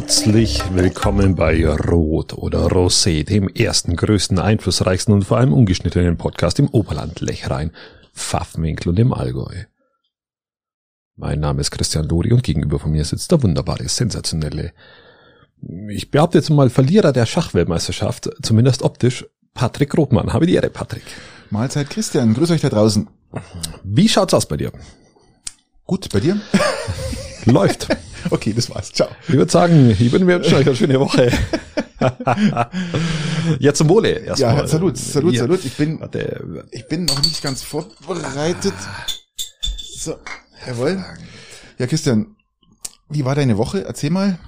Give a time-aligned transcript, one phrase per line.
[0.00, 6.60] Herzlich willkommen bei Rot oder Rosé, dem ersten, größten, einflussreichsten und vor allem ungeschnittenen Podcast
[6.60, 7.72] im Oberland, Lechrein,
[8.14, 9.64] Pfaffenwinkel und im Allgäu.
[11.16, 14.72] Mein Name ist Christian Lori und gegenüber von mir sitzt der wunderbare, sensationelle,
[15.88, 20.32] ich behaupte jetzt mal Verlierer der Schachweltmeisterschaft, zumindest optisch, Patrick Rothmann.
[20.32, 21.02] Habe die Ehre, Patrick.
[21.50, 23.08] Mahlzeit Christian, grüß euch da draußen.
[23.82, 24.70] Wie schaut's aus bei dir?
[25.86, 26.40] Gut, bei dir?
[27.46, 27.88] Läuft.
[28.30, 28.92] Okay, das war's.
[28.92, 29.08] Ciao.
[29.28, 31.30] Ich würde sagen, ich wünsche euch eine schöne Woche.
[33.58, 34.56] ja, zum Wohle erstmal.
[34.56, 35.40] Ja, salut, salut, ja.
[35.40, 35.64] salut.
[35.64, 36.00] Ich bin,
[36.70, 38.74] ich bin noch nicht ganz vorbereitet.
[39.96, 40.16] So,
[40.66, 41.04] jawohl.
[41.78, 42.36] Ja, Christian,
[43.08, 43.84] wie war deine Woche?
[43.84, 44.38] Erzähl mal.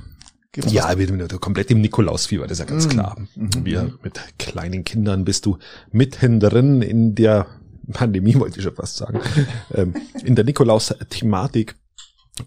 [0.53, 2.91] Gibt's ja, wir sind komplett im Nikolausfieber, das ist ja ganz mhm.
[2.91, 3.17] klar.
[3.37, 3.65] Mhm.
[3.65, 5.59] Wir mit kleinen Kindern bist du
[5.93, 7.47] mitten drin in der
[7.93, 9.21] Pandemie, wollte ich schon fast sagen,
[9.75, 11.77] ähm, in der Nikolaus-Thematik.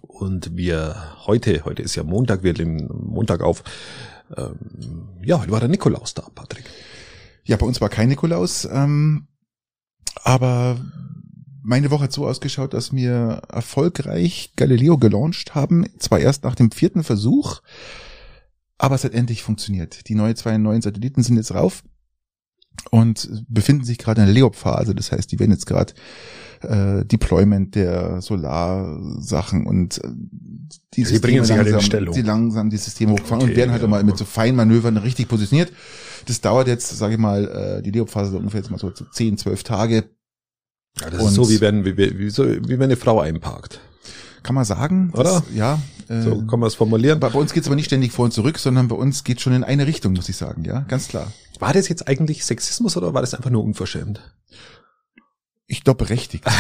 [0.02, 3.63] Und wir heute, heute ist ja Montag, wir nehmen Montag auf.
[4.36, 6.66] Ähm, ja, heute war der Nikolaus da, Patrick.
[7.44, 9.27] Ja, bei uns war kein Nikolaus, ähm,
[10.23, 10.80] aber
[11.61, 15.88] meine Woche hat so ausgeschaut, dass wir erfolgreich Galileo gelauncht haben.
[15.97, 17.61] Zwar erst nach dem vierten Versuch,
[18.77, 20.08] aber es hat endlich funktioniert.
[20.09, 21.83] Die neue zwei neuen Satelliten sind jetzt rauf
[22.91, 24.94] und befinden sich gerade in der Leop-Phase.
[24.94, 25.94] Das heißt, die werden jetzt gerade
[26.64, 30.08] äh, Deployment der Solarsachen und äh,
[30.94, 32.14] die Sie bringen sich halt in Stellung.
[32.14, 35.28] Die langsam die Systeme hochfahren okay, und werden halt ja, mal mit so Feinmanövern richtig
[35.28, 35.72] positioniert.
[36.25, 39.64] Das dauert jetzt, sage ich mal, äh, die Leop-Phase ungefähr jetzt mal so 10, 12
[39.64, 40.03] Tage
[41.02, 43.80] ja, das und ist so, wie wenn, wie, wie, so, wie wenn eine Frau einparkt.
[44.43, 45.23] Kann man sagen, oder?
[45.23, 45.80] Das, ja.
[46.09, 47.20] Äh, so kann man es formulieren.
[47.20, 49.54] Bei, bei uns geht's aber nicht ständig vor und zurück, sondern bei uns geht schon
[49.54, 51.32] in eine Richtung, muss ich sagen, ja, ganz klar.
[51.59, 54.21] War das jetzt eigentlich Sexismus oder war das einfach nur unverschämt?
[55.68, 56.46] Ich glaube berechtigt.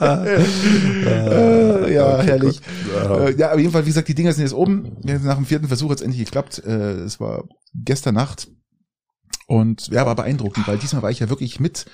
[0.00, 2.60] äh, ja, okay, herrlich.
[2.94, 4.96] Äh, ja, aber jedenfalls, wie gesagt, die Dinger sind jetzt oben.
[5.02, 6.62] Nach dem vierten Versuch hat es endlich geklappt.
[6.64, 7.44] Äh, es war
[7.74, 8.48] gestern Nacht
[9.46, 11.86] und ja, war beeindruckend, weil diesmal war ich ja wirklich mit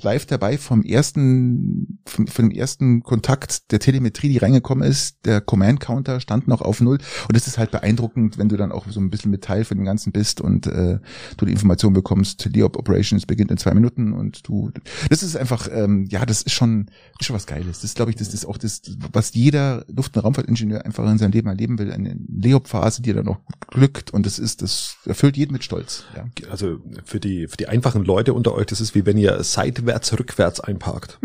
[0.00, 5.24] live dabei vom ersten, vom, vom ersten Kontakt der Telemetrie, die reingekommen ist.
[5.24, 6.98] Der Command Counter stand noch auf Null.
[7.26, 9.76] Und das ist halt beeindruckend, wenn du dann auch so ein bisschen mit Teil von
[9.76, 10.98] dem Ganzen bist und äh,
[11.36, 14.70] du die Information bekommst, Leop Operations beginnt in zwei Minuten und du,
[15.10, 16.86] das ist einfach, ähm, ja, das ist schon,
[17.18, 17.80] ist schon was Geiles.
[17.80, 18.82] Das glaube ich, das ist auch das,
[19.12, 21.92] was jeder Luft- und Raumfahrtingenieur einfach in seinem Leben erleben will.
[21.92, 26.04] Eine Leop-Phase, die dann auch glückt und das ist, das erfüllt jeden mit Stolz.
[26.16, 26.24] Ja.
[26.50, 29.87] Also für die, für die einfachen Leute unter euch, das ist wie wenn ihr seit
[29.88, 31.18] seitwärts, rückwärts einparkt.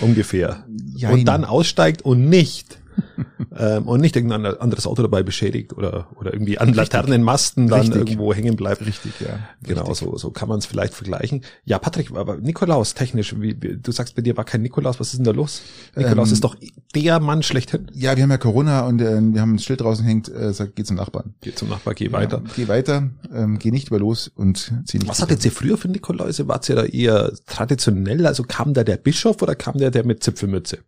[0.00, 0.64] Ungefähr.
[0.94, 2.78] Ja, und dann aussteigt und nicht
[3.56, 7.98] ähm, und nicht irgendein anderes Auto dabei beschädigt oder oder irgendwie an Laternenmasten dann Richtig.
[7.98, 8.84] irgendwo hängen bleibt.
[8.84, 9.38] Richtig, ja.
[9.62, 10.08] Genau, Richtig.
[10.08, 11.42] so so kann man es vielleicht vergleichen.
[11.64, 15.08] Ja, Patrick, aber Nikolaus technisch, wie, wie, du sagst, bei dir war kein Nikolaus, was
[15.08, 15.62] ist denn da los?
[15.96, 16.56] Nikolaus ähm, ist doch
[16.94, 17.90] der Mann schlechthin.
[17.94, 20.76] Ja, wir haben ja Corona und äh, wir haben ein Schild draußen hängt, äh, sagt,
[20.76, 21.34] geh zum Nachbarn.
[21.40, 22.42] Geh zum Nachbarn, geh weiter.
[22.44, 25.08] Ja, geh weiter, ähm, geh nicht über los und zieh nicht.
[25.08, 26.48] Was hattet ihr früher für Nikoläuse?
[26.48, 28.26] Wart ihr da eher traditionell?
[28.26, 30.78] Also kam da der Bischof oder kam der der mit Zipfelmütze?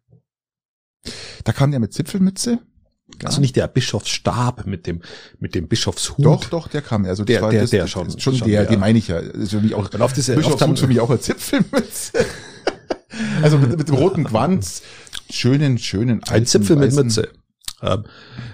[1.45, 2.59] Da kam der mit Zipfelmütze.
[3.21, 3.27] Ja.
[3.29, 5.03] Also nicht der Bischofsstab mit dem
[5.41, 6.25] mit dem Bischofshut.
[6.25, 7.05] Doch, doch, der kam.
[7.05, 8.69] Also der, der, das, der schon, schon, schon der, ja.
[8.69, 9.19] den meine ich ja.
[9.19, 12.25] Ist für mich auch, auf diese, Bischofshut für mich auch eine Zipfelmütze.
[13.43, 14.83] also mit, mit dem roten Gwanz,
[15.29, 17.31] schönen, schönen Ein Zipfel mit Mütze.
[17.83, 18.05] Ähm,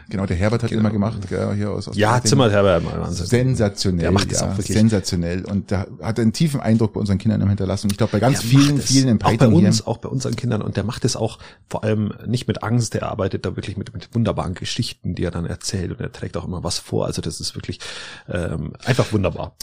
[0.09, 0.81] genau, der Herbert hat genau.
[0.81, 3.27] immer gemacht, gell, hier aus, aus Ja, Zimmer Herbert, Wahnsinn.
[3.27, 4.01] Sensationell.
[4.01, 4.77] Der macht das ja, auch wirklich.
[4.77, 5.45] Sensationell.
[5.45, 7.87] Und da hat einen tiefen Eindruck bei unseren Kindern hinterlassen.
[7.87, 9.89] Und ich glaube, bei ganz der vielen, vielen im Auch bei uns, hier.
[9.89, 10.63] auch bei unseren Kindern.
[10.63, 11.39] Und der macht es auch
[11.69, 15.31] vor allem nicht mit Angst, der arbeitet da wirklich mit, mit wunderbaren Geschichten, die er
[15.31, 15.91] dann erzählt.
[15.91, 17.07] Und er trägt auch immer was vor.
[17.07, 17.81] Also das ist wirklich
[18.29, 19.57] ähm, einfach wunderbar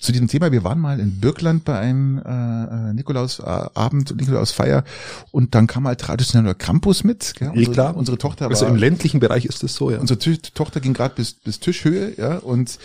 [0.00, 4.82] zu diesem Thema, wir waren mal in Birkland bei einem äh, Nikolausabend, Nikolausfeier
[5.30, 7.34] und dann kam halt traditioneller Krampus mit.
[7.36, 7.50] Gell?
[7.50, 7.96] Unsere, klar.
[7.96, 8.68] unsere Tochter also war...
[8.68, 9.98] Also im ländlichen Bereich ist das so, ja.
[9.98, 12.78] Unsere Tochter ging gerade bis, bis Tischhöhe ja, und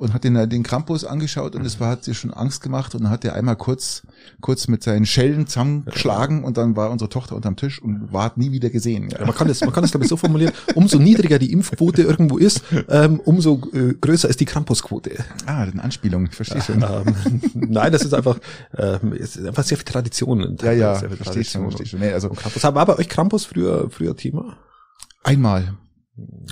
[0.00, 3.04] und hat den, den Krampus angeschaut und es war, hat sie schon Angst gemacht und
[3.04, 4.02] dann hat er einmal kurz,
[4.40, 8.50] kurz mit seinen Schellen zusammengeschlagen und dann war unsere Tochter unterm Tisch und war nie
[8.50, 9.10] wieder gesehen.
[9.10, 9.20] Ja.
[9.20, 12.02] ja man kann das, man kann das glaube ich so formulieren, umso niedriger die Impfquote
[12.02, 15.12] irgendwo ist, ähm, umso äh, größer ist die Krampusquote.
[15.44, 16.82] Ah, eine Anspielung, ich verstehe schon.
[16.82, 18.38] Ähm, nein, das ist einfach,
[18.76, 20.56] ähm, ist einfach sehr viel Tradition.
[20.62, 22.00] Ja, ja, verstehe schon, verstehe schon.
[22.00, 22.62] Nee, also, Krampus.
[22.62, 24.56] War bei euch Krampus früher, früher Thema?
[25.22, 25.74] Einmal.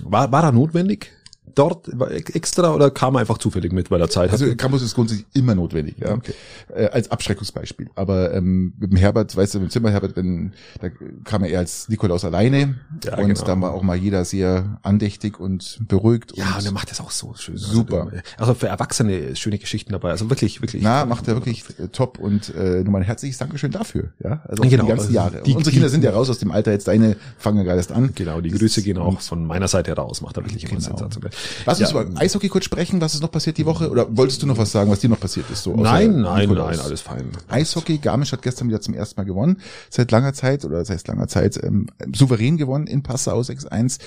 [0.02, 1.12] War, war er notwendig?
[1.54, 1.88] Dort
[2.34, 4.30] extra oder kam er einfach zufällig mit bei der Zeit?
[4.30, 6.14] Also Campus ist grundsätzlich immer notwendig, ja.
[6.14, 6.34] Okay.
[6.74, 7.90] Äh, als Abschreckungsbeispiel.
[7.94, 10.88] Aber ähm, mit dem Herbert, weißt du, mit dem Zimmer Herbert, wenn da
[11.24, 13.44] kam er eher als Nikolaus alleine ja, und genau.
[13.44, 16.32] da war auch mal jeder sehr andächtig und beruhigt.
[16.36, 17.54] Ja, und, und er macht das auch so schön.
[17.54, 18.02] Also super.
[18.02, 20.10] Also, also für Erwachsene schöne Geschichten dabei.
[20.10, 20.82] Also wirklich, wirklich.
[20.82, 24.12] Na, macht er wirklich äh, top und äh, nur mal ein herzliches Dankeschön dafür.
[24.22, 25.42] Ja, also genau, die ganzen Jahre.
[25.42, 26.72] Die, Unsere Kinder sind ja raus aus dem Alter.
[26.72, 28.10] Jetzt deine fangen ja gerade erst an.
[28.14, 30.20] Genau, die Grüße gehen auch von meiner Seite heraus.
[30.20, 30.96] Macht er wirklich immer genau.
[30.96, 31.30] sensationell.
[31.66, 32.00] Lass uns ja.
[32.00, 33.90] über Eishockey kurz sprechen, was ist noch passiert die Woche?
[33.90, 35.62] Oder wolltest du noch was sagen, was dir noch passiert ist?
[35.62, 36.76] So, nein, nein, Nikolaus.
[36.76, 37.30] nein, alles fein.
[37.48, 39.60] Eishockey, Garmisch hat gestern wieder zum ersten Mal gewonnen.
[39.90, 43.98] Seit langer Zeit, oder seit langer Zeit, ähm, souverän gewonnen in Passau 6-1.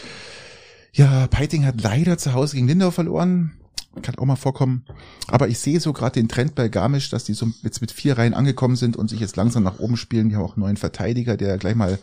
[0.93, 3.53] Ja, Peiting hat leider zu Hause gegen Lindau verloren
[4.01, 4.85] kann auch mal vorkommen.
[5.27, 8.17] Aber ich sehe so gerade den Trend bei Garmisch, dass die so jetzt mit vier
[8.17, 10.29] Reihen angekommen sind und sich jetzt langsam nach oben spielen.
[10.29, 11.99] Die haben auch einen neuen Verteidiger, der gleich mal,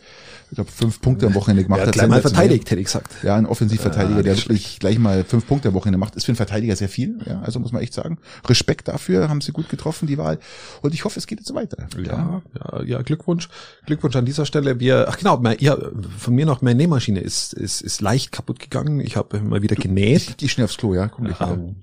[0.51, 1.93] ich glaube, fünf Punkte am Wochenende gemacht ja, hat.
[1.93, 3.11] Gleich mal verteidigt, hätte ich gesagt.
[3.23, 6.29] Ja, ein Offensivverteidiger, ah, der wirklich gleich mal fünf Punkte am Wochenende macht, ist für
[6.29, 7.17] einen Verteidiger sehr viel.
[7.25, 8.19] Ja, also muss man echt sagen.
[8.47, 10.37] Respekt dafür, haben sie gut getroffen, die Wahl.
[10.81, 11.87] Und ich hoffe, es geht jetzt weiter.
[11.97, 13.49] Ja, ja, ja Glückwunsch.
[13.87, 14.79] Glückwunsch an dieser Stelle.
[14.79, 15.75] Wir, ach genau, mein, ja,
[16.17, 18.99] von mir noch, meine Nähmaschine ist, ist, ist leicht kaputt gegangen.
[18.99, 20.35] Ich habe mal wieder genäht.
[20.37, 21.07] Ich, ich schnell aufs Klo, ja.
[21.07, 21.75] Komm nicht ähm,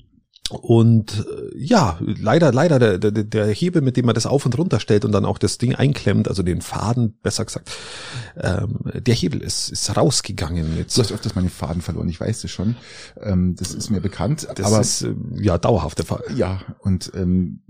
[0.50, 4.56] und äh, ja, leider, leider der, der, der Hebel, mit dem man das auf und
[4.56, 7.70] runter stellt und dann auch das Ding einklemmt, also den Faden, besser gesagt,
[8.40, 10.76] ähm, der Hebel ist, ist rausgegangen.
[10.76, 10.96] Jetzt.
[10.96, 12.76] Du hast öfters mal den Faden verloren, ich weiß das schon.
[13.20, 14.46] Ähm, das ist mir bekannt.
[14.54, 16.22] Das aber, ist äh, ja dauerhaft der Fall.
[16.36, 17.62] Ja, und ähm,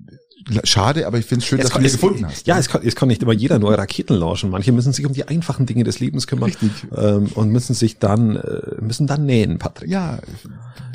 [0.64, 2.46] schade, aber ich finde es schön, ja, dass kann, du ihn gefunden hast.
[2.46, 4.50] Ja, es kann, es kann nicht immer jeder neue Raketen launchen.
[4.50, 6.52] Manche müssen sich um die einfachen Dinge des Lebens kümmern.
[6.96, 9.90] Ähm, und müssen sich dann äh, müssen dann nähen, Patrick.
[9.90, 10.18] Ja,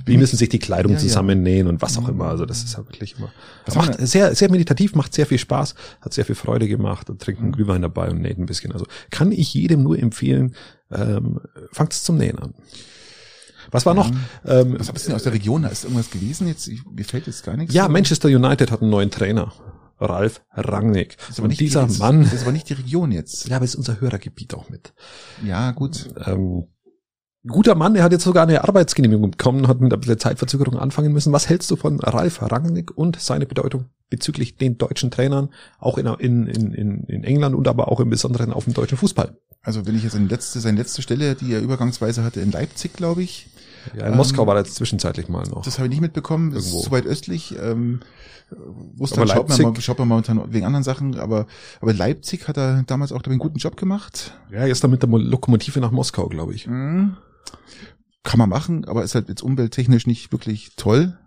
[0.06, 2.26] wie müssen sich die Kleidung ja, zusammennähen und was auch immer.
[2.26, 3.32] Also das ist ja wirklich immer.
[3.66, 7.22] Das macht sehr, sehr meditativ, macht sehr viel Spaß, hat sehr viel Freude gemacht und
[7.22, 7.56] trinkt einen mhm.
[7.56, 8.72] Glühwein dabei und näht ein bisschen.
[8.72, 10.56] Also kann ich jedem nur empfehlen,
[10.92, 11.40] ähm,
[11.72, 12.54] fangt zum Nähen an.
[13.72, 14.12] Was war noch?
[14.46, 15.64] Ähm, was hast du denn aus der Region?
[15.64, 16.48] Da ist irgendwas gewesen?
[16.48, 17.74] Jetzt, mir fällt jetzt gar nichts.
[17.74, 17.92] Ja, so.
[17.92, 19.54] Manchester United hat einen neuen Trainer.
[20.00, 21.18] Ralf Rangnick.
[21.30, 22.24] Ist nicht dieser die, Mann.
[22.24, 23.48] Das ist aber nicht die Region jetzt.
[23.48, 24.94] Ja, aber ist unser Hörergebiet auch mit.
[25.46, 26.10] Ja, gut.
[26.26, 26.68] Ähm,
[27.46, 31.32] guter Mann, er hat jetzt sogar eine Arbeitsgenehmigung bekommen, hat mit bisschen Zeitverzögerung anfangen müssen.
[31.34, 36.08] Was hältst du von Ralf Rangnick und seine Bedeutung bezüglich den deutschen Trainern, auch in,
[36.08, 39.38] in, in, in England und aber auch im Besonderen auf dem deutschen Fußball?
[39.62, 42.94] Also wenn ich jetzt seine letzte, seine letzte Stelle, die er übergangsweise hatte in Leipzig,
[42.94, 43.48] glaube ich.
[43.96, 45.64] Ja, in ähm, Moskau war er jetzt zwischenzeitlich mal noch.
[45.64, 46.80] Das habe ich nicht mitbekommen, das Irgendwo.
[46.80, 47.56] ist zu weit östlich.
[47.62, 48.02] Ähm,
[48.50, 51.48] wusste aber schaut, man mal, schaut man momentan wegen anderen Sachen, aber,
[51.80, 54.34] aber Leipzig hat er damals auch einen guten Job gemacht.
[54.52, 56.68] Ja, er ist dann mit der Lokomotive nach Moskau, glaube ich.
[56.68, 57.18] Mhm.
[58.24, 61.18] Kann man machen, aber ist halt jetzt umwelttechnisch nicht wirklich toll.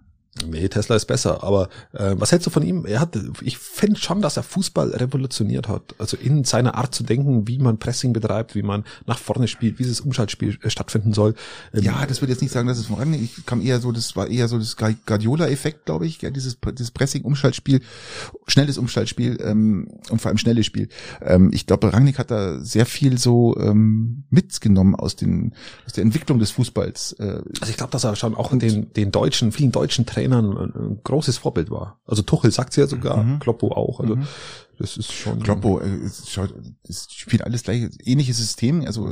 [0.44, 2.86] Nee, Tesla ist besser, aber äh, was hältst du von ihm?
[2.86, 5.94] Er hat, ich finde schon, dass er Fußball revolutioniert hat.
[5.98, 9.78] Also in seiner Art zu denken, wie man Pressing betreibt, wie man nach vorne spielt,
[9.78, 11.34] wie dieses Umschaltspiel äh, stattfinden soll.
[11.72, 13.14] Ähm, ja, das würde jetzt nicht sagen, dass es voran.
[13.14, 16.90] Ich kam eher so, das war eher so das Guardiola-Effekt, glaube ich, ja, dieses, dieses
[16.90, 17.80] Pressing-Umschaltspiel,
[18.48, 20.88] schnelles Umschaltspiel ähm, und vor allem schnelles Spiel.
[21.22, 25.54] Ähm, ich glaube, Rangnick hat da sehr viel so ähm, mitgenommen aus den
[25.86, 27.12] aus der Entwicklung des Fußballs.
[27.20, 30.23] Äh, also ich glaube, dass er schon auch in den den deutschen, vielen deutschen Trainern
[30.24, 32.00] Trainern ein großes Vorbild war.
[32.06, 33.38] Also Tuchel sagt ja sogar, mhm.
[33.38, 34.00] Kloppo auch.
[34.00, 34.26] Also mhm.
[34.78, 35.42] das ist schon.
[35.42, 36.54] Kloppo, äh, es, schaut,
[36.88, 39.10] es spielt alles gleich, ähnliches System, also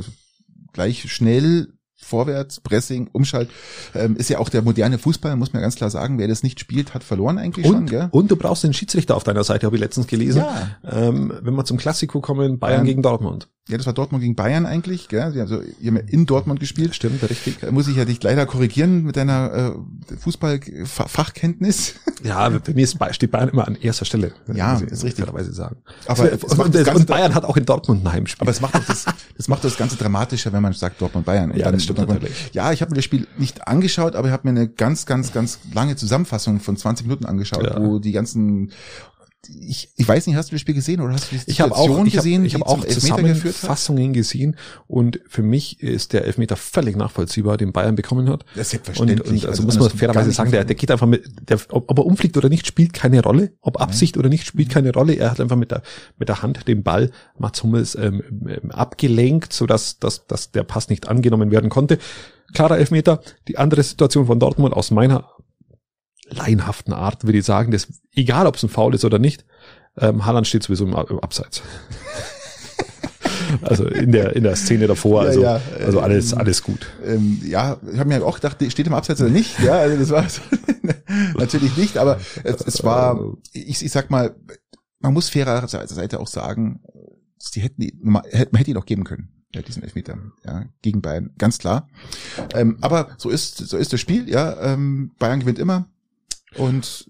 [0.73, 3.49] gleich schnell, vorwärts, Pressing, Umschalt,
[3.95, 6.59] ähm, ist ja auch der moderne Fußball, muss man ganz klar sagen, wer das nicht
[6.59, 7.85] spielt, hat verloren eigentlich und, schon.
[7.85, 8.09] Gell?
[8.11, 10.43] Und du brauchst den Schiedsrichter auf deiner Seite, habe ich letztens gelesen.
[10.43, 10.77] Ja.
[10.83, 13.47] Ähm, wenn wir zum Klassiko kommen, Bayern ähm, gegen Dortmund.
[13.69, 15.31] Ja, das war Dortmund gegen Bayern eigentlich, gell?
[15.31, 16.93] Sie haben, so, ihr haben ja in Dortmund gespielt.
[16.95, 17.59] Stimmt, richtig.
[17.61, 19.75] Da muss ich ja dich leider korrigieren mit deiner
[20.09, 21.95] äh, Fußballfachkenntnis.
[22.23, 24.31] Ja, bei mir ist, steht Bayern immer an erster Stelle.
[24.53, 25.25] Ja, das ist richtig.
[25.49, 25.75] sagen.
[26.07, 28.41] Aber und, und Bayern hat auch in Dortmund ein Heimspiel.
[28.41, 29.03] Aber es macht doch das,
[29.35, 31.51] das macht das Ganze dramatischer, wenn man sagt Dortmund Bayern.
[31.51, 32.51] Und ja, dann, das stimmt natürlich.
[32.53, 35.33] Ja, ich habe mir das Spiel nicht angeschaut, aber ich habe mir eine ganz, ganz,
[35.33, 37.77] ganz lange Zusammenfassung von 20 Minuten angeschaut, ja.
[37.77, 38.71] wo die ganzen
[39.47, 42.15] ich, ich weiß nicht, hast du das Spiel gesehen oder hast du die Situation ich
[42.15, 42.45] hab auch, gesehen?
[42.45, 44.55] Ich habe hab auch Zusammenfassungen gesehen
[44.87, 48.45] und für mich ist der Elfmeter völlig nachvollziehbar, den Bayern bekommen hat.
[48.55, 49.19] Das ist selbstverständlich.
[49.19, 51.89] Und, und also, also muss man fairerweise sagen, der, der geht einfach mit, der, ob,
[51.89, 53.51] ob er umfliegt oder nicht, spielt keine Rolle.
[53.61, 54.21] Ob Absicht Nein.
[54.21, 55.13] oder nicht, spielt keine Rolle.
[55.13, 55.81] Er hat einfach mit der,
[56.17, 60.63] mit der Hand den Ball Mats Hummels ähm, ähm, abgelenkt, so dass, dass, dass der
[60.63, 61.97] Pass nicht angenommen werden konnte.
[62.53, 63.21] Klarer Elfmeter.
[63.47, 65.27] Die andere Situation von Dortmund aus meiner
[66.29, 69.45] laienhaften Art, würde ich sagen, dass egal ob es ein Foul ist oder nicht,
[69.97, 71.61] ähm, Haaland steht sowieso im, im Abseits.
[73.61, 76.87] also in der in der Szene davor, also ja, also alles ähm, alles gut.
[77.05, 79.59] Ähm, ja, ich habe mir auch gedacht, steht im Abseits oder nicht?
[79.59, 80.41] Ja, also das war so,
[81.37, 84.35] natürlich nicht, aber es, es war, ich, ich sag mal,
[84.99, 86.81] man muss fairer Seite auch sagen,
[87.53, 89.29] die hätten die, man hätte ihn auch geben können.
[89.53, 91.87] Ja, diesen Elfmeter, ja, gegen Bayern, ganz klar.
[92.55, 94.59] Ähm, aber so ist, so ist das Spiel, ja.
[94.61, 95.87] Ähm, Bayern gewinnt immer.
[96.57, 97.05] Und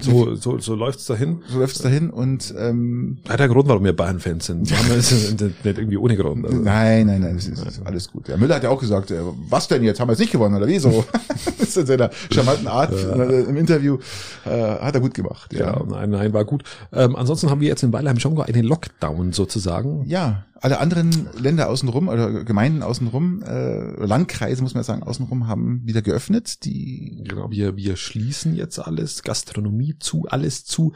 [0.00, 1.42] so, so, so läuft's dahin.
[1.48, 4.70] So läuft's dahin und ähm, ja, der Grund, warum wir Bayern-Fans sind.
[4.70, 6.44] Wir haben es nicht irgendwie ohne Grund.
[6.44, 6.58] Also.
[6.58, 8.28] Nein, nein, nein, das ist, alles gut.
[8.28, 10.00] Der Müller hat ja auch gesagt, äh, was denn jetzt?
[10.00, 11.04] Haben wir es nicht gewonnen oder wie so?
[11.58, 13.14] das ist in seiner charmanten Art ja.
[13.14, 13.98] Äh, im Interview.
[14.44, 15.52] Äh, hat er gut gemacht.
[15.52, 16.64] Ja, ja nein, nein, war gut.
[16.92, 20.04] Ähm, ansonsten haben wir jetzt in Weilheim schon einen Lockdown sozusagen.
[20.06, 25.82] Ja, alle anderen Länder außenrum oder Gemeinden außenrum, äh, Landkreise muss man sagen, außenrum haben
[25.84, 26.64] wieder geöffnet.
[26.64, 30.92] Die genau, wir, wir schließen jetzt alles, Gastronomie zu, alles zu.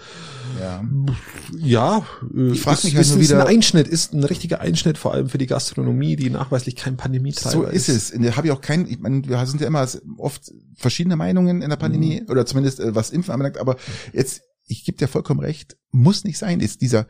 [0.61, 0.85] Ja,
[1.59, 2.07] ja
[2.53, 5.29] ich frage mich halt ist, ist wieder, ein Einschnitt, ist ein richtiger Einschnitt, vor allem
[5.29, 7.87] für die Gastronomie, die nachweislich kein Pandemietreiber so ist.
[7.87, 8.21] So ist es.
[8.21, 9.87] Da habe ich auch kein, ich meine, wir sind ja immer
[10.19, 12.31] oft verschiedene Meinungen in der Pandemie mhm.
[12.31, 13.77] oder zumindest äh, was Impfen anbelangt, aber
[14.13, 17.07] jetzt ich gebe dir vollkommen recht, muss nicht sein, ist dieser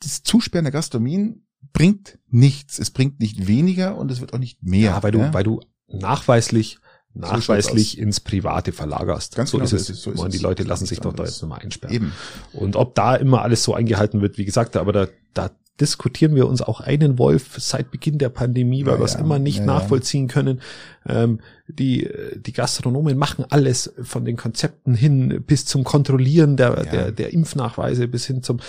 [0.00, 2.78] das Zusperren der Gastronomien bringt nichts.
[2.78, 4.90] Es bringt nicht weniger und es wird auch nicht mehr.
[4.90, 5.34] Ja, weil du, ja?
[5.34, 6.78] weil du nachweislich
[7.16, 9.36] nachweislich ins Private verlagerst.
[9.36, 9.86] Ganz so genau, ist es.
[9.86, 10.28] So ist es.
[10.30, 11.94] Die Leute lassen sich doch da jetzt nochmal einsperren.
[11.94, 12.12] Eben.
[12.52, 16.48] Und ob da immer alles so eingehalten wird, wie gesagt, aber da, da diskutieren wir
[16.48, 19.58] uns auch einen Wolf seit Beginn der Pandemie, weil ja, wir es ja, immer nicht
[19.58, 20.60] ja, nachvollziehen können.
[21.06, 27.12] Ähm, die, die Gastronomen machen alles von den Konzepten hin bis zum Kontrollieren der, der,
[27.12, 28.60] der Impfnachweise bis hin zum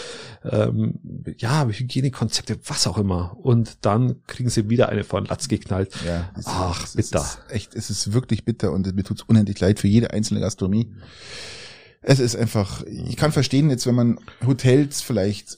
[0.43, 0.95] ähm,
[1.37, 3.37] ja, Hygienekonzepte, was auch immer.
[3.41, 5.93] Und dann kriegen sie wieder eine von Latz geknallt.
[6.05, 7.19] Ja, Ach, bitter.
[7.19, 10.11] Es ist echt, es ist wirklich bitter und mir tut es unendlich leid für jede
[10.11, 10.91] einzelne Gastronomie.
[12.01, 15.57] Es ist einfach, ich kann verstehen jetzt, wenn man Hotels vielleicht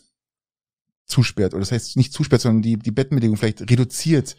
[1.10, 4.38] zusperrt, oder das heißt nicht zusperrt, sondern die, die Bettenbelegung vielleicht reduziert,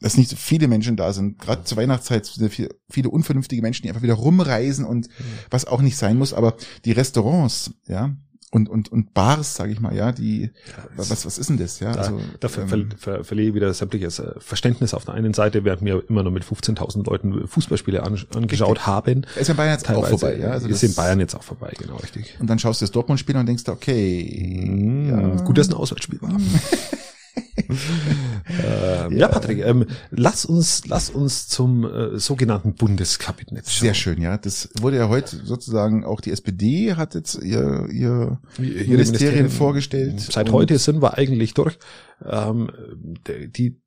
[0.00, 1.38] dass nicht so viele Menschen da sind.
[1.38, 5.08] Gerade zur Weihnachtszeit sind viele, viele unvernünftige Menschen, die einfach wieder rumreisen und
[5.50, 8.16] was auch nicht sein muss, aber die Restaurants, ja,
[8.50, 10.50] und und und Bars, sage ich mal, ja, die
[10.96, 11.92] was was ist denn das, ja?
[11.92, 15.34] Da, also, da ver, ähm, ver, verliere ich wieder sämtliches äh, Verständnis auf der einen
[15.34, 19.26] Seite, während wir immer noch mit 15.000 Leuten Fußballspiele an, angeschaut haben.
[19.38, 20.50] Ist in Bayern jetzt Teilweise, auch vorbei, ja?
[20.50, 22.36] Also ist in Bayern jetzt auch vorbei, genau richtig.
[22.40, 25.44] Und dann schaust du das Dortmund-Spiel und denkst, okay, mm, ja.
[25.44, 26.36] gut, dass ein Auswärtsspiel war.
[27.68, 29.18] ähm, ja.
[29.18, 33.80] ja, Patrick, ähm, lass uns, lass uns zum äh, sogenannten Bundeskabinett schauen.
[33.80, 34.38] Sehr schön, ja.
[34.38, 40.20] Das wurde ja heute sozusagen auch die SPD hat jetzt ihr, ihr Ministerien, Ministerien vorgestellt.
[40.20, 41.78] Seit heute sind wir eigentlich durch.
[42.24, 42.70] Ähm,
[43.26, 43.80] die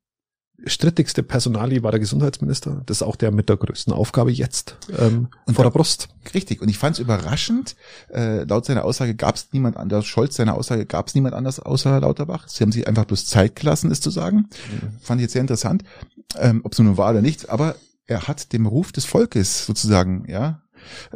[0.66, 2.82] strittigste Personalie war der Gesundheitsminister.
[2.86, 6.08] Das ist auch der mit der größten Aufgabe jetzt ähm, und vor der Brust.
[6.34, 6.62] Richtig.
[6.62, 7.76] Und ich fand es überraschend.
[8.12, 10.06] Äh, laut seiner Aussage gab es niemand anders.
[10.06, 12.48] Scholz seiner Aussage gab es niemand anders außer Lauterbach.
[12.48, 14.48] Sie haben sich einfach bloß Zeit gelassen, es zu sagen.
[14.70, 14.98] Mhm.
[15.00, 15.84] Fand ich jetzt sehr interessant,
[16.38, 17.50] ähm, ob es nun war oder nicht.
[17.50, 17.76] Aber
[18.06, 20.62] er hat dem Ruf des Volkes sozusagen, ja,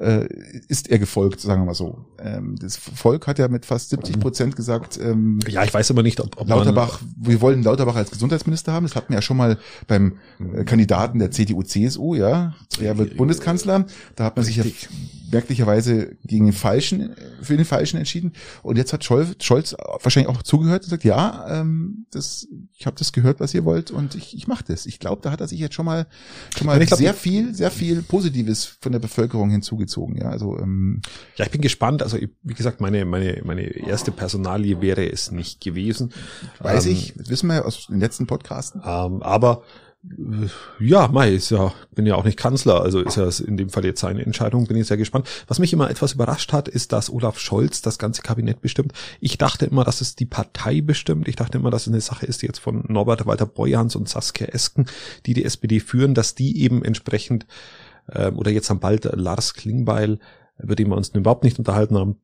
[0.00, 0.26] äh,
[0.68, 2.04] ist er gefolgt, sagen wir mal so.
[2.18, 6.02] Ähm, das Volk hat ja mit fast 70 Prozent gesagt, ähm, ja, ich weiß aber
[6.02, 8.86] nicht, ob, ob Lauterbach, wir wollen Lauterbach als Gesundheitsminister haben.
[8.86, 10.18] Das hatten wir ja schon mal beim
[10.54, 12.54] äh, Kandidaten der CDU-CSU, ja.
[12.80, 13.86] Er wird Bundeskanzler.
[14.14, 14.64] Da hat man sich ja
[15.30, 18.32] merklicherweise gegen den Falschen, für den Falschen entschieden.
[18.62, 22.96] Und jetzt hat Scholz, Scholz wahrscheinlich auch zugehört und sagt, ja, ähm, das, ich habe
[22.96, 24.86] das gehört, was ihr wollt und ich, ich mache das.
[24.86, 26.06] Ich glaube, da hat er sich jetzt schon mal,
[26.56, 30.16] schon mal glaub, sehr viel, sehr viel Positives von der Bevölkerung hinzugezogen.
[30.16, 31.02] Ja, also ähm,
[31.36, 32.02] ja, ich bin gespannt.
[32.02, 36.12] Also wie gesagt, meine meine meine erste Personalie wäre es nicht gewesen.
[36.60, 38.80] Weiß ähm, ich, das wissen wir aus den letzten Podcasten.
[38.84, 39.62] Ähm, aber
[40.78, 43.84] ja, Mai ist ja, bin ja auch nicht Kanzler, also ist ja in dem Fall
[43.84, 45.28] jetzt seine Entscheidung, bin ich sehr gespannt.
[45.46, 48.92] Was mich immer etwas überrascht hat, ist, dass Olaf Scholz das ganze Kabinett bestimmt.
[49.20, 51.28] Ich dachte immer, dass es die Partei bestimmt.
[51.28, 54.08] Ich dachte immer, dass es eine Sache ist, die jetzt von Norbert Walter Beuerhans und
[54.08, 54.86] Saskia Esken,
[55.26, 57.46] die die SPD führen, dass die eben entsprechend,
[58.08, 60.18] äh, oder jetzt am bald Lars Klingbeil,
[60.58, 62.16] über den wir uns überhaupt nicht unterhalten haben,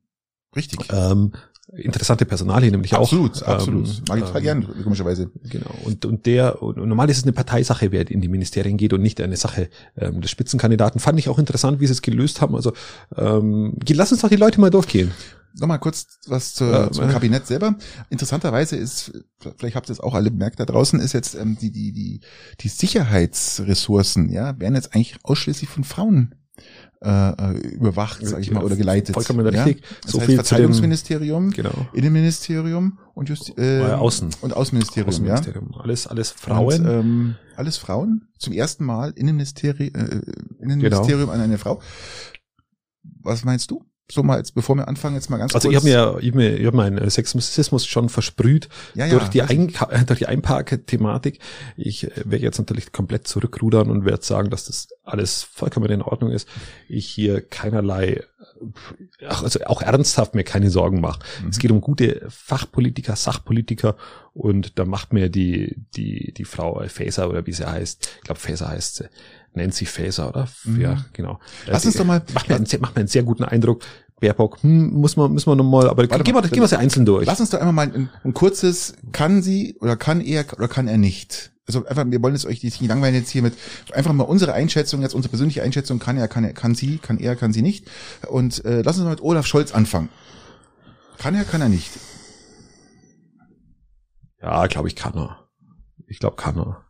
[0.55, 0.79] Richtig.
[0.91, 1.31] Ähm,
[1.71, 3.47] interessante Personalie nämlich absolut, auch.
[3.47, 3.87] Absolut, absolut.
[3.87, 5.31] Ähm, Mag ich total ähm, gern, komischerweise.
[5.49, 5.71] Genau.
[5.85, 9.01] Und, und der, und normal ist es eine Parteisache, wer in die Ministerien geht und
[9.01, 10.99] nicht eine Sache ähm, des Spitzenkandidaten.
[10.99, 12.55] Fand ich auch interessant, wie sie es gelöst haben.
[12.55, 12.73] Also
[13.17, 15.11] ähm, lass uns doch die Leute mal durchgehen.
[15.59, 17.75] Nochmal kurz was zur, äh, zum Kabinett selber.
[18.09, 19.11] Interessanterweise ist,
[19.57, 22.21] vielleicht habt ihr es auch alle bemerkt da draußen, ist jetzt ähm, die, die, die,
[22.59, 26.35] die Sicherheitsressourcen, ja, werden jetzt eigentlich ausschließlich von Frauen
[27.03, 29.13] äh, überwacht, sage ich mal, oder geleitet.
[29.13, 29.81] Vollkommen richtig.
[29.81, 29.87] Ja?
[30.01, 31.87] Das so heißt viel Verteidigungsministerium, genau.
[31.93, 35.71] Innenministerium und Just, äh, Außen und Außenministerium, Außenministerium.
[35.73, 35.81] Ja?
[35.81, 36.85] Alles alles Frauen.
[36.85, 38.29] Und, ähm, alles Frauen.
[38.37, 40.21] Zum ersten Mal Innenministerium, äh,
[40.59, 41.33] Innenministerium genau.
[41.33, 41.81] an eine Frau.
[43.21, 43.85] Was meinst du?
[44.11, 45.77] So mal jetzt, bevor wir anfangen, jetzt mal ganz also kurz.
[45.77, 49.11] Also ich habe mir, ich hab mir, ich hab meinen Sexismus schon versprüht ja, ja,
[49.11, 49.73] durch die Ein
[50.07, 51.39] durch die Einpark-Thematik.
[51.77, 56.01] Ich äh, werde jetzt natürlich komplett zurückrudern und werde sagen, dass das alles vollkommen in
[56.01, 56.47] Ordnung ist.
[56.87, 58.21] Ich hier keinerlei
[59.27, 61.19] also auch ernsthaft mir keine Sorgen mache.
[61.41, 61.49] Mhm.
[61.49, 63.95] Es geht um gute Fachpolitiker, Sachpolitiker
[64.33, 68.39] und da macht mir die, die, die Frau Faeser oder wie sie heißt, ich glaube
[68.39, 69.09] Faeser heißt sie,
[69.53, 70.47] Nancy Faeser, oder?
[70.63, 70.81] Mhm.
[70.81, 71.39] Ja, genau.
[71.65, 72.23] Lass uns doch mal.
[72.33, 73.83] Macht mir, einen, macht mir einen sehr guten Eindruck.
[74.19, 77.05] Baerbock, hm, muss man, müssen wir nochmal, aber Warte gehen wir, gehen wir sie einzeln
[77.05, 77.25] durch.
[77.25, 80.87] Lass uns doch einmal mal ein, ein kurzes, kann sie oder kann er oder kann
[80.87, 81.51] er nicht?
[81.67, 83.53] Also einfach, wir wollen es euch nicht langweilen jetzt hier mit,
[83.93, 87.19] einfach mal unsere Einschätzung, jetzt unsere persönliche Einschätzung, kann er, kann er, kann sie, kann
[87.19, 87.89] er, kann sie nicht.
[88.27, 90.09] Und äh, lass uns mal mit Olaf Scholz anfangen.
[91.17, 91.91] Kann er, kann er nicht?
[94.41, 95.47] Ja, glaube ich, kann er.
[96.07, 96.82] Ich glaube, kann er.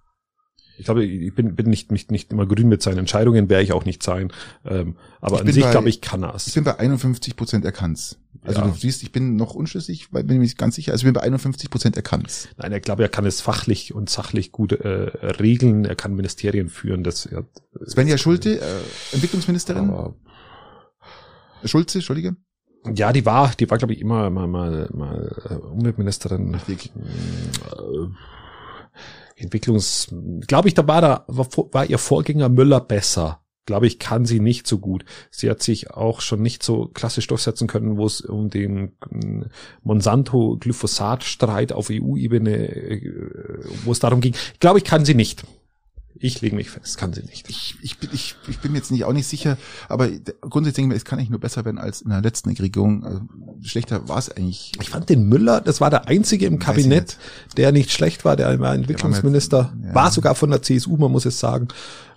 [0.78, 3.74] Ich glaube, ich bin, bin nicht, nicht, nicht immer grün mit seinen Entscheidungen, werde ich
[3.74, 4.32] auch nicht sein.
[4.66, 6.48] Ähm, aber ich an sich, glaube ich, kann er es.
[6.48, 8.18] Ich bin bei 51 Prozent erkannt.
[8.42, 8.68] Also ja.
[8.68, 10.92] du siehst, ich bin noch unschlüssig, weil bin ich ganz sicher.
[10.92, 12.50] Also ich bin bei 51 Prozent erkannt.
[12.58, 15.86] Nein, ich glaube, er kann es fachlich und sachlich gut äh, regeln.
[15.86, 17.04] Er kann Ministerien führen.
[17.04, 17.44] Das, ja,
[17.88, 19.90] Svenja Schulte, äh, Entwicklungsministerin.
[19.90, 20.16] Aber,
[21.64, 22.36] Schulze, Entschuldige.
[22.96, 26.54] Ja, die war, die war, glaube ich, immer mal, mal, mal äh, Umweltministerin.
[26.54, 26.92] Richtig.
[26.96, 28.08] Äh,
[29.44, 30.08] Entwicklungs,
[30.48, 33.40] glaube ich, da war da, war, war ihr Vorgänger Müller besser.
[33.66, 35.06] Glaube ich, kann sie nicht so gut.
[35.32, 39.44] Sie hat sich auch schon nicht so klassisch durchsetzen können, wo es um den mm,
[39.84, 43.10] Monsanto-Glyphosat-Streit auf EU-Ebene, äh,
[43.86, 44.36] wo es darum ging.
[44.60, 45.46] Glaube, ich kann sie nicht.
[46.26, 47.50] Ich lege mich fest, kann sie nicht.
[47.50, 49.58] Ich, ich, bin, ich, ich bin jetzt nicht auch nicht sicher,
[49.90, 52.50] aber grundsätzlich denke ich mir, es kann eigentlich nur besser werden als in der letzten
[52.50, 53.04] Regierung.
[53.04, 53.22] Also
[53.62, 54.72] schlechter war es eigentlich.
[54.80, 57.58] Ich fand den Müller, das war der einzige im Kabinett, nicht.
[57.58, 59.96] der nicht schlecht war, der war Entwicklungsminister, war, ja.
[59.96, 61.68] war, sogar von der CSU, man muss es sagen.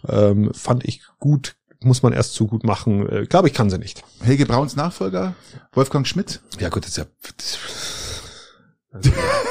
[0.06, 3.08] Ähm, fand ich gut, muss man erst so gut machen.
[3.08, 4.04] Äh, Glaube ich, kann sie nicht.
[4.20, 5.34] Helge Brauns Nachfolger,
[5.72, 6.42] Wolfgang Schmidt.
[6.60, 7.06] Ja gut, das ist ja.
[7.36, 7.58] Das,
[8.92, 9.10] also,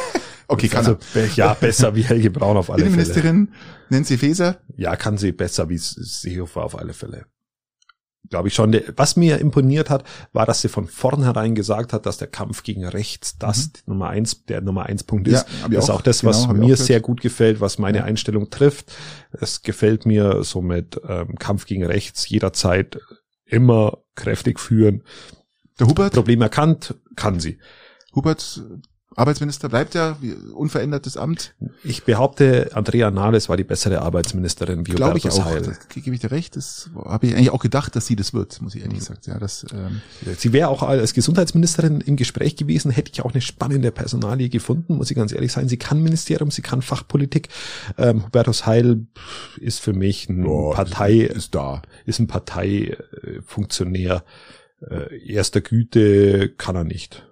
[0.48, 1.28] Okay, kann also, er.
[1.36, 3.58] Ja, besser wie Helge Braun auf alle Innenministerin Fälle.
[3.90, 4.58] Nancy Faeser?
[4.78, 7.26] Ja, kann sie besser wie Seehofer auf alle Fälle.
[8.30, 8.76] Glaube ich schon.
[8.96, 12.86] Was mir imponiert hat, war, dass sie von vornherein gesagt hat, dass der Kampf gegen
[12.86, 13.94] rechts das mhm.
[13.94, 15.46] Nummer eins, der Nummer eins Punkt ist.
[15.62, 18.92] Ja, das ist auch das, was genau, mir sehr gut gefällt, was meine Einstellung trifft.
[19.32, 23.00] Es gefällt mir somit ähm, Kampf gegen rechts jederzeit
[23.46, 25.04] immer kräftig führen.
[25.80, 26.14] Der Hubert?
[26.14, 27.60] Problem erkannt, kann sie.
[28.16, 28.64] Hubert
[29.18, 30.18] Arbeitsminister bleibt ja
[30.54, 31.54] unverändertes Amt.
[31.84, 35.46] Ich behaupte, Andrea Nahles war die bessere Arbeitsministerin wie Glaube ich auch.
[35.46, 35.78] Heil.
[35.94, 36.58] Gebe ich dir recht.
[36.58, 39.04] Das habe ich eigentlich auch gedacht, dass sie das wird, muss ich ehrlich mhm.
[39.04, 39.22] sagen.
[39.26, 40.02] Ja, das, ähm
[40.38, 44.96] sie wäre auch als Gesundheitsministerin im Gespräch gewesen, hätte ich auch eine spannende Personalie gefunden,
[44.96, 45.70] muss ich ganz ehrlich sein.
[45.70, 47.48] Sie kann Ministerium, sie kann Fachpolitik.
[47.98, 49.06] Ähm, Hubertus Heil
[49.62, 54.26] ist für mich ein oh, Partei, ist da, ist ein Parteifunktionär
[54.82, 57.24] äh, erster Güte, kann er nicht.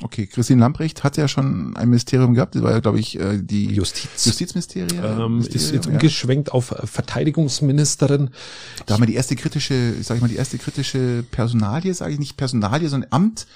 [0.00, 3.38] Okay, Christine Lamprecht hat ja schon ein Ministerium gehabt, das war ja, glaube ich, äh,
[3.42, 4.24] die Justiz.
[4.24, 5.04] Justizministerium.
[5.04, 6.54] Ähm, ist jetzt umgeschwenkt ja.
[6.54, 8.30] auf Verteidigungsministerin.
[8.86, 12.18] Da haben wir die erste kritische, sag ich mal, die erste kritische Personalie, sage ich
[12.18, 13.46] nicht Personalie, sondern Amt.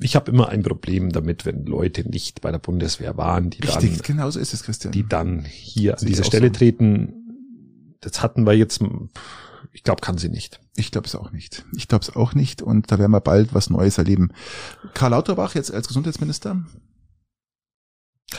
[0.00, 3.98] Ich habe immer ein Problem damit, wenn Leute nicht bei der Bundeswehr waren, die Richtig,
[3.98, 4.92] dann, genau so ist es, Christian.
[4.92, 6.54] die dann hier an diese Stelle so.
[6.54, 7.96] treten.
[8.00, 8.80] Das hatten wir jetzt,
[9.72, 10.60] ich glaube, kann sie nicht.
[10.78, 11.64] Ich glaube es auch nicht.
[11.76, 12.62] Ich glaube es auch nicht.
[12.62, 14.30] Und da werden wir bald was Neues erleben.
[14.94, 16.64] Karl Lauterbach jetzt als Gesundheitsminister?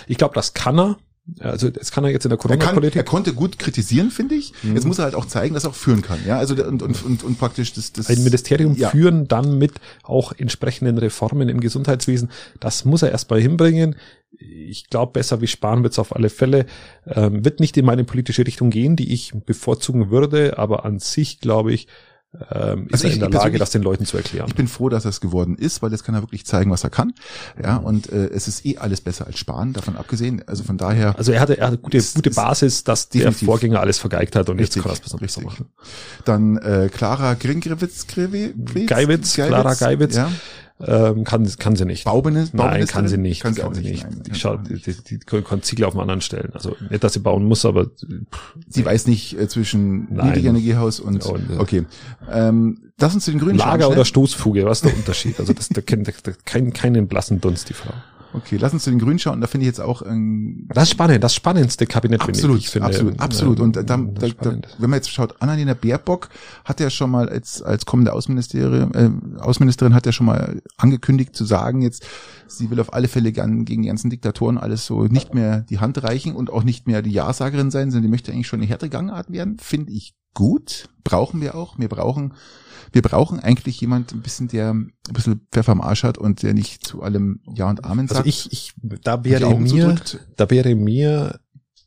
[0.08, 0.98] Ich glaube, das kann er.
[1.40, 2.96] Also das kann er jetzt in der Corona-Politik.
[2.96, 4.54] Er, er, konnte gut kritisieren, finde ich.
[4.64, 4.76] Mhm.
[4.76, 6.20] Jetzt muss er halt auch zeigen, dass er auch führen kann.
[6.26, 8.90] Ja, also und, und, und, und praktisch das, das ein Ministerium ja.
[8.90, 12.32] führen, dann mit auch entsprechenden Reformen im Gesundheitswesen.
[12.62, 13.98] Das muss er erstmal hinbringen.
[14.40, 16.66] Ich glaube, besser wie Spahn wird's auf alle Fälle.
[17.06, 21.42] Ähm, wird nicht in meine politische Richtung gehen, die ich bevorzugen würde, aber an sich
[21.42, 21.88] glaube ich,
[22.52, 24.46] ähm, ist also er in der Lage, das den Leuten zu erklären.
[24.48, 26.84] Ich bin froh, dass er es geworden ist, weil jetzt kann er wirklich zeigen, was
[26.84, 27.14] er kann.
[27.62, 30.44] Ja, und äh, es ist eh alles besser als Sparen, davon abgesehen.
[30.46, 31.18] Also von daher.
[31.18, 34.50] Also er hatte, er hatte gute, ist, gute Basis, dass der Vorgänger alles vergeigt hat
[34.50, 35.44] und richtig, jetzt kann er es besonders richtig.
[35.44, 35.66] machen.
[36.26, 40.16] Dann äh, Clara Gringrewitz, Geiwitz, Clara Geiwitz.
[40.16, 40.32] Ja
[40.86, 42.06] ähm, kann, kann sie nicht.
[42.06, 43.44] Baubenes, Nein, kann sie nicht.
[43.44, 44.04] Kann sie, kann sie nicht.
[44.04, 46.52] Nein, die, schaut, die, die, die kann Ziegel auf einem anderen stellen.
[46.54, 51.26] Also nicht, dass sie bauen muss, aber pff, sie weiß nicht äh, zwischen Niedrigenergiehaus und,
[51.26, 51.86] und äh, okay.
[52.32, 55.40] Ähm, lass uns zu den Grünen Lager schauen, oder Stoßfuge, was ist der Unterschied?
[55.40, 57.94] Also das, da kennt da, da, kein, keinen blassen Dunst die Frau.
[58.32, 59.42] Okay, lass uns zu den Grünen schauen.
[59.42, 62.88] Da finde ich jetzt auch ähm, das ist spannend, das spannendste Kabinett absolut, ich, finde.
[62.88, 63.60] Absolut, absolut.
[63.60, 66.30] Und da, da, da, wenn man jetzt schaut, Annalena Baerbock
[66.64, 71.36] hat ja schon mal als als kommende Außenministerin, äh, Außenministerin hat ja schon mal angekündigt
[71.36, 72.06] zu sagen, jetzt
[72.48, 75.80] sie will auf alle Fälle gern gegen die ganzen Diktatoren alles so nicht mehr die
[75.80, 78.70] Hand reichen und auch nicht mehr die Ja-Sagerin sein, sondern die möchte eigentlich schon eine
[78.70, 79.58] härtere Gangart werden.
[79.60, 81.78] Finde ich gut, brauchen wir auch.
[81.78, 82.34] Wir brauchen
[82.92, 86.54] wir brauchen eigentlich jemand ein bisschen, der ein bisschen Pfeffer am Arsch hat und der
[86.54, 88.28] nicht zu allem Ja und Amen also sagt.
[88.28, 89.96] Also ich, ich da wäre mir,
[90.36, 91.40] da wäre mir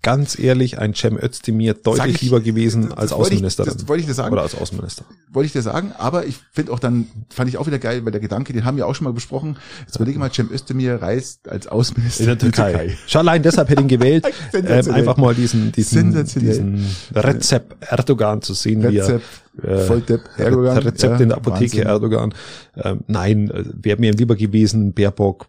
[0.03, 3.65] ganz ehrlich ein Cem Özdemir deutlich ich, lieber gewesen als Außenminister.
[3.65, 4.33] Das wollte ich dir sagen.
[4.33, 5.05] Oder als Außenminister.
[5.33, 8.11] Wollte ich dir sagen, aber ich finde auch dann, fand ich auch wieder geil, weil
[8.11, 9.57] der Gedanke, den haben wir auch schon mal besprochen.
[9.87, 12.73] Jetzt überlege mal, Cem Özdemir reist als Außenminister in der Türkei.
[12.73, 12.99] Türkei.
[13.07, 16.85] Schon allein deshalb hätte ich ihn gewählt, ähm, einfach mal diesen, diesen, diesen
[17.15, 19.23] Rezept Erdogan zu sehen, Rezept.
[19.57, 20.79] wie er, äh, Volldepp Erdogan.
[20.79, 21.87] Rezept ja, in der Apotheke Wahnsinn.
[21.87, 22.35] Erdogan.
[22.77, 25.47] Ähm, nein, äh, wäre mir lieber gewesen, Baerbock,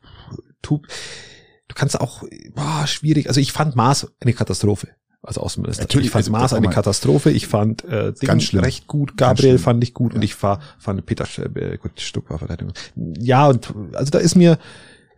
[0.62, 0.82] tu,
[1.74, 3.28] du kannst auch, boah, schwierig.
[3.28, 4.90] Also ich fand Maas eine Katastrophe
[5.22, 5.84] als Außenminister.
[5.84, 7.32] Natürlich, ich fand also Maas eine Katastrophe.
[7.32, 9.18] Ich fand äh, Ding recht gut.
[9.18, 10.18] Gabriel fand ich gut ja.
[10.18, 12.74] und ich war, fand Peter äh, gut, Stuck war Verteidigung.
[12.96, 14.60] Ja, und also da ist mir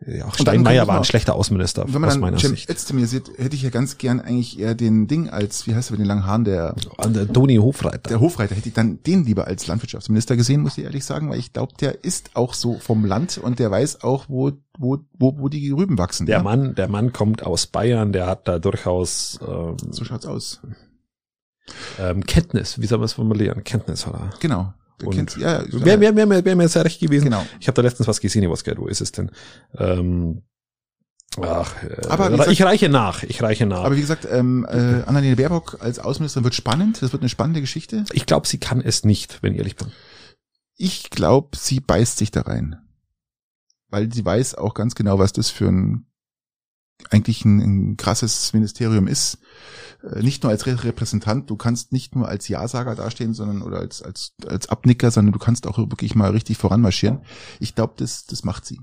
[0.08, 2.70] ja, auch Steinmeier war ein schlechter Außenminister wenn man aus meiner Cem Sicht.
[2.70, 5.94] Özdemir sieht, hätte ich ja ganz gern eigentlich eher den Ding als, wie heißt er
[5.94, 6.76] mit den langen Haaren, der,
[7.08, 8.10] der Toni Hofreiter.
[8.10, 11.40] Der Hofreiter hätte ich dann den lieber als Landwirtschaftsminister gesehen, muss ich ehrlich sagen, weil
[11.40, 15.40] ich glaube, der ist auch so vom Land und der weiß auch, wo, wo, wo,
[15.40, 16.28] wo die Rüben wachsen.
[16.28, 16.44] Der ja?
[16.44, 20.62] Mann, der Mann kommt aus Bayern, der hat da durchaus, ähm, so schaut's aus.
[22.00, 23.64] Ähm, Kenntnis, wie soll man es formulieren?
[23.64, 24.30] Kenntnis, oder?
[24.40, 24.74] Genau.
[25.04, 27.26] Und ja, wäre wär, wär, wär, wär mir sehr recht gewesen.
[27.26, 27.46] Genau.
[27.60, 29.32] Ich habe da letztens was gesehen, was wo ist es denn?
[29.78, 30.44] Ähm,
[31.42, 33.84] Ach, äh, aber gesagt, ich reiche nach, ich reiche nach.
[33.84, 37.62] Aber wie gesagt, ähm, äh, Annalena Baerbock als Außenministerin wird spannend, das wird eine spannende
[37.62, 38.06] Geschichte.
[38.14, 39.92] Ich glaube, sie kann es nicht, wenn ich ehrlich bin.
[40.78, 42.78] Ich glaube, sie beißt sich da rein.
[43.90, 46.06] Weil sie weiß auch ganz genau, was das für ein
[47.10, 49.38] eigentlich ein, ein krasses Ministerium ist.
[50.04, 54.02] Äh, nicht nur als Repräsentant, du kannst nicht nur als Ja-Sager dastehen, sondern oder als,
[54.02, 57.22] als, als Abnicker, sondern du kannst auch wirklich mal richtig voranmarschieren.
[57.60, 58.80] Ich glaube, das, das macht sie.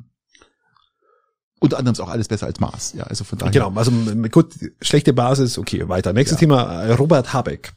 [1.60, 2.92] Unter anderem ist auch alles besser als Mars.
[2.94, 3.52] Ja, also von daher.
[3.52, 3.92] Genau, also
[4.30, 6.12] gut, schlechte Basis, okay, weiter.
[6.12, 6.40] Nächstes ja.
[6.40, 7.72] Thema, äh, Robert Habeck.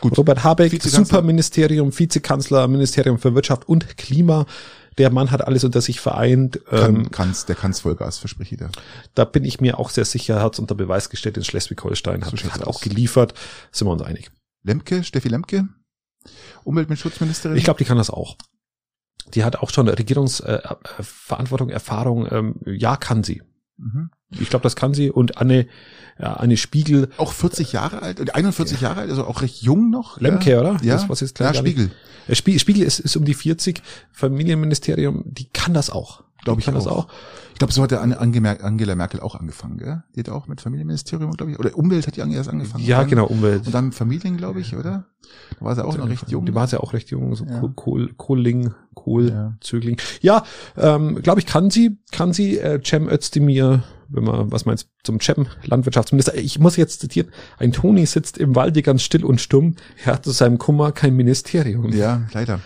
[0.00, 0.16] Gut.
[0.16, 4.46] Robert Habeck, Superministerium, Vizekanzler, Ministerium für Wirtschaft und Klima.
[4.98, 6.60] Der Mann hat alles unter sich vereint.
[6.66, 8.70] Kann, ähm, kann's, der kann's Vollgas, verspreche ich dir.
[9.14, 12.50] Da bin ich mir auch sehr sicher, hat unter Beweis gestellt in Schleswig-Holstein, hat, so
[12.50, 13.34] hat auch geliefert.
[13.72, 14.30] Sind wir uns einig.
[14.62, 15.68] Lemke, Steffi Lemke,
[16.64, 17.56] Umweltschutzministerin?
[17.56, 18.36] Ich glaube, die kann das auch
[19.34, 22.28] die hat auch schon Regierungsverantwortung, äh, Erfahrung.
[22.30, 23.42] Ähm, ja, kann sie.
[23.76, 24.10] Mhm.
[24.30, 25.10] Ich glaube, das kann sie.
[25.10, 25.66] Und Anne,
[26.18, 27.08] ja, Anne Spiegel.
[27.18, 28.88] Auch 40 Jahre alt, 41 ja.
[28.88, 30.20] Jahre alt, also auch recht jung noch.
[30.20, 30.60] Lemke, ja.
[30.60, 30.76] oder?
[30.82, 31.90] Ja, das, was jetzt klar ja Spiegel.
[32.32, 33.82] Spiegel ist, ist um die 40.
[34.12, 36.22] Familienministerium, die kann das auch.
[36.42, 36.84] Glaube ich kann auch.
[36.84, 37.08] das auch.
[37.56, 40.02] Ich glaube, so hat der Angela Merkel auch angefangen, gell?
[40.14, 41.58] Die hat auch mit Familienministerium, glaube ich.
[41.58, 42.84] Oder Umwelt hat die erst angefangen.
[42.84, 43.64] Ja, dann, genau, Umwelt.
[43.64, 45.06] Und dann Familien, glaube ich, oder?
[45.58, 46.44] Da war sie auch noch recht jung.
[46.44, 47.66] Die war sie auch recht jung, so ja.
[47.74, 49.56] Kohl, Kohling, Kohl, ja.
[49.62, 49.96] Zögling.
[50.20, 50.44] Ja,
[50.76, 55.18] ähm, glaube ich, kann sie, kann sie, äh, Cem Özdemir, wenn man, was meinst zum
[55.18, 56.34] Cem, Landwirtschaftsminister.
[56.34, 60.26] Ich muss jetzt zitieren, ein Toni sitzt im Walde ganz still und stumm, er hat
[60.26, 61.90] zu seinem Kummer kein Ministerium.
[61.94, 62.60] Ja, leider.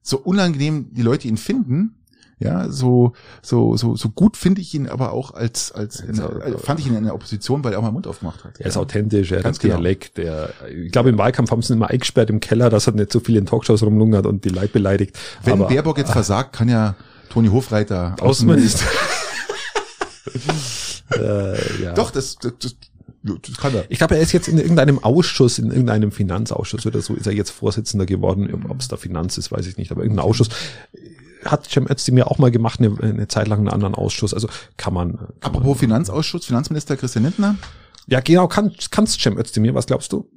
[0.00, 1.96] So unangenehm die Leute ihn finden,
[2.38, 6.58] ja, so, so, so, so gut finde ich ihn aber auch als, als, in, äh,
[6.58, 8.58] fand ich ihn in der Opposition, weil er auch mal Mund aufgemacht hat.
[8.58, 8.66] Er ja.
[8.66, 9.76] ist authentisch, er hat genau.
[9.76, 12.92] Dialekt, er, ich glaube im Wahlkampf haben sie ihn immer eingesperrt im Keller, dass er
[12.92, 15.18] nicht so viel in Talkshows rumlungert und die Leute beleidigt.
[15.44, 16.94] Wenn aber, Baerbock jetzt versagt, kann ja
[17.30, 18.84] Toni Hofreiter Außenminister.
[21.18, 21.94] äh, ja.
[21.94, 22.76] Doch, das, das, das
[23.22, 23.86] das kann er.
[23.88, 27.32] Ich glaube, er ist jetzt in irgendeinem Ausschuss, in irgendeinem Finanzausschuss oder so, ist er
[27.32, 28.64] jetzt Vorsitzender geworden.
[28.68, 30.48] Ob es da Finanz ist, weiß ich nicht, aber irgendein Ausschuss
[31.44, 34.34] hat Cem Özdemir auch mal gemacht, eine, eine Zeit lang einen anderen Ausschuss.
[34.34, 35.18] Also kann man.
[35.18, 37.56] Kann Apropos man, Finanzausschuss, Finanzminister Christian Lindner.
[38.06, 40.28] Ja, genau, kann, kannst Cem Özdemir, was glaubst du?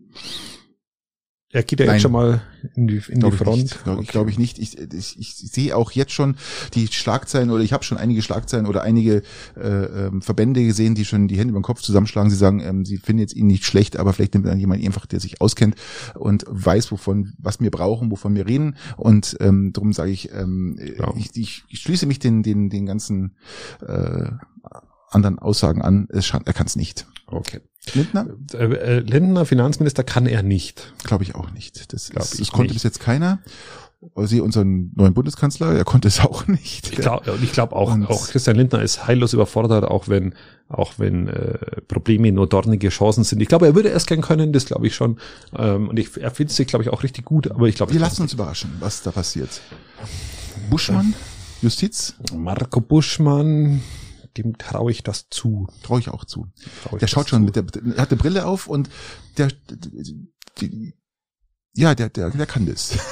[1.52, 1.96] Er geht ja Nein.
[1.96, 2.42] jetzt schon mal
[2.76, 3.80] in die, in die Front.
[3.84, 4.10] Glaube okay.
[4.12, 4.60] glaub ich nicht.
[4.60, 6.36] Ich, ich, ich sehe auch jetzt schon
[6.76, 9.24] die Schlagzeilen oder ich habe schon einige Schlagzeilen oder einige
[9.58, 9.68] äh,
[10.08, 12.30] ähm, Verbände gesehen, die schon die Hände über den Kopf zusammenschlagen.
[12.30, 15.08] Sie sagen, ähm, sie finden jetzt ihn nicht schlecht, aber vielleicht nimmt dann jemand einfach,
[15.08, 15.76] der sich auskennt
[16.14, 18.76] und weiß, wovon was wir brauchen, wovon wir reden.
[18.96, 21.12] Und ähm, darum sage ich, ähm, ja.
[21.18, 23.36] ich, ich, ich schließe mich den den den ganzen
[23.82, 24.30] äh,
[25.10, 26.08] anderen Aussagen an.
[26.12, 27.08] Er kann es nicht.
[27.26, 27.62] Okay.
[27.94, 28.28] Lindner?
[28.54, 30.94] Äh, äh, Lindner, Finanzminister, kann er nicht.
[31.04, 31.94] Glaube ich auch nicht.
[31.94, 33.40] Das, Glaub ist, das konnte bis jetzt keiner.
[34.16, 36.92] Sie unseren neuen Bundeskanzler, er konnte es auch nicht.
[36.92, 40.36] Ich glaube ich glaub auch, und auch Christian Lindner ist heillos überfordert, auch wenn,
[40.70, 43.42] auch wenn äh, Probleme nur dornige Chancen sind.
[43.42, 45.20] Ich glaube, er würde es gern können, das glaube ich schon.
[45.54, 47.92] Ähm, und ich, er findet sich, glaube ich, auch richtig gut, aber ich glaube.
[47.92, 49.62] Wir lassen uns überraschen, was da passiert.
[50.70, 51.14] Buschmann,
[51.62, 52.16] Justiz?
[52.34, 53.82] Marco Buschmann,
[54.38, 55.68] dem traue ich das zu.
[55.84, 56.48] Traue ich auch zu.
[56.92, 57.62] Ich der schaut schon, zu.
[57.62, 58.90] mit der, er hat eine Brille auf und
[59.38, 59.50] der,
[60.60, 60.94] die,
[61.76, 62.98] ja, der, der, der kann das.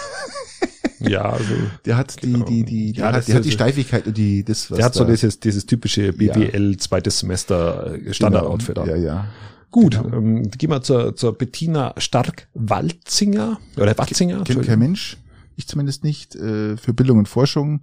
[0.99, 1.53] Ja, also
[1.85, 2.45] der hat die genau.
[2.45, 4.95] die die, die ja, hat, der hat die Steifigkeit und die das was Der hat
[4.95, 6.77] so dieses dieses typische BWL ja.
[6.77, 8.87] zweites Semester äh, Standardoutfit genau.
[8.87, 9.27] Ja, ja.
[9.69, 10.17] Gut, genau.
[10.17, 14.43] ähm, gehen wir zur, zur Bettina Stark-Walzinger oder Watzinger.
[14.43, 15.17] Kennt kein Mensch,
[15.55, 17.81] ich zumindest nicht, äh, für Bildung und Forschung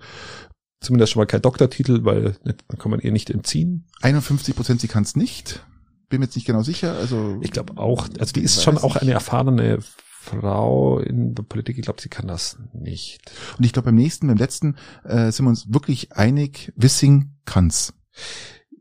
[0.84, 3.86] zumindest schon mal kein Doktortitel, weil dann kann man ihr nicht entziehen.
[4.02, 5.64] 51 Prozent, sie kann es nicht.
[6.08, 6.94] bin mir jetzt nicht genau sicher.
[6.94, 9.80] Also ich glaube auch, also die ist schon auch eine erfahrene
[10.24, 11.76] Frau in der Politik.
[11.78, 13.30] Ich glaube, sie kann das nicht.
[13.58, 16.72] Und ich glaube, beim nächsten, beim letzten äh, sind wir uns wirklich einig.
[16.76, 17.92] Wissing kann's.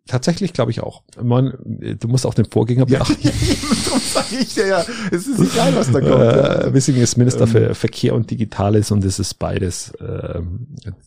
[0.05, 1.01] Tatsächlich glaube ich auch.
[1.21, 3.17] Man, du musst auch den Vorgänger beachten.
[3.23, 3.31] Ja,
[3.85, 6.13] darum sage ich dir ja, es ist egal, was da kommt.
[6.13, 7.47] Äh, Wissing ist Minister ähm.
[7.47, 10.41] für Verkehr und Digitales und es ist beides äh,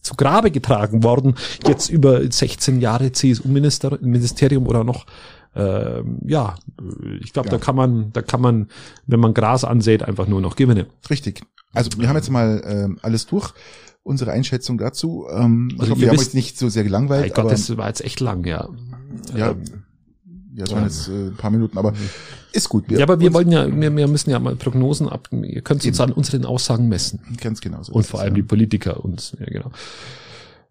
[0.01, 1.35] zu Grabe getragen worden.
[1.67, 5.07] Jetzt über 16 Jahre CSU-Ministerium oder noch
[5.55, 6.55] ähm, ja,
[7.23, 7.57] ich glaube, ja.
[7.57, 8.69] da kann man, da kann man,
[9.07, 10.87] wenn man Gras ansät, einfach nur noch gewinnen.
[11.09, 11.43] Richtig.
[11.73, 13.53] Also wir haben jetzt mal ähm, alles durch
[14.07, 15.27] unsere Einschätzung dazu.
[15.31, 17.35] Ähm, also ich hoffe, wir haben euch nicht so sehr gelangweilt.
[17.35, 18.69] Gott, das war jetzt echt lang, ja.
[19.35, 19.63] Ja, ähm,
[20.55, 21.93] ja, es waren jetzt äh, ein paar Minuten, aber
[22.53, 22.89] ist gut.
[22.89, 25.29] Wir, ja, aber wir wollen ja, wir, wir müssen ja mal Prognosen ab.
[25.33, 27.21] Ihr könnt uns an unseren Aussagen messen.
[27.41, 27.83] Ganz genau.
[27.83, 28.37] So Und vor allem ja.
[28.37, 29.71] die Politiker uns, ja genau.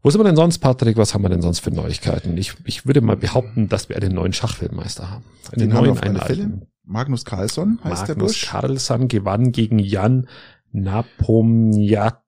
[0.02, 0.98] Wo sind wir denn sonst, Patrick?
[0.98, 2.38] Was haben wir denn sonst für Neuigkeiten?
[2.38, 5.26] Ich, ich würde mal behaupten, dass wir einen neuen Schachweltmeister haben.
[5.52, 6.68] Einen Den neuen, einen alten.
[6.84, 10.28] Magnus Carlsson heißt Magnus der Magnus Carlsson gewann gegen Jan
[10.72, 12.25] Napomniachtchi.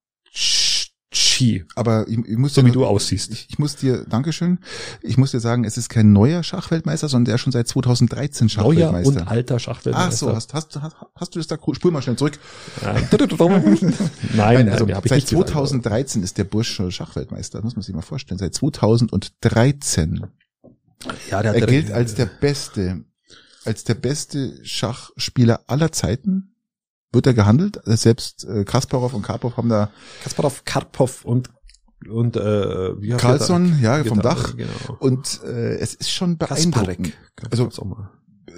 [1.38, 1.66] Ski.
[1.76, 3.32] Aber ich, ich muss so dir, wie du aussiehst.
[3.32, 4.60] Ich, ich, muss dir, Dankeschön.
[5.02, 8.50] Ich muss dir sagen, es ist kein neuer Schachweltmeister, sondern der ist schon seit 2013
[8.50, 9.12] Schachweltmeister.
[9.12, 10.08] Neuer und alter Schachweltmeister.
[10.08, 12.40] Ach so, hast, hast, hast, hast du das da, spul mal schnell zurück.
[14.36, 18.40] nein, nein, also nein, seit 2013 ist der Bursch Schachweltmeister, muss man sich mal vorstellen.
[18.40, 20.26] Seit 2013.
[21.30, 23.04] Ja, der er gilt als der beste,
[23.64, 26.56] als der beste Schachspieler aller Zeiten
[27.12, 27.82] wird er gehandelt.
[27.86, 29.90] Selbst äh, Kasparov und Karpov haben da
[30.24, 31.50] Kasparov, Karpov und
[32.08, 34.56] und äh, wie Carlson, ja, vom Dach.
[34.56, 34.70] Genau.
[35.00, 37.14] Und äh, es ist schon beeindruckend.
[37.50, 37.70] Also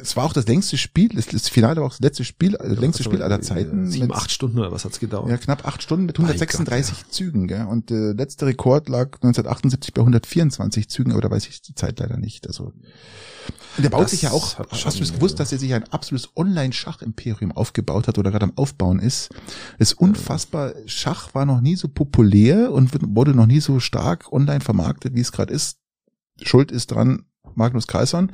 [0.02, 2.68] es war auch das längste Spiel, das, das Finale war auch das letzte Spiel, das
[2.68, 3.90] ja, längste Spiel aller Zeiten.
[3.90, 5.30] Sieben, acht Stunden oder was hat's gedauert?
[5.30, 7.12] Ja, knapp acht Stunden mit 136 Gott, ja.
[7.12, 7.48] Zügen.
[7.48, 7.66] Gell?
[7.66, 11.76] Und der äh, letzte Rekord lag 1978 bei 124 Zügen, aber da weiß ich die
[11.76, 12.48] Zeit leider nicht.
[12.48, 12.74] Also
[13.78, 15.86] und der baut das sich ja auch, hast du es gewusst, dass er sich ein
[15.92, 19.30] absolutes Online-Schach-Imperium aufgebaut hat oder gerade am Aufbauen ist?
[19.78, 20.74] Das ist unfassbar.
[20.86, 25.22] Schach war noch nie so populär und wurde noch nie so stark online vermarktet, wie
[25.22, 25.78] es gerade ist.
[26.42, 28.32] Schuld ist dran Magnus Carlsson.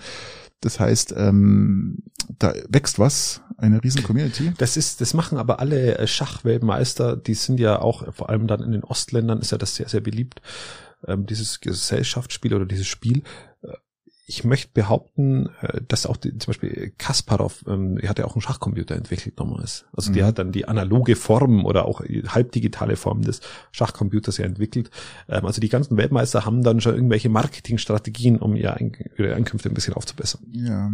[0.65, 1.99] Das heißt, ähm,
[2.39, 4.51] da wächst was, eine riesen Community.
[4.58, 8.63] Das ist, das machen aber alle äh, Schachweltmeister, die sind ja auch, vor allem dann
[8.63, 10.41] in den Ostländern ist ja das sehr, sehr beliebt,
[11.08, 13.21] ähm, dieses Gesellschaftsspiel oder dieses Spiel
[14.27, 18.33] ich möchte behaupten, äh, dass auch die, zum Beispiel Kasparov, ähm, er hat ja auch
[18.33, 19.85] einen Schachcomputer entwickelt damals.
[19.93, 20.15] Also mhm.
[20.15, 24.89] der hat dann die analoge Form oder auch halbdigitale Form des Schachcomputers ja entwickelt.
[25.29, 29.93] Ähm, also die ganzen Weltmeister haben dann schon irgendwelche Marketingstrategien, um ihre, Einkünfte ein bisschen
[29.93, 30.41] aufzubessern.
[30.53, 30.91] Ja.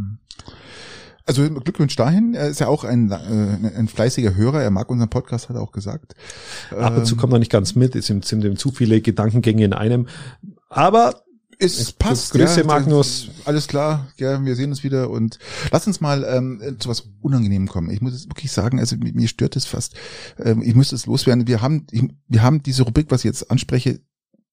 [1.25, 2.33] Also Glückwunsch dahin.
[2.33, 4.61] Er ist ja auch ein, äh, ein fleißiger Hörer.
[4.61, 6.15] Er mag unseren Podcast, hat er auch gesagt.
[6.71, 7.95] Ab und zu ähm, kommt er nicht ganz mit.
[7.95, 10.07] Es sind, sind ihm zu viele Gedankengänge in einem.
[10.67, 11.23] Aber
[11.61, 12.31] es passt.
[12.31, 13.29] Grüße, ja, Magnus.
[13.45, 15.39] Alles klar, ja, wir sehen uns wieder und
[15.71, 17.89] lass uns mal ähm, zu was Unangenehm kommen.
[17.91, 19.95] Ich muss es wirklich sagen, also mir stört es fast.
[20.39, 21.47] Ähm, ich müsste es loswerden.
[21.47, 24.01] Wir haben, ich, wir haben diese Rubrik, was ich jetzt anspreche,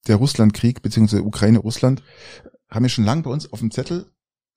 [0.06, 2.02] der Russlandkrieg beziehungsweise Ukraine-Russland,
[2.70, 4.06] haben wir schon lange bei uns auf dem Zettel.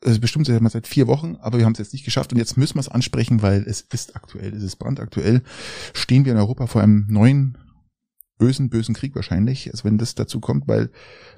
[0.03, 2.75] Also bestimmt seit vier Wochen, aber wir haben es jetzt nicht geschafft und jetzt müssen
[2.75, 5.43] wir es ansprechen, weil es ist aktuell, es ist brandaktuell.
[5.93, 7.57] Stehen wir in Europa vor einem neuen
[8.41, 10.89] bösen, bösen Krieg wahrscheinlich, also wenn das dazu kommt, weil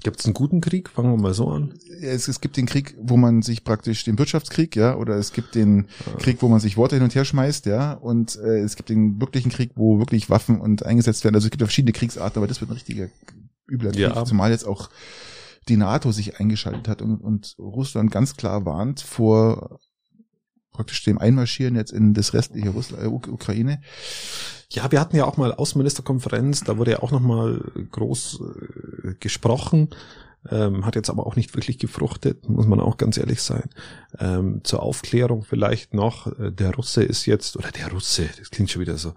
[0.04, 0.88] Gibt es einen guten Krieg?
[0.88, 1.74] Fangen wir mal so an.
[2.02, 5.54] Es, es gibt den Krieg, wo man sich praktisch den Wirtschaftskrieg, ja, oder es gibt
[5.54, 6.14] den ja.
[6.18, 9.20] Krieg, wo man sich Worte hin und her schmeißt, ja, und äh, es gibt den
[9.20, 11.36] wirklichen Krieg, wo wirklich Waffen und eingesetzt werden.
[11.36, 13.10] Also es gibt verschiedene Kriegsarten, aber das wird ein richtiger
[13.68, 14.24] übler Krieg, ja.
[14.24, 14.90] zumal jetzt auch
[15.68, 19.80] die NATO sich eingeschaltet hat und, und Russland ganz klar warnt vor
[20.74, 23.80] praktisch dem Einmarschieren jetzt in das restliche Russland, äh, Ukraine.
[24.72, 28.42] Ja, wir hatten ja auch mal Außenministerkonferenz, da wurde ja auch nochmal groß
[29.04, 29.90] äh, gesprochen,
[30.50, 33.70] ähm, hat jetzt aber auch nicht wirklich gefruchtet, muss man auch ganz ehrlich sein.
[34.20, 38.72] Ähm, zur Aufklärung vielleicht noch, äh, der Russe ist jetzt, oder der Russe, das klingt
[38.72, 39.14] schon wieder so,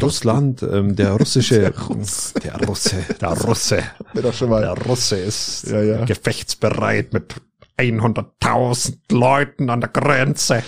[0.00, 6.04] Russland, ähm, der russische, der Russe, der Russe, der Russe, der Russe ist ja, ja.
[6.04, 7.36] gefechtsbereit mit
[7.78, 10.62] 100.000 Leuten an der Grenze.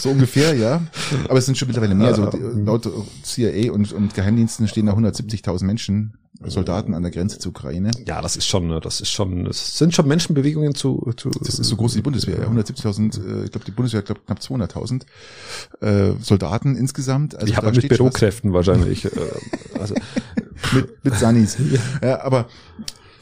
[0.00, 0.82] So ungefähr, ja.
[1.28, 2.08] Aber es sind schon mittlerweile mehr.
[2.08, 2.88] Also laut
[3.22, 7.90] CIA und, und Geheimdiensten stehen da 170.000 Menschen, Soldaten an der Grenze zur Ukraine.
[8.06, 11.68] Ja, das ist schon, das ist schon, das sind schon Menschenbewegungen zu, zu Das ist
[11.68, 12.38] so groß wie die Bundeswehr.
[12.38, 12.48] Ja.
[12.48, 15.02] 170.000, äh, ich glaube, die Bundeswehr hat glaub, knapp 200.000
[15.80, 17.34] äh, Soldaten insgesamt.
[17.34, 19.04] Also die haben mit Bürokräften wahrscheinlich.
[19.04, 19.10] äh,
[19.78, 19.94] also
[20.72, 21.58] mit, mit Sunnis.
[22.02, 22.46] Ja, aber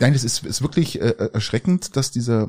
[0.02, 2.48] Nein, es ist, ist wirklich äh, erschreckend, dass dieser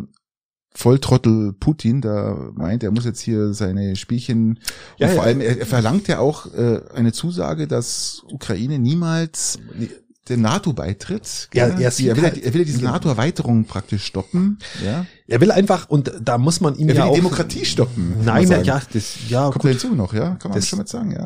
[0.76, 4.60] Volltrottel Putin da meint, er muss jetzt hier seine Spielchen
[4.98, 5.30] ja, und vor ja.
[5.30, 9.60] allem er, er verlangt ja auch äh, eine Zusage, dass Ukraine niemals
[10.30, 11.50] den NATO-Beitritt.
[11.54, 14.58] Ja, er, er, will, halt, er will diese NATO-Erweiterung praktisch stoppen.
[14.84, 15.06] Ja.
[15.28, 17.16] Er will einfach, und da muss man ihm er will ja die auch...
[17.16, 18.16] Demokratie stoppen.
[18.24, 19.72] Nein, ja, das, ja, Kommt gut.
[19.72, 21.26] hinzu noch, ja, kann man das, schon mit sagen, ja.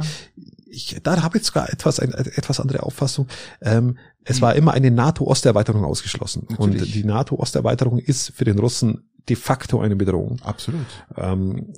[0.70, 3.28] Ich, da habe ich sogar etwas, eine, etwas andere Auffassung.
[3.62, 6.46] Ähm, es war immer eine NATO-Osterweiterung ausgeschlossen.
[6.50, 6.82] Natürlich.
[6.82, 10.40] Und die NATO-Osterweiterung ist für den Russen de facto eine Bedrohung.
[10.44, 10.86] Absolut.
[11.16, 11.74] Ähm,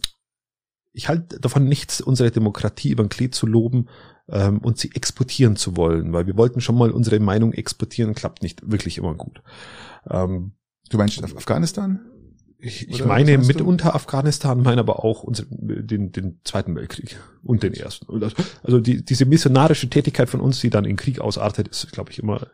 [0.92, 3.88] ich halte davon nichts, unsere Demokratie über den Klee zu loben
[4.28, 8.44] ähm, und sie exportieren zu wollen, weil wir wollten schon mal unsere Meinung exportieren, klappt
[8.44, 9.42] nicht wirklich immer gut.
[10.10, 10.54] Ähm,
[10.90, 12.02] du meinst Afghanistan?
[12.62, 17.74] Ich, ich meine mitunter Afghanistan, meine aber auch unsere, den, den Zweiten Weltkrieg und den
[17.74, 18.06] Ersten.
[18.63, 22.19] Also die, diese missionarische Tätigkeit von uns, die dann in Krieg ausartet, ist, glaube ich,
[22.19, 22.48] immer,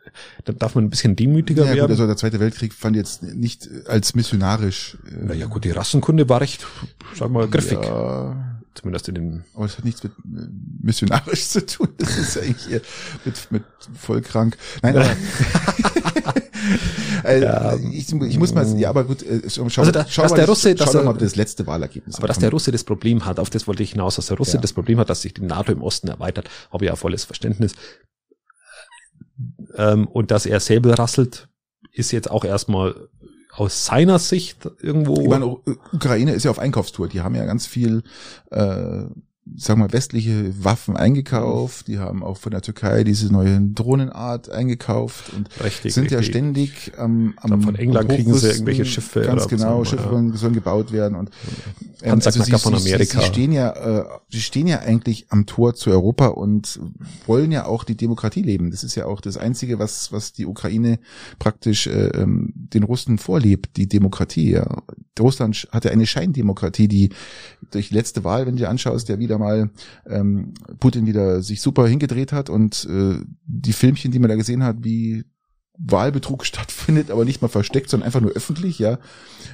[0.44, 1.80] da darf man ein bisschen demütiger ja, werden.
[1.80, 4.96] Gut, also der Zweite Weltkrieg fand jetzt nicht als missionarisch.
[5.08, 6.64] Äh, naja gut, die Rassenkunde war recht,
[7.14, 7.78] sag mal, griffig.
[7.82, 9.44] Ja, Zumindest in den.
[9.54, 10.48] Aber es hat nichts mit äh,
[10.82, 11.88] missionarisch zu tun.
[11.96, 12.82] Das ist eigentlich
[13.24, 13.64] mit, mit
[13.94, 14.56] voll krank.
[14.82, 15.16] Nein, aber.
[17.22, 20.32] also, ja, ich, ich, muss mal, ja, aber gut, äh, schau, also da, schau dass
[20.32, 22.16] mal, der Russe, schau, schau mal das letzte Wahlergebnis.
[22.16, 24.56] Aber dass der Russe das Problem hat, auf das wollte ich hinaus, dass der Russe
[24.56, 24.60] ja.
[24.60, 27.74] das Problem hat, dass sich die NATO im Osten erweitert, habe ich ja volles Verständnis.
[29.76, 31.48] Ähm, und dass er Säbel rasselt,
[31.92, 33.08] ist jetzt auch erstmal
[33.52, 35.20] aus seiner Sicht irgendwo.
[35.20, 35.46] Ich meine,
[35.92, 37.08] Ukraine ist ja auf Einkaufstour.
[37.08, 38.02] Die haben ja ganz viel
[38.50, 39.04] äh,
[39.54, 41.86] sagen wir, westliche Waffen eingekauft.
[41.86, 46.18] Die haben auch von der Türkei diese neue Drohnenart eingekauft und richtig, sind richtig.
[46.18, 49.22] ja ständig am, am Von England kriegen sie irgendwelche Schiffe.
[49.22, 50.36] Ganz genau, so, Schiffe ja.
[50.36, 51.30] sollen gebaut werden und
[52.02, 53.20] ähm, also sie, von Amerika.
[53.20, 56.80] Sie, sie stehen ja, äh, sie stehen ja eigentlich am Tor zu Europa und
[57.26, 58.70] wollen ja auch die Demokratie leben.
[58.70, 60.98] Das ist ja auch das Einzige, was was die Ukraine
[61.38, 64.50] praktisch äh, ähm, den Russen vorlebt, die Demokratie.
[64.52, 64.82] Ja.
[65.18, 67.10] Russland hat ja eine Scheindemokratie, die
[67.70, 69.70] durch letzte Wahl, wenn du dir anschaust, der wieder wieder mal
[70.06, 74.62] ähm, Putin wieder sich super hingedreht hat und äh, die Filmchen, die man da gesehen
[74.62, 75.24] hat, wie
[75.78, 78.94] Wahlbetrug stattfindet, aber nicht mal versteckt, sondern einfach nur öffentlich, ja,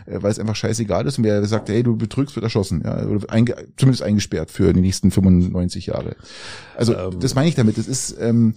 [0.07, 3.05] äh, weil es einfach scheißegal ist und wer sagt, hey, du betrügst, wird erschossen, ja,
[3.07, 6.17] oder einge zumindest eingesperrt für die nächsten 95 Jahre.
[6.77, 7.21] Also ähm.
[7.21, 7.79] das meine ich damit.
[7.79, 8.55] Das ist ähm,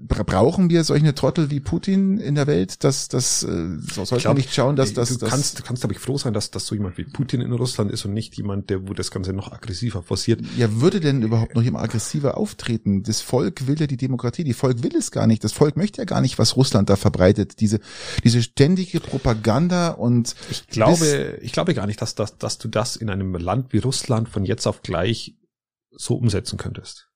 [0.00, 2.84] brauchen wir solche Trottel wie Putin in der Welt?
[2.84, 5.18] dass das äh, so sollte glaub, man nicht schauen, dass das.
[5.18, 7.52] Du kannst, du kannst, glaube ich, froh sein, dass, dass so jemand wie Putin in
[7.52, 10.40] Russland ist und nicht jemand, der, wo das Ganze noch aggressiver forciert.
[10.56, 13.02] Ja, würde denn überhaupt noch jemand aggressiver auftreten?
[13.02, 14.44] Das Volk will ja die Demokratie.
[14.44, 15.42] Die Volk will es gar nicht.
[15.44, 17.60] Das Volk möchte ja gar nicht, was Russland da verbreitet.
[17.60, 17.80] Diese,
[18.24, 20.34] diese ständige Propaganda und.
[20.50, 23.78] Ich glaube, ich glaube gar nicht, dass, dass, dass du das in einem Land wie
[23.78, 25.36] Russland von jetzt auf gleich
[25.90, 27.08] so umsetzen könntest.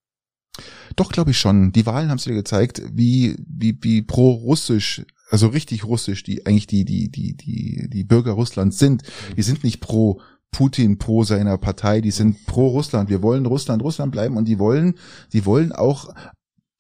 [0.97, 1.73] Doch, glaube ich schon.
[1.73, 6.67] Die Wahlen haben es dir gezeigt, wie, wie, wie pro-russisch, also richtig russisch, die eigentlich
[6.67, 9.03] die, die, die, die, die Bürger Russlands sind.
[9.37, 10.21] Die sind nicht pro
[10.53, 13.09] Putin, pro seiner Partei, die sind pro Russland.
[13.09, 14.95] Wir wollen Russland, Russland bleiben und die wollen,
[15.33, 16.13] die wollen auch,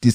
[0.03, 0.13] die,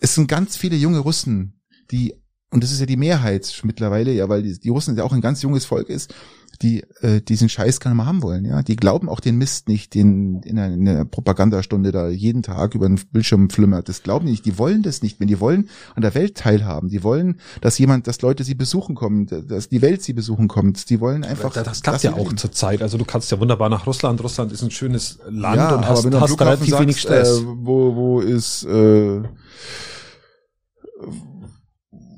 [0.00, 2.14] es sind ganz viele junge Russen, die,
[2.50, 5.20] und das ist ja die Mehrheit mittlerweile, ja, weil die, die Russen ja auch ein
[5.20, 6.14] ganz junges Volk ist,
[6.62, 8.44] die äh, diesen Scheiß gar nicht mehr haben wollen.
[8.44, 12.42] Ja, die glauben auch den Mist nicht, den in einer, in einer Propagandastunde da jeden
[12.42, 13.88] Tag über den Bildschirm flimmert.
[13.88, 14.46] Das glauben die nicht.
[14.46, 15.20] Die wollen das nicht.
[15.20, 18.94] Wenn die wollen an der Welt teilhaben, die wollen, dass jemand, dass Leute sie besuchen
[18.94, 20.88] kommen, dass die Welt sie besuchen kommt.
[20.90, 21.52] Die wollen einfach.
[21.52, 22.82] Das, das klappt ja auch zur Zeit.
[22.82, 24.22] Also du kannst ja wunderbar nach Russland.
[24.22, 27.38] Russland ist ein schönes Land ja, und hast, hast relativ sagst, wenig Stress.
[27.38, 29.22] Äh, wo wo ist äh,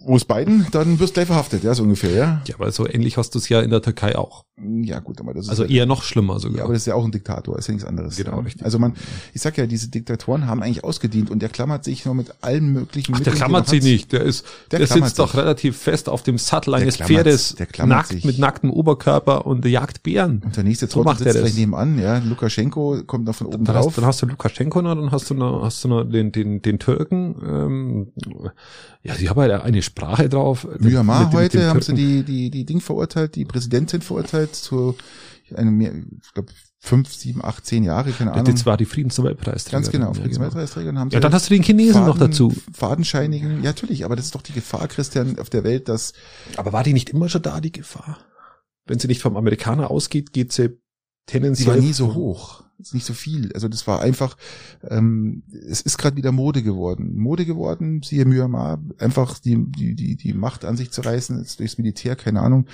[0.07, 2.43] wo ist Biden, dann wirst du gleich verhaftet, ja, so ungefähr, ja.
[2.47, 4.46] Ja, aber so ähnlich hast du es ja in der Türkei auch.
[4.59, 5.51] Ja, gut, aber das ist.
[5.51, 6.59] Also eher noch schlimmer sogar.
[6.59, 8.17] Ja, aber das ist ja auch ein Diktator, ist ja nichts anderes.
[8.17, 8.65] Genau, richtig.
[8.65, 8.95] Also man,
[9.35, 12.73] ich sag ja, diese Diktatoren haben eigentlich ausgedient und der klammert sich nur mit allen
[12.73, 13.37] möglichen Ach, Mitteln.
[13.37, 15.15] Der klammert sich nicht, der ist, der, der sitzt sich.
[15.17, 18.25] doch relativ fest auf dem Sattel eines Pferdes, der nackt sich.
[18.25, 20.41] mit nacktem Oberkörper und jagt Bären.
[20.43, 23.75] Und der nächste so Trottel sitzt gleich nebenan, ja, Lukaschenko kommt noch von oben dann
[23.75, 23.89] drauf.
[23.89, 26.63] Hast, dann hast du Lukaschenko noch, dann hast du noch, hast du noch den, den,
[26.63, 28.07] den Türken, ähm,
[29.03, 30.67] ja, sie haben halt eine Sprache drauf.
[30.81, 34.97] Myanmar heute haben sie die, die, die Ding verurteilt, die Präsidentin verurteilt zu
[35.55, 38.45] einem, ich glaube, fünf, sieben, acht, zehn Jahre, keine Ahnung.
[38.45, 39.77] Das war die Friedensnobelpreisträger.
[39.77, 40.95] Ganz genau, Friedensnobelpreisträger.
[40.95, 42.55] Haben ja, dann hast du den Chinesen Faden, noch dazu.
[42.73, 46.13] Fadenscheinigen, ja natürlich, aber das ist doch die Gefahr, Christian, auf der Welt, dass...
[46.57, 48.19] Aber war die nicht immer schon da, die Gefahr?
[48.87, 50.79] Wenn sie nicht vom Amerikaner ausgeht, geht sie
[51.27, 51.65] tendenziell...
[51.65, 53.53] Sie war nie so hoch ist nicht so viel.
[53.55, 54.37] Also das war einfach,
[54.89, 57.17] ähm, es ist gerade wieder Mode geworden.
[57.17, 61.59] Mode geworden, siehe Myanmar, einfach die, die, die, die Macht an sich zu reißen, jetzt
[61.59, 62.67] durchs Militär, keine Ahnung.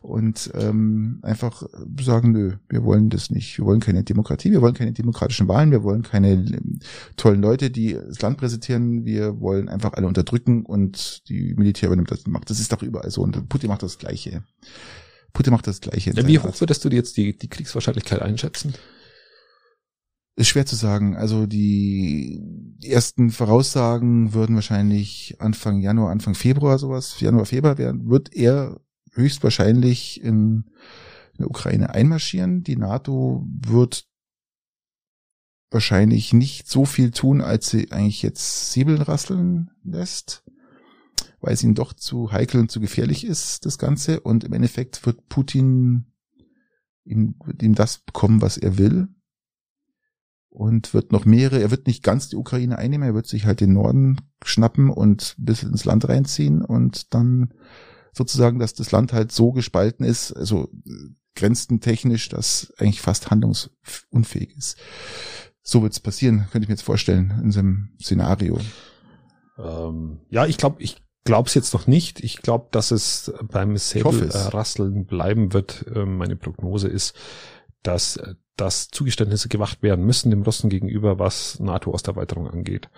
[0.00, 1.64] Und ähm, einfach
[2.00, 3.58] sagen, nö, wir wollen das nicht.
[3.58, 6.78] Wir wollen keine Demokratie, wir wollen keine demokratischen Wahlen, wir wollen keine ähm,
[7.16, 12.10] tollen Leute, die das Land präsentieren, wir wollen einfach alle unterdrücken und die Militär übernimmt
[12.10, 12.50] das Macht.
[12.50, 13.22] Das ist doch überall so.
[13.22, 14.42] Und Putin macht das Gleiche.
[15.32, 16.12] Putin macht das Gleiche.
[16.26, 18.74] Wie hoch würdest du jetzt die, die Kriegswahrscheinlichkeit einschätzen?
[20.38, 21.16] Ist schwer zu sagen.
[21.16, 22.40] Also die
[22.84, 28.80] ersten Voraussagen würden wahrscheinlich Anfang Januar, Anfang Februar sowas, Januar, Februar werden, wird er
[29.14, 30.70] höchstwahrscheinlich in,
[31.36, 32.62] in Ukraine einmarschieren.
[32.62, 34.06] Die NATO wird
[35.72, 40.44] wahrscheinlich nicht so viel tun, als sie eigentlich jetzt Säbeln rasseln lässt,
[41.40, 44.20] weil es ihnen doch zu heikel und zu gefährlich ist, das Ganze.
[44.20, 46.12] Und im Endeffekt wird Putin
[47.02, 49.08] ihm, ihm das bekommen, was er will.
[50.58, 53.60] Und wird noch mehrere, er wird nicht ganz die Ukraine einnehmen, er wird sich halt
[53.60, 57.54] den Norden schnappen und ein bisschen ins Land reinziehen und dann
[58.12, 60.68] sozusagen, dass das Land halt so gespalten ist, also
[61.36, 64.78] grenzentechnisch, dass eigentlich fast handlungsunfähig ist.
[65.62, 68.58] So wird es passieren, könnte ich mir jetzt vorstellen, in so einem Szenario.
[69.58, 72.18] Ähm, ja, ich glaube, ich glaube es jetzt noch nicht.
[72.24, 75.84] Ich glaube, dass es beim Säbelrasseln bleiben wird.
[75.94, 77.14] Ähm, meine Prognose ist,
[77.82, 82.88] dass, äh, dass Zugeständnisse gemacht werden müssen dem Russen gegenüber, was NATO-Osterweiterung angeht.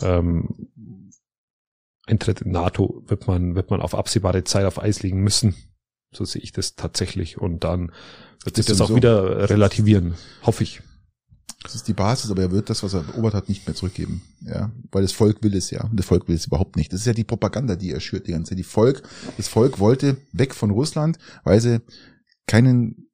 [0.00, 0.70] Ähm,
[2.06, 5.54] Eintritt in NATO wird man, wird man auf absehbare Zeit auf Eis legen müssen.
[6.12, 7.38] So sehe ich das tatsächlich.
[7.38, 7.92] Und dann
[8.44, 8.96] wird sich das, das auch so?
[8.96, 10.14] wieder relativieren.
[10.42, 10.82] Hoffe ich.
[11.62, 14.22] Das ist die Basis, aber er wird das, was er beobachtet hat, nicht mehr zurückgeben.
[14.40, 15.84] Ja, weil das Volk will es ja.
[15.84, 16.92] Und das Volk will es überhaupt nicht.
[16.92, 18.58] Das ist ja die Propaganda, die er schürt die ganze Zeit.
[18.58, 19.02] Die Volk,
[19.36, 21.80] das Volk wollte weg von Russland, weil sie
[22.46, 23.05] keinen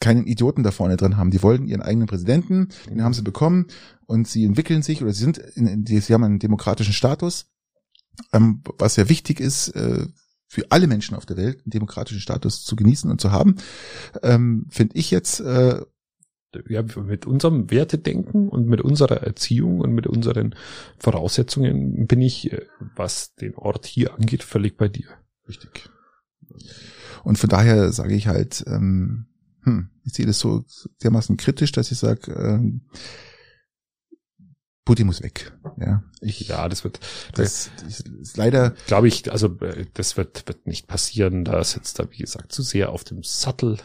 [0.00, 1.30] keinen Idioten da vorne drin haben.
[1.30, 3.66] Die wollten ihren eigenen Präsidenten, den haben sie bekommen
[4.06, 7.46] und sie entwickeln sich oder sie sind in, in sie haben einen demokratischen Status
[8.32, 10.06] ähm, was ja wichtig ist, äh,
[10.48, 13.56] für alle Menschen auf der Welt einen demokratischen Status zu genießen und zu haben,
[14.22, 15.80] ähm, finde ich jetzt äh,
[16.68, 20.54] ja, mit unserem Wertedenken und mit unserer Erziehung und mit unseren
[20.98, 22.62] Voraussetzungen bin ich, äh,
[22.94, 25.08] was den Ort hier angeht, völlig bei dir.
[25.48, 25.90] Richtig.
[27.24, 29.26] Und von daher sage ich halt, ähm,
[29.66, 30.64] hm, ich sehe das so
[31.02, 32.82] dermaßen kritisch, dass ich sage, ähm,
[34.84, 35.52] Putin muss weg.
[35.78, 37.00] Ja, ich, ja, das wird,
[37.34, 41.44] das, das ist leider, glaube ich, also äh, das wird wird nicht passieren.
[41.44, 43.78] Da sitzt er, wie gesagt, zu sehr auf dem Sattel.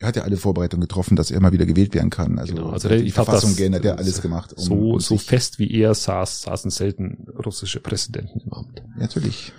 [0.00, 2.40] Er hat ja alle Vorbereitungen getroffen, dass er mal wieder gewählt werden kann.
[2.40, 4.52] Also, genau, also der, die Verfassung geändert, der alles gemacht.
[4.54, 8.80] Um, so um so fest wie er saß, saßen selten russische Präsidenten im Amt.
[8.80, 9.52] Ja, natürlich.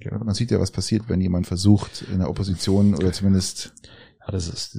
[0.00, 0.22] Genau.
[0.22, 3.80] Man sieht ja, was passiert, wenn jemand versucht, in der Opposition oder zumindest ja,
[4.30, 4.78] das ist,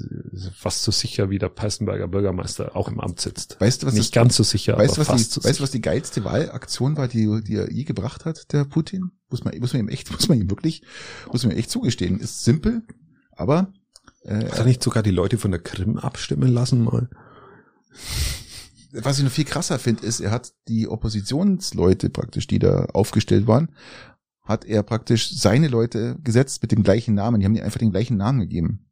[0.56, 3.60] fast so sicher wie der Peißenberger Bürgermeister auch im Amt sitzt.
[3.60, 5.60] Weißt du, was nicht das, ganz so sicher, weißt aber was fast die, so Weißt
[5.60, 9.12] du, was die geilste Wahlaktion war, die, die er je gebracht hat, der Putin?
[9.30, 10.84] Muss man, muss man ihm echt, muss man ihm wirklich,
[11.32, 12.20] muss man ihm echt zugestehen.
[12.20, 12.84] Ist simpel,
[13.32, 13.74] aber
[14.24, 17.10] äh, hat er nicht sogar die Leute von der Krim abstimmen lassen mal?
[18.94, 23.48] Was ich noch viel krasser finde, ist, er hat die Oppositionsleute praktisch, die da aufgestellt
[23.48, 23.72] waren,
[24.44, 27.40] hat er praktisch seine Leute gesetzt mit dem gleichen Namen.
[27.40, 28.91] Die haben die einfach den gleichen Namen gegeben.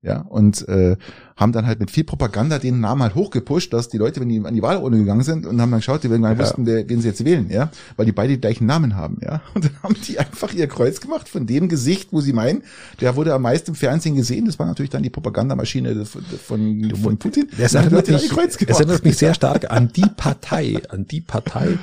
[0.00, 0.96] Ja, und äh,
[1.34, 4.40] haben dann halt mit viel Propaganda den Namen halt hochgepusht, dass die Leute, wenn die
[4.44, 6.44] an die Wahlurne gegangen sind und haben dann geschaut, die werden gar nicht ja.
[6.44, 9.42] wussten, wer, wen sie jetzt wählen, ja, weil die beide die gleichen Namen haben, ja.
[9.54, 12.62] Und dann haben die einfach ihr Kreuz gemacht von dem Gesicht, wo sie meinen,
[13.00, 14.46] der wurde am meisten im Fernsehen gesehen.
[14.46, 17.48] Das war natürlich dann die Propagandamaschine von, von, von Putin.
[17.58, 21.76] Das erinnert, mich, es erinnert mich sehr stark an die Partei, an die Partei,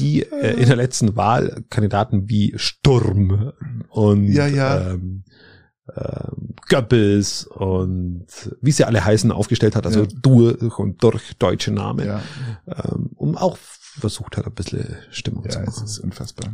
[0.00, 3.52] die äh, in der letzten Wahl Kandidaten wie Sturm
[3.90, 4.90] und ja, ja.
[4.90, 5.22] Ähm,
[5.94, 6.28] äh,
[6.68, 8.26] Goebbels und
[8.60, 10.08] wie sie alle heißen aufgestellt hat, also ja.
[10.22, 12.22] durch und durch deutsche Namen, ja.
[12.66, 13.58] ähm, um auch
[13.98, 15.84] versucht hat, ein bisschen Stimmung ja, zu machen.
[15.84, 16.52] Es ist unfassbar.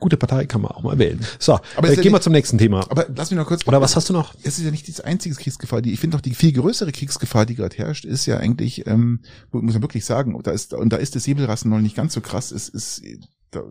[0.00, 1.24] Gute Partei kann man auch mal wählen.
[1.40, 2.86] So, aber äh, gehen wir zum nächsten Thema.
[2.88, 3.66] Aber lass mich noch kurz.
[3.66, 4.34] Oder was hast du noch?
[4.42, 7.46] Es ist ja nicht die einzige Kriegsgefahr, die ich finde doch die viel größere Kriegsgefahr,
[7.46, 10.98] die gerade herrscht, ist ja eigentlich, ähm, muss man wirklich sagen, da ist und da
[10.98, 12.52] ist das Säbelrassen noch nicht ganz so krass.
[12.52, 13.02] Es ist
[13.50, 13.62] da,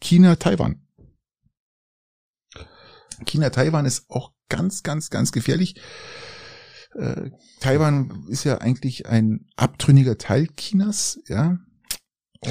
[0.00, 0.85] China, Taiwan.
[3.24, 5.80] China, Taiwan ist auch ganz, ganz, ganz gefährlich.
[6.94, 11.58] Äh, Taiwan ist ja eigentlich ein abtrünniger Teil Chinas, ja.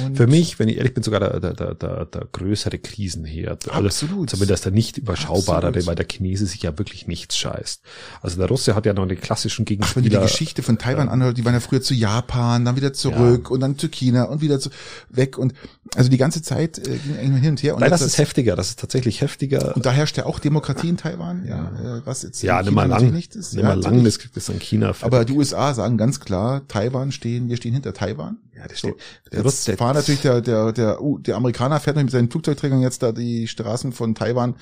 [0.04, 3.68] Und Für mich, wenn ich ehrlich bin, sogar der, der, der, der, größere Krisenherd.
[3.68, 4.30] Also Absolut.
[4.30, 7.82] Zumindest der nicht überschaubare, weil der Chinese sich ja wirklich nichts scheißt.
[8.20, 9.92] Also der Russe hat ja noch den klassischen Gegenspieler.
[9.92, 12.64] Ach, wenn du die Geschichte von Taiwan äh, anhört, die waren ja früher zu Japan,
[12.64, 13.50] dann wieder zurück ja.
[13.50, 14.70] und dann zu China und wieder zu,
[15.08, 15.54] weg und
[15.94, 17.74] also die ganze Zeit äh, ging irgendwie hin und her.
[17.74, 19.74] Und Nein, das ist heftiger, das ist tatsächlich heftiger.
[19.76, 22.84] Und da herrscht ja auch Demokratie in Taiwan, ja, äh, was jetzt ja, in China
[22.84, 23.54] lang, nicht ist.
[23.54, 24.94] Ja, mal lang, das kriegt es an China.
[25.00, 28.38] Aber die USA sagen ganz klar, Taiwan stehen, wir stehen hinter Taiwan.
[28.56, 28.94] Ja, das steht.
[29.24, 32.30] So, der Russ, der fahren natürlich der, der, der, uh, der Amerikaner fährt mit seinen
[32.30, 34.56] Flugzeugträgern jetzt da die Straßen von Taiwan,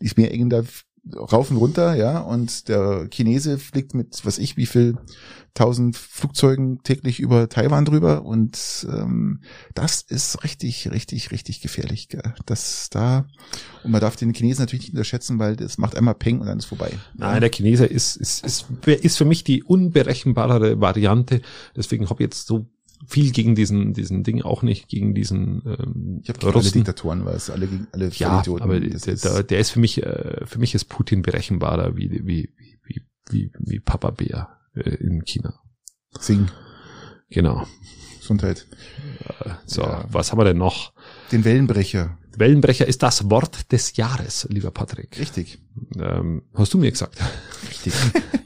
[0.00, 0.62] die ist mehr eng da
[1.14, 4.96] rauf und runter, ja, und der Chinese fliegt mit, was ich, wie viel
[5.54, 9.40] tausend Flugzeugen täglich über Taiwan drüber und ähm,
[9.74, 12.08] das ist richtig, richtig, richtig gefährlich.
[12.08, 12.34] Gell?
[12.46, 13.26] Das da
[13.82, 16.58] und man darf den Chinesen natürlich nicht unterschätzen, weil das macht einmal Peng und dann
[16.58, 16.92] ist vorbei.
[17.14, 21.40] Nein, der Chinese ist ist, ist ist für mich die unberechenbarere Variante.
[21.74, 22.66] Deswegen habe ich jetzt so
[23.10, 27.34] viel gegen diesen diesen Ding auch nicht gegen diesen ähm, ich habe alle Diktatoren, weil
[27.34, 30.74] es alle gegen alle ja, aber der, der, der ist für mich äh, für mich
[30.74, 32.54] ist Putin berechenbarer wie wie
[32.84, 35.60] wie wie wie Papa Bär äh, in China.
[36.18, 36.48] Sing.
[37.30, 37.66] Genau.
[38.20, 38.66] Gesundheit.
[39.66, 40.04] So, ja.
[40.08, 40.92] was haben wir denn noch?
[41.32, 42.18] Den Wellenbrecher.
[42.36, 45.18] Wellenbrecher ist das Wort des Jahres, lieber Patrick.
[45.18, 45.58] Richtig.
[45.98, 47.18] Ähm, hast du mir gesagt.
[47.68, 47.92] Richtig.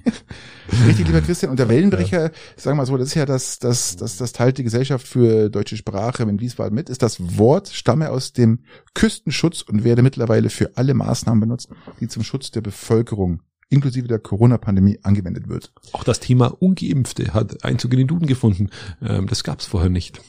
[0.86, 1.50] Richtig, lieber Christian.
[1.50, 4.58] Und der Wellenbrecher, sagen wir mal so, das ist ja das, das, das, das teilt
[4.58, 8.60] die Gesellschaft für deutsche Sprache in Wiesbaden mit, ist das Wort, stamme aus dem
[8.94, 11.68] Küstenschutz und werde mittlerweile für alle Maßnahmen benutzt,
[12.00, 15.72] die zum Schutz der Bevölkerung inklusive der Corona-Pandemie angewendet wird.
[15.92, 18.70] Auch das Thema Ungeimpfte hat Einzug in den Duden gefunden.
[19.02, 20.20] Ähm, das gab es vorher nicht.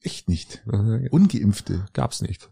[0.00, 0.62] Echt nicht?
[1.10, 1.86] Ungeimpfte?
[1.92, 2.50] Gab's nicht.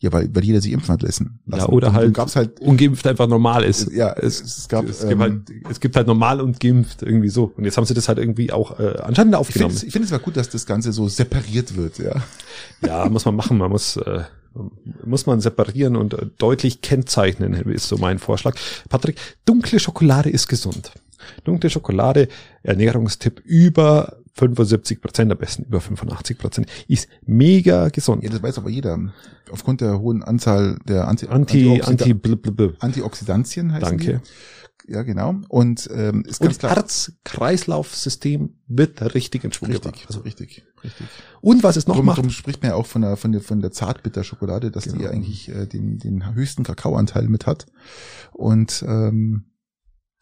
[0.00, 1.40] Ja, weil, weil jeder sich impfen hat lassen.
[1.46, 3.92] Ja, oder halt, gab's halt ungeimpft einfach normal ist.
[3.92, 7.52] Ja, es, es gab, es, gibt halt, es gibt halt normal und geimpft irgendwie so.
[7.54, 9.74] Und jetzt haben sie das halt irgendwie auch äh, anscheinend aufgenommen.
[9.74, 12.14] Ich finde es war gut, dass das Ganze so separiert wird, ja.
[12.84, 13.58] Ja, muss man machen.
[13.58, 14.22] Man muss äh,
[15.04, 18.56] muss man separieren und äh, deutlich kennzeichnen, ist so mein Vorschlag.
[18.88, 20.92] Patrick, dunkle Schokolade ist gesund.
[21.44, 22.28] Dunkle Schokolade,
[22.62, 28.22] Ernährungstipp über 75 Prozent, am besten über 85 Prozent, ist mega gesund.
[28.22, 29.12] Ja, das weiß aber jeder.
[29.50, 34.22] Aufgrund der hohen Anzahl der Anti, Anti, Anti, Anti Antioxidantien heißen Danke.
[34.24, 34.30] Die.
[34.92, 35.36] Ja, genau.
[35.48, 41.06] Und ähm, ist ganz Und Herz-Kreislauf-System wird richtig in Schwung Richtig, also richtig, richtig.
[41.40, 42.18] Und was es noch drum, macht.
[42.18, 44.98] Drum spricht man ja auch von der von der von der Zartbitterschokolade, dass genau.
[44.98, 47.66] die eigentlich äh, den den höchsten Kakaoanteil mit hat.
[48.32, 49.44] Und ähm,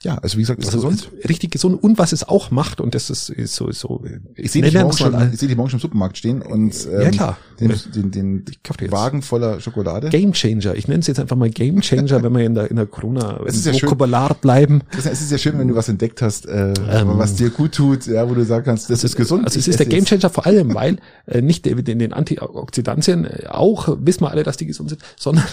[0.05, 1.11] ja, also wie gesagt, ist also gesund.
[1.29, 1.83] Richtig gesund.
[1.83, 4.05] Und was es auch macht, und das ist, ist so, so
[4.37, 7.01] ich sehe die, morgen schon, ich seh die morgen schon im Supermarkt stehen und ähm,
[7.01, 7.39] ja, klar.
[7.59, 10.09] den, den, den, den Wagen voller Schokolade.
[10.11, 10.77] Game Changer.
[10.77, 13.41] Ich nenne es jetzt einfach mal Game Changer, wenn wir in der, in der Corona
[13.45, 14.83] es ist ja Vokabular schön, bleiben.
[14.97, 18.07] Es ist ja schön, wenn du was entdeckt hast, äh, ähm, was dir gut tut,
[18.07, 19.47] ja, wo du sagen kannst, das ist gesund.
[19.47, 23.47] Also es ist der Game Changer vor allem, weil äh, nicht in den Antioxidantien, äh,
[23.49, 25.45] auch wissen wir alle, dass die gesund sind, sondern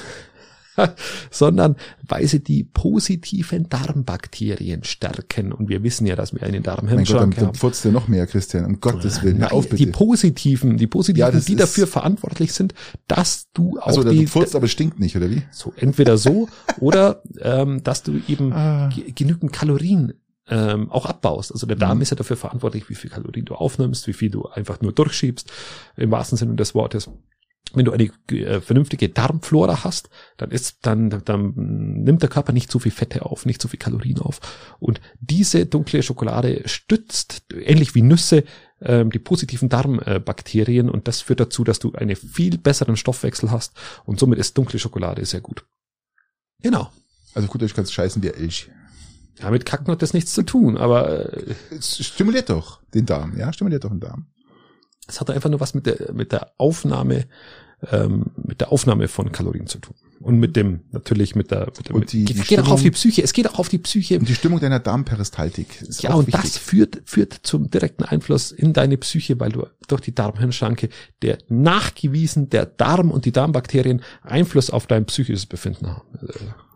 [1.32, 1.76] sondern
[2.08, 5.52] weil sie die positiven Darmbakterien stärken.
[5.52, 7.46] Und wir wissen ja, dass wir einen Darmhirnschrank haben.
[7.48, 9.40] Dann furzt du noch mehr, Christian, um Gottes Willen.
[9.40, 9.86] Nein, auf, bitte.
[9.86, 12.74] Die positiven, die positiven, ja, die dafür verantwortlich sind,
[13.08, 14.26] dass du auch also, die...
[14.26, 15.44] du furzt, aber stinkt nicht, oder wie?
[15.52, 16.48] So, entweder so
[16.80, 18.90] oder ähm, dass du eben ah.
[19.16, 20.14] genügend Kalorien
[20.48, 21.52] ähm, auch abbaust.
[21.52, 22.02] Also der Darm mhm.
[22.04, 25.52] ist ja dafür verantwortlich, wie viel Kalorien du aufnimmst, wie viel du einfach nur durchschiebst,
[25.98, 27.10] im wahrsten Sinne des Wortes
[27.74, 32.72] wenn du eine äh, vernünftige Darmflora hast, dann ist, dann, dann nimmt der Körper nicht
[32.72, 34.40] so viel Fette auf, nicht so viel Kalorien auf.
[34.80, 38.44] Und diese dunkle Schokolade stützt, ähnlich wie Nüsse,
[38.82, 43.74] ähm, die positiven Darmbakterien und das führt dazu, dass du einen viel besseren Stoffwechsel hast
[44.06, 45.66] und somit ist dunkle Schokolade sehr gut.
[46.62, 46.92] Genau.
[47.34, 48.70] Also gut, ich kann es scheißen wie Elch.
[49.40, 53.38] Ja, mit Kacken hat das nichts zu tun, aber äh, es stimuliert doch den Darm,
[53.38, 54.28] ja, stimuliert doch den Darm.
[55.08, 57.26] Es hat einfach nur was mit der mit der Aufnahme
[57.92, 59.96] ähm, mit der Aufnahme von Kalorien zu tun.
[60.22, 62.82] Und mit dem, natürlich mit der, mit, und die, mit, die geht Stimmung, auch auf
[62.82, 64.18] die Psyche, es geht auch auf die Psyche.
[64.18, 65.82] Und die Stimmung deiner Darmperistaltik.
[65.82, 66.42] Ist ja, und wichtig.
[66.42, 70.90] das führt, führt zum direkten Einfluss in deine Psyche, weil du durch die Darmhirnschranke,
[71.22, 76.02] der nachgewiesen, der Darm und die Darmbakterien Einfluss auf dein psychisches Befinden haben.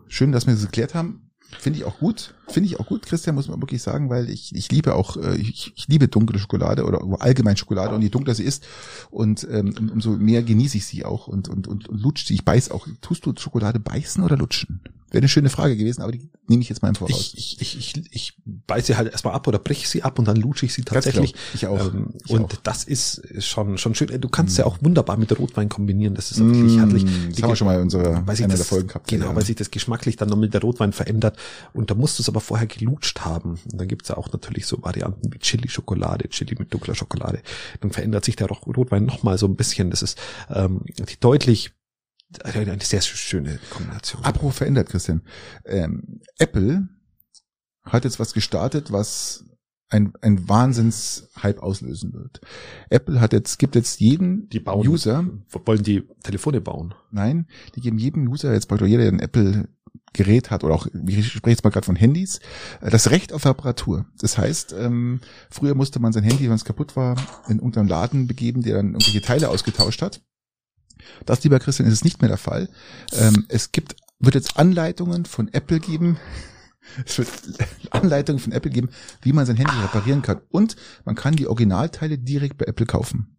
[0.06, 1.29] Schön, dass wir das geklärt haben.
[1.58, 2.34] Finde ich auch gut.
[2.48, 5.36] Finde ich auch gut, Christian, muss man wirklich sagen, weil ich, ich liebe auch, äh,
[5.36, 8.66] ich, ich liebe dunkle Schokolade oder allgemein Schokolade und je dunkler sie ist
[9.10, 12.34] und ähm, umso mehr genieße ich sie auch und, und, und, und lutscht sie.
[12.34, 12.86] Ich beiß auch.
[13.00, 14.80] Tust du Schokolade beißen oder lutschen?
[15.10, 17.32] Wäre eine schöne Frage gewesen, aber die nehme ich jetzt mal im Voraus.
[17.34, 20.36] Ich, ich, ich, ich, beiße sie halt erstmal ab oder breche sie ab und dann
[20.36, 21.34] lutsche ich sie tatsächlich.
[21.52, 21.92] Ich auch.
[21.92, 22.56] Ähm, ich und auch.
[22.62, 24.20] das ist schon, schon schön.
[24.20, 24.60] Du kannst mm.
[24.60, 26.14] ja auch wunderbar mit Rotwein kombinieren.
[26.14, 26.78] Das ist wirklich mm.
[26.78, 27.04] herrlich.
[27.04, 29.08] Das die, haben wir schon mal in unserer weil sich das, der Folgen gehabt.
[29.08, 29.34] Genau, ja.
[29.34, 31.36] weil sich das geschmacklich dann noch mit der Rotwein verändert.
[31.72, 33.58] Und da musst du es aber vorher gelutscht haben.
[33.72, 37.40] Und dann gibt's ja auch natürlich so Varianten wie Chili-Schokolade, Chili mit dunkler Schokolade.
[37.80, 39.90] Dann verändert sich der Rotwein nochmal so ein bisschen.
[39.90, 40.18] Das ist
[40.50, 40.82] ähm,
[41.20, 41.72] deutlich
[42.44, 44.24] eine sehr schöne Kombination.
[44.24, 45.22] Apropos verändert, Christian.
[45.64, 46.88] Ähm, Apple
[47.84, 49.44] hat jetzt was gestartet, was
[49.88, 52.40] ein, ein Wahnsinns-Hype auslösen wird.
[52.90, 55.24] Apple hat jetzt, gibt jetzt jeden die bauen, User.
[55.64, 56.94] Wollen die Telefone bauen?
[57.10, 59.68] Nein, die geben jedem User, jetzt praktisch jeder, der ein Apple
[60.12, 62.40] Gerät hat oder auch, ich spreche jetzt mal gerade von Handys,
[62.80, 64.06] das Recht auf Reparatur.
[64.18, 65.20] Das heißt, ähm,
[65.50, 67.16] früher musste man sein Handy, wenn es kaputt war,
[67.48, 70.20] in irgendeinem Laden begeben, der dann irgendwelche Teile ausgetauscht hat.
[71.26, 72.68] Das, lieber Christian, ist es nicht mehr der Fall.
[73.12, 76.18] Ähm, es gibt wird jetzt Anleitungen von Apple geben.
[77.06, 77.28] Es wird
[77.90, 78.88] Anleitungen von Apple geben,
[79.22, 80.40] wie man sein Handy reparieren kann.
[80.50, 80.74] Und
[81.04, 83.36] man kann die Originalteile direkt bei Apple kaufen.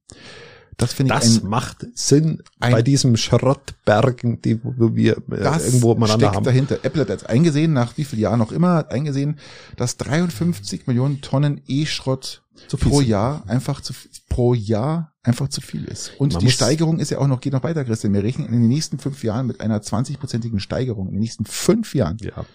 [0.78, 5.22] Das finde ich Das ein, macht Sinn ein, bei diesem Schrottbergen, die wo wir äh,
[5.44, 6.46] das irgendwo miteinander haben.
[6.46, 6.80] dahinter.
[6.84, 9.38] Apple hat jetzt eingesehen, nach wie vielen Jahren noch immer, hat eingesehen,
[9.76, 13.02] dass 53 Millionen Tonnen E-Schrott pro.
[13.02, 13.94] Jahr einfach zu
[14.30, 16.14] pro Jahr einfach zu viel ist.
[16.18, 18.14] Und Man die Steigerung ist ja auch noch, geht noch weiter, Christian.
[18.14, 21.08] Wir rechnen in den nächsten fünf Jahren mit einer 20-prozentigen Steigerung.
[21.08, 22.18] In den nächsten fünf Jahren.
[22.22, 22.46] Ja.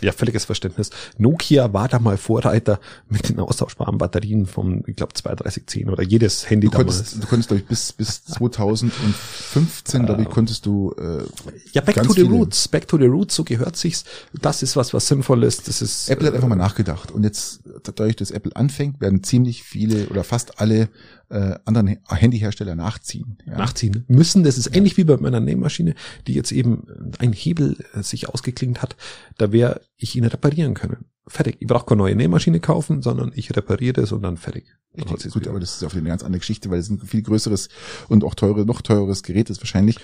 [0.00, 0.90] Ja, völliges Verständnis.
[1.18, 6.48] Nokia war da mal Vorreiter mit den austauschbaren Batterien vom, ich glaube, 3210 oder jedes
[6.48, 7.20] Handy du konntest, damals.
[7.20, 11.24] Du konntest, glaube ich, bis, bis 2015, glaube ich, konntest du äh,
[11.72, 12.68] Ja, back to the roots.
[12.68, 14.04] Back to the roots, so gehört sich's.
[14.40, 15.68] Das ist was, was sinnvoll ist.
[15.68, 17.10] Das ist Apple hat einfach mal nachgedacht.
[17.10, 20.88] Und jetzt, dadurch, dass Apple anfängt, werden ziemlich viele oder fast alle
[21.30, 23.38] äh, anderen Handyhersteller nachziehen.
[23.46, 23.56] Ja.
[23.56, 24.42] Nachziehen müssen.
[24.42, 24.74] Das ist ja.
[24.74, 25.94] ähnlich wie bei meiner Nähmaschine,
[26.26, 26.86] die jetzt eben
[27.18, 28.96] ein Hebel äh, sich ausgeklingt hat.
[29.38, 31.56] Da wäre ich ihn reparieren können fertig.
[31.60, 34.66] Ich brauche keine neue Nähmaschine kaufen, sondern ich repariere das und dann fertig.
[34.94, 37.22] Dann Richtig, gut, aber das ist auf eine ganz andere Geschichte, weil es ein viel
[37.22, 37.68] größeres
[38.08, 39.98] und auch teure, noch teureres Gerät ist wahrscheinlich.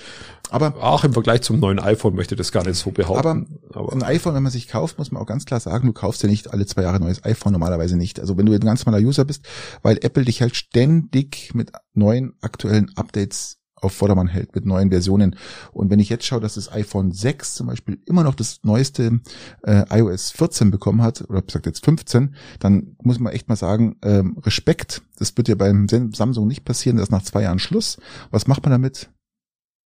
[0.50, 3.58] Aber auch im Vergleich zum neuen iPhone möchte ich das gar nicht so behaupten.
[3.70, 5.92] Aber, aber ein iPhone, wenn man sich kauft, muss man auch ganz klar sagen, du
[5.92, 8.20] kaufst ja nicht alle zwei Jahre ein neues iPhone, normalerweise nicht.
[8.20, 9.44] Also wenn du ein ganz normaler User bist,
[9.82, 15.36] weil Apple dich halt ständig mit neuen aktuellen Updates auf Vordermann hält mit neuen Versionen.
[15.72, 19.20] Und wenn ich jetzt schaue, dass das iPhone 6 zum Beispiel immer noch das neueste
[19.62, 23.96] äh, iOS 14 bekommen hat, oder gesagt jetzt 15, dann muss man echt mal sagen,
[24.02, 25.02] ähm, Respekt.
[25.18, 27.98] Das wird ja beim Samsung nicht passieren, das ist nach zwei Jahren Schluss.
[28.30, 29.10] Was macht man damit?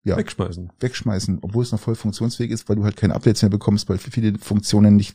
[0.03, 0.73] Ja, wegschmeißen.
[0.81, 3.99] Wegschmeißen, obwohl es noch voll funktionsfähig ist, weil du halt keine Updates mehr bekommst, weil
[3.99, 5.15] viele Funktionen nicht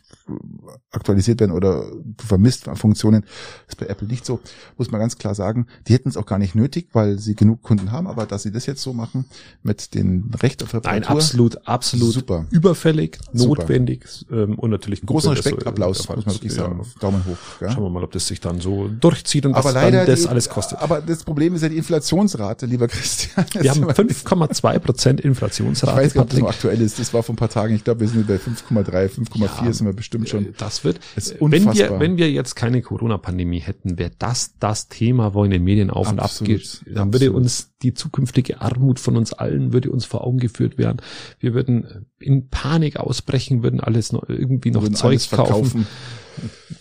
[0.92, 3.22] aktualisiert werden oder du vermisst Funktionen.
[3.22, 4.40] Das ist bei Apple nicht so,
[4.78, 5.66] muss man ganz klar sagen.
[5.88, 8.52] Die hätten es auch gar nicht nötig, weil sie genug Kunden haben, aber dass sie
[8.52, 9.26] das jetzt so machen
[9.64, 11.02] mit den Recht auf Reparatur.
[11.02, 12.46] Nein, absolut, absolut super.
[12.52, 13.62] überfällig, super.
[13.62, 16.80] notwendig ähm, und natürlich großen Respekt, so, Applaus, muss man wirklich sagen.
[16.84, 17.00] Ja.
[17.00, 17.38] Daumen hoch.
[17.60, 17.72] Ja?
[17.72, 20.28] Schauen wir mal, ob das sich dann so durchzieht und aber was leider das die,
[20.28, 20.78] alles kostet.
[20.80, 23.46] Aber das Problem ist ja die Inflationsrate, lieber Christian.
[23.60, 25.92] Wir haben 5,2 Prozent Inflationsrate.
[25.92, 27.00] Ich weiß nicht, ob das noch aktuell ist.
[27.00, 27.76] Das war vor ein paar Tagen.
[27.76, 30.54] Ich glaube, wir sind bei 5,3, 5,4 ja, sind wir bestimmt schon.
[30.58, 35.34] Das wird, ist wenn wir, wenn wir jetzt keine Corona-Pandemie hätten, wäre das das Thema,
[35.34, 36.82] wo in den Medien auf absolut, und ab geht.
[36.94, 41.02] Dann würde uns die zukünftige Armut von uns allen, würde uns vor Augen geführt werden.
[41.40, 45.86] Wir würden in Panik ausbrechen, würden alles noch irgendwie noch Zeug kaufen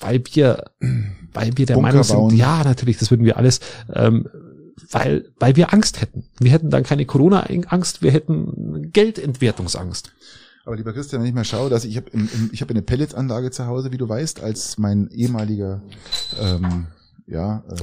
[0.01, 0.65] weil wir,
[1.33, 2.37] weil wir der Bunker Meinung sind, bauen.
[2.37, 3.61] ja, natürlich, das würden wir alles,
[3.93, 4.29] ähm,
[4.95, 6.25] weil, weil wir Angst hätten.
[6.39, 10.13] Wir hätten dann keine Corona-Angst, wir hätten Geldentwertungsangst.
[10.65, 12.11] Aber lieber Christian, wenn ich mal schaue, dass ich habe
[12.53, 15.83] ich habe eine Pelletsanlage zu Hause, wie du weißt, als mein ehemaliger
[16.41, 16.87] ähm,
[17.27, 17.81] ja, äh,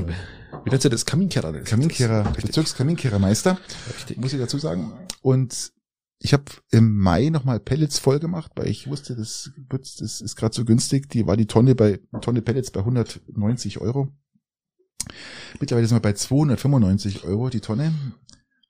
[0.64, 1.06] wie nennt ihr das?
[1.06, 1.52] Kaminkehrer.
[1.62, 3.58] Kaminkehrer, Bezirkskaminkehrermeister,
[4.18, 4.94] muss ich dazu sagen.
[5.22, 5.74] Und
[6.20, 10.56] ich habe im Mai nochmal Pellets voll gemacht, weil ich wusste, das, das ist gerade
[10.56, 11.10] so günstig.
[11.10, 14.10] Die war die Tonne bei Tonne Pellets bei 190 Euro.
[15.60, 17.94] Mittlerweile sind wir bei 295 Euro die Tonne.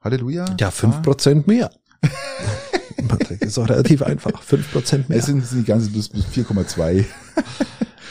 [0.01, 0.55] Halleluja.
[0.59, 1.71] Ja, fünf Prozent mehr.
[3.07, 4.41] Patrick, ist auch relativ einfach.
[4.41, 5.19] Fünf Prozent mehr.
[5.19, 7.05] Es sind, die ganze bis, bis 4,2.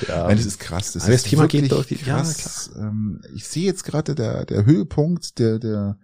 [0.08, 0.26] ja.
[0.26, 0.92] Nein, das ist krass.
[0.92, 2.70] Das, das Thema geht durch die, krass.
[2.74, 5.98] Ja, ähm, ich sehe jetzt gerade der, der Höhepunkt der, der,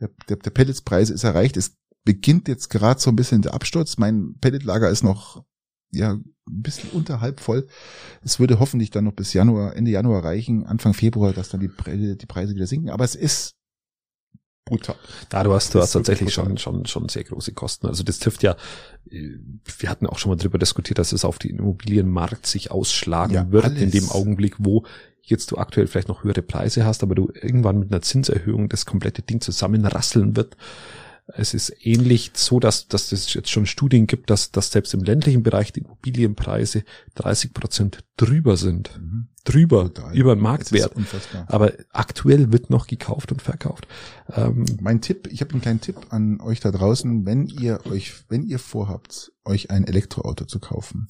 [0.00, 1.56] der, der, der Pelletspreise ist erreicht.
[1.56, 3.98] Es beginnt jetzt gerade so ein bisschen der Absturz.
[3.98, 5.44] Mein Pelletlager ist noch
[5.92, 7.66] ja, ein bisschen unterhalb voll.
[8.22, 11.68] Es würde hoffentlich dann noch bis Januar, Ende Januar reichen, Anfang Februar, dass dann die,
[11.68, 12.90] Preise, die Preise wieder sinken.
[12.90, 13.56] Aber es ist
[14.64, 14.96] brutal.
[15.28, 17.86] Da du hast, du hast tatsächlich schon, schon, schon sehr große Kosten.
[17.86, 18.56] Also das trifft ja,
[19.04, 23.50] wir hatten auch schon mal drüber diskutiert, dass es auf den Immobilienmarkt sich ausschlagen ja,
[23.50, 23.80] wird alles.
[23.80, 24.84] in dem Augenblick, wo
[25.22, 28.86] jetzt du aktuell vielleicht noch höhere Preise hast, aber du irgendwann mit einer Zinserhöhung das
[28.86, 30.56] komplette Ding zusammenrasseln wird.
[31.28, 35.02] Es ist ähnlich so, dass, dass es jetzt schon Studien gibt, dass, dass selbst im
[35.02, 36.84] ländlichen Bereich die Immobilienpreise
[37.16, 38.96] 30 Prozent drüber sind.
[39.00, 39.28] Mhm.
[39.44, 40.16] Drüber, Total.
[40.16, 40.92] über den Marktwert.
[41.46, 43.86] Aber aktuell wird noch gekauft und verkauft.
[44.32, 48.24] Ähm, mein Tipp, ich habe einen kleinen Tipp an euch da draußen, wenn ihr euch,
[48.28, 51.08] wenn ihr vorhabt, euch ein Elektroauto zu kaufen.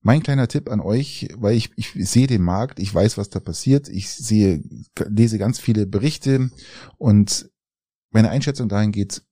[0.00, 3.40] Mein kleiner Tipp an euch, weil ich, ich sehe den Markt, ich weiß, was da
[3.40, 4.62] passiert, ich sehe,
[5.08, 6.50] lese ganz viele Berichte
[6.98, 7.48] und
[8.14, 9.22] meine Einschätzung dahin geht,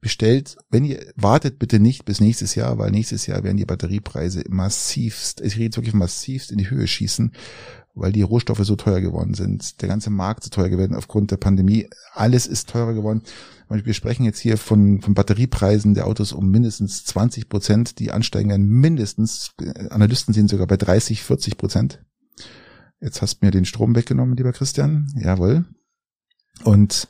[0.00, 4.44] bestellt, wenn ihr wartet bitte nicht bis nächstes Jahr, weil nächstes Jahr werden die Batteriepreise
[4.48, 7.32] massivst, ich rede wirklich massivst in die Höhe schießen,
[7.94, 11.38] weil die Rohstoffe so teuer geworden sind, der ganze Markt so teuer geworden aufgrund der
[11.38, 13.22] Pandemie, alles ist teurer geworden.
[13.68, 18.50] Wir sprechen jetzt hier von, von Batteriepreisen der Autos um mindestens 20 Prozent, die ansteigen
[18.50, 19.54] werden mindestens,
[19.90, 22.04] Analysten sind sogar bei 30, 40 Prozent.
[23.00, 25.12] Jetzt hast du mir den Strom weggenommen, lieber Christian.
[25.16, 25.64] Jawohl.
[26.62, 27.08] Und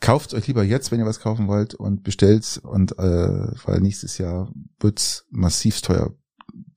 [0.00, 4.18] kauft euch lieber jetzt, wenn ihr was kaufen wollt und bestellt und äh, weil nächstes
[4.18, 6.14] Jahr wird's massiv teuer.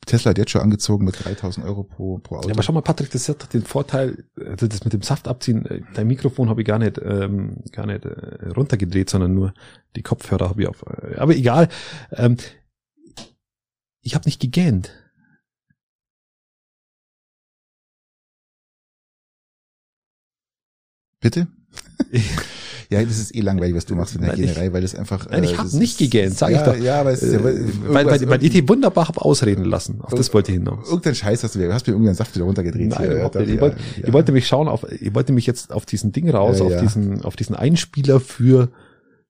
[0.06, 2.50] Tesla hat jetzt schon angezogen mit 3000 Euro pro, pro Auto.
[2.50, 5.30] Ja, aber schau mal, Patrick, das hat doch den Vorteil, also das mit dem Saft
[5.30, 9.54] abziehen, äh, dein Mikrofon habe ich gar nicht, ähm, gar nicht äh, runtergedreht, sondern nur
[9.96, 10.84] die Kopfhörer habe ich auf.
[10.84, 11.70] Äh, aber egal.
[12.12, 12.36] Ähm,
[14.02, 14.92] ich habe nicht gegähnt.
[21.22, 21.48] Bitte?
[22.94, 25.30] ja, das ist eh langweilig, was du machst mit der Gähnerei, weil das einfach.
[25.30, 26.78] Nein, ich äh, habe nicht gegähnt, sag ja, ich doch.
[26.78, 30.02] Ja, aber es ist ja, äh, weil, weil, weil ich die wunderbar hab ausreden lassen.
[30.02, 30.88] Auf das wollte ich hinaus.
[30.88, 32.90] Irgendein Scheiß hast du, du hast mir irgendeinen Saft wieder runtergedreht.
[32.90, 34.08] Nein, hier, ja, ich, wollte, ja.
[34.08, 37.24] ich wollte mich schauen auf, ich wollte mich jetzt auf diesen Ding raus, auf diesen,
[37.24, 38.70] auf diesen Einspieler für,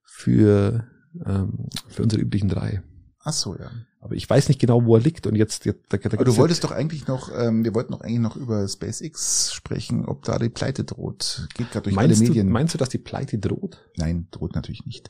[0.03, 0.86] für,
[1.26, 2.82] ähm, für unsere üblichen drei.
[3.26, 3.71] Ach so, ja.
[4.01, 5.63] Aber ich weiß nicht genau, wo er liegt und jetzt.
[5.63, 8.36] jetzt da, da Aber du wolltest doch eigentlich noch, ähm, wir wollten doch eigentlich noch
[8.36, 11.47] über SpaceX sprechen, ob da die Pleite droht.
[11.53, 12.47] Geht gerade durch meinst alle Medien.
[12.47, 13.80] Du, meinst du, dass die Pleite droht?
[13.95, 15.07] Nein, droht natürlich nicht.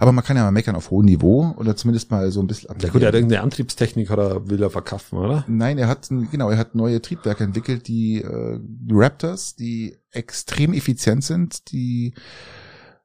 [0.00, 2.74] Aber man kann ja mal meckern auf hohem Niveau oder zumindest mal so ein bisschen.
[2.80, 5.44] Ja gut, er hat irgendeine Antriebstechnik oder will er verkaufen, oder?
[5.46, 8.58] Nein, er hat genau, er hat neue Triebwerke entwickelt, die äh,
[8.90, 12.14] Raptors, die extrem effizient sind, die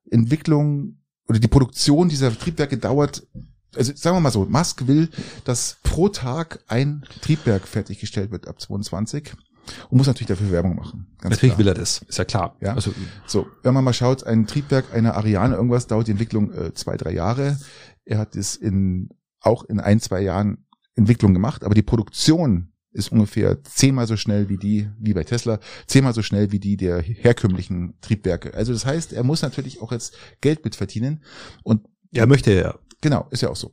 [0.10, 0.97] Entwicklung
[1.28, 3.28] oder die Produktion dieser Triebwerke dauert
[3.76, 5.09] also sagen wir mal so, Musk will,
[5.43, 9.34] dass pro Tag ein Triebwerk fertiggestellt wird ab 22
[9.89, 11.07] und muss natürlich dafür Werbung machen.
[11.22, 11.57] natürlich klar.
[11.59, 12.55] will er das, ist ja klar.
[12.61, 12.74] Ja.
[12.74, 12.93] Also,
[13.28, 16.97] so, wenn man mal schaut, ein Triebwerk einer Ariane, irgendwas dauert die Entwicklung äh, zwei,
[16.97, 17.59] drei Jahre.
[18.05, 19.09] Er hat es in
[19.41, 20.65] auch in ein, zwei Jahren
[20.95, 25.59] Entwicklung gemacht, aber die Produktion ist ungefähr zehnmal so schnell wie die, wie bei Tesla,
[25.86, 28.53] zehnmal so schnell wie die der herkömmlichen Triebwerke.
[28.53, 31.24] Also das heißt, er muss natürlich auch jetzt Geld mit verdienen
[31.63, 32.80] und ja, möchte er.
[33.02, 33.72] Genau, ist ja auch so.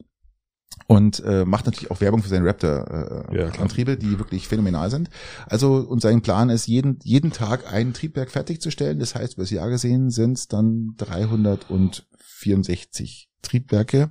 [0.89, 5.09] Und äh, macht natürlich auch Werbung für seine Raptor-Antriebe, äh, ja, die wirklich phänomenal sind.
[5.47, 9.01] Also, und sein Plan ist, jeden, jeden Tag ein Triebwerk fertigzustellen.
[9.01, 14.11] Das heißt, über das Jahr gesehen sind es dann 364 Triebwerke.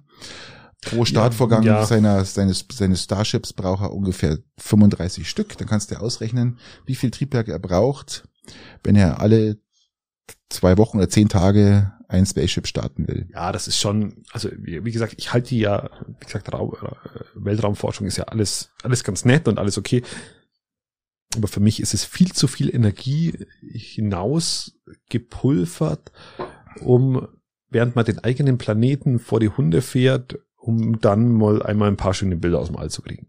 [0.81, 1.85] Pro Startvorgang ja, ja.
[1.85, 5.57] seiner, seines, seines Starships braucht er ungefähr 35 Stück.
[5.57, 8.27] Dann kannst du ausrechnen, wie viel Triebwerke er braucht,
[8.83, 9.57] wenn er alle
[10.49, 13.27] zwei Wochen oder zehn Tage ein Spaceship starten will.
[13.33, 15.89] Ja, das ist schon, also wie, wie gesagt, ich halte die ja,
[16.19, 16.95] wie gesagt, Raum, äh,
[17.35, 20.03] Weltraumforschung ist ja alles, alles ganz nett und alles okay.
[21.35, 24.79] Aber für mich ist es viel zu viel Energie hinaus
[25.09, 26.11] gepulvert,
[26.81, 27.27] um
[27.69, 32.13] während man den eigenen Planeten vor die Hunde fährt, um dann mal einmal ein paar
[32.13, 33.27] schöne Bilder aus dem All zu kriegen.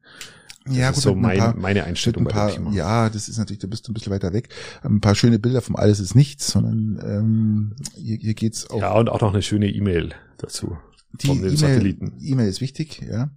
[0.69, 3.61] Ja, das gut, ist so mein, paar, meine Einstellung ein paar, Ja, das ist natürlich,
[3.61, 4.49] da bist du ein bisschen weiter weg.
[4.83, 8.81] Ein paar schöne Bilder vom Alles ist nichts, sondern ähm, hier, hier geht's auch.
[8.81, 10.77] Ja, und auch noch eine schöne E-Mail dazu.
[11.23, 13.31] Die E-Mail e ist wichtig, ja.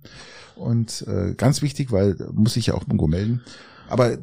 [0.55, 3.41] Und äh, ganz wichtig, weil muss sich ja auch irgendwo melden.
[3.87, 4.17] Aber äh,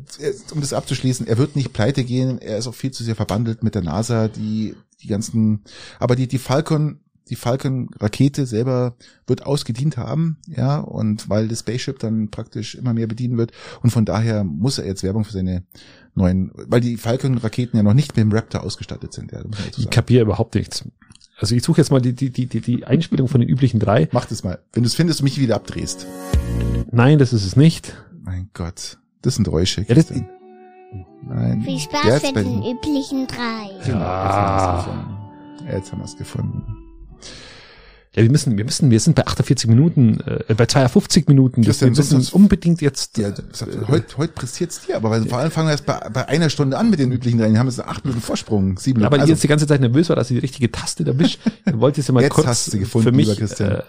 [0.52, 3.62] um das abzuschließen, er wird nicht pleite gehen, er ist auch viel zu sehr verbandelt
[3.62, 5.62] mit der NASA, die die ganzen,
[5.98, 8.94] aber die, die Falcon die Falcon-Rakete selber
[9.26, 13.52] wird ausgedient haben, ja, und weil das Spaceship dann praktisch immer mehr bedienen wird
[13.82, 15.64] und von daher muss er jetzt Werbung für seine
[16.14, 19.32] neuen, weil die Falcon-Raketen ja noch nicht mit dem Raptor ausgestattet sind.
[19.32, 19.42] Ja,
[19.76, 20.84] ich kapiere überhaupt nichts.
[21.38, 24.08] Also ich suche jetzt mal die, die, die, die Einspielung von den üblichen drei.
[24.12, 24.58] Mach das mal.
[24.72, 26.06] Wenn du es findest, mich wieder abdrehst.
[26.90, 27.94] Nein, das ist es nicht.
[28.22, 28.96] Mein Gott.
[29.20, 29.84] Das sind Räusche.
[29.86, 30.10] Ja, das,
[31.28, 31.62] Nein.
[31.62, 33.70] Viel Spaß mit den üblichen drei.
[33.86, 35.06] Ja.
[35.70, 36.75] Jetzt haben wir es gefunden.
[38.16, 41.60] Ja, wir müssen, wir müssen, wir sind bei 48 Minuten, äh, bei 52 Minuten.
[41.60, 43.18] Das wir müssen sonst, unbedingt jetzt.
[43.18, 46.26] Ja, sagt, heute, heute pressiert's dir, aber weil, vor allem fangen wir erst bei, bei
[46.26, 47.52] einer Stunde an mit den üblichen Rennen.
[47.52, 49.12] Die haben jetzt acht Minuten Vorsprung, sieben Minuten.
[49.12, 51.40] Aber also, jetzt die ganze Zeit nervös war, dass ich die richtige Taste erwischt.
[51.66, 53.70] Du wolltest ja mal jetzt kurz hast du gefunden, für mich, lieber Christian.
[53.72, 53.82] Äh,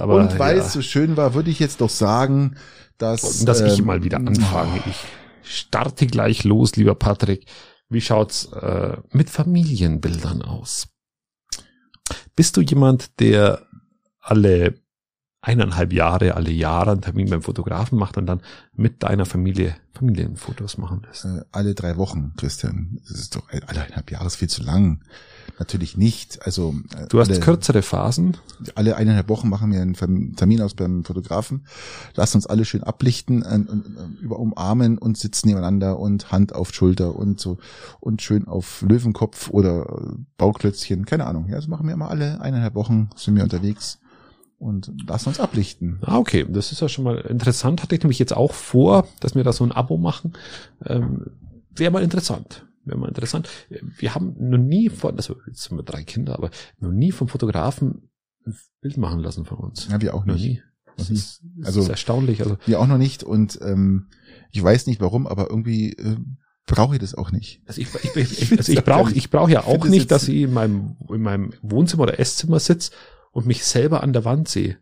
[0.00, 0.64] aber, Und weil ja.
[0.64, 2.54] es so schön war, würde ich jetzt doch sagen,
[2.96, 4.82] dass, Und dass ähm, ich mal wieder anfange.
[4.86, 4.96] Ich
[5.42, 7.44] starte gleich los, lieber Patrick.
[7.90, 10.86] Wie schaut's äh, mit Familienbildern aus?
[12.36, 13.66] Bist du jemand, der
[14.20, 14.74] alle
[15.40, 18.40] eineinhalb Jahre, alle Jahre einen Termin beim Fotografen macht und dann
[18.72, 21.24] mit deiner Familie Familienfotos machen lässt?
[21.24, 23.00] Äh, alle drei Wochen, Christian.
[23.08, 25.04] Das ist doch alle eineinhalb Jahre ist viel zu lang.
[25.58, 26.44] Natürlich nicht.
[26.44, 28.36] Also äh, du hast alle, kürzere Phasen.
[28.74, 31.66] Alle eineinhalb Wochen machen wir einen Termin aus beim Fotografen.
[32.14, 37.16] Lass uns alle schön ablichten, äh, über umarmen und sitzen nebeneinander und Hand auf Schulter
[37.16, 37.58] und so
[38.00, 41.46] und schön auf Löwenkopf oder Bauklötzchen, keine Ahnung.
[41.48, 43.98] Ja, das machen wir immer alle eineinhalb Wochen sind wir unterwegs
[44.58, 45.98] und lassen uns ablichten.
[46.02, 47.82] Ah, okay, das ist ja schon mal interessant.
[47.82, 50.32] Hatte ich nämlich jetzt auch vor, dass wir da so ein Abo machen.
[50.84, 51.26] Ähm,
[51.76, 53.48] Wäre mal interessant wäre mal interessant.
[53.68, 57.28] Wir haben noch nie von, also jetzt sind wir drei Kinder, aber noch nie vom
[57.28, 58.10] Fotografen
[58.46, 59.88] ein Bild machen lassen von uns.
[59.90, 60.34] Ja, wir auch nicht.
[60.34, 60.62] Noch nie.
[60.96, 62.40] Das, ist, das also, ist erstaunlich.
[62.42, 64.08] Also wir auch noch nicht und ähm,
[64.52, 66.16] ich weiß nicht warum, aber irgendwie äh,
[66.66, 67.62] brauche ich das auch nicht.
[67.66, 70.52] Also ich, ich, ich, also ich brauche ich brauch ja auch nicht, dass ich in
[70.52, 72.92] meinem, in meinem Wohnzimmer oder Esszimmer sitze
[73.32, 74.78] und mich selber an der Wand sehe.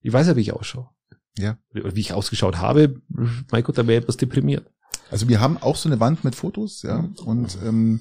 [0.00, 0.90] Ich weiß ja, wie ich ausschaue.
[1.38, 1.58] Ja.
[1.72, 4.70] Wie ich ausgeschaut habe, mein Gott, da wäre etwas deprimiert.
[5.10, 8.00] Also wir haben auch so eine Wand mit Fotos, ja, und ähm,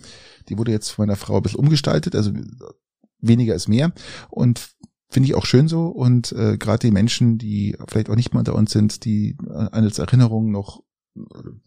[0.49, 2.32] die wurde jetzt von meiner Frau ein bisschen umgestaltet, also
[3.20, 3.91] weniger ist mehr
[4.30, 4.70] und
[5.10, 8.39] finde ich auch schön so und äh, gerade die Menschen, die vielleicht auch nicht mal
[8.39, 10.82] unter uns sind, die äh, als Erinnerung noch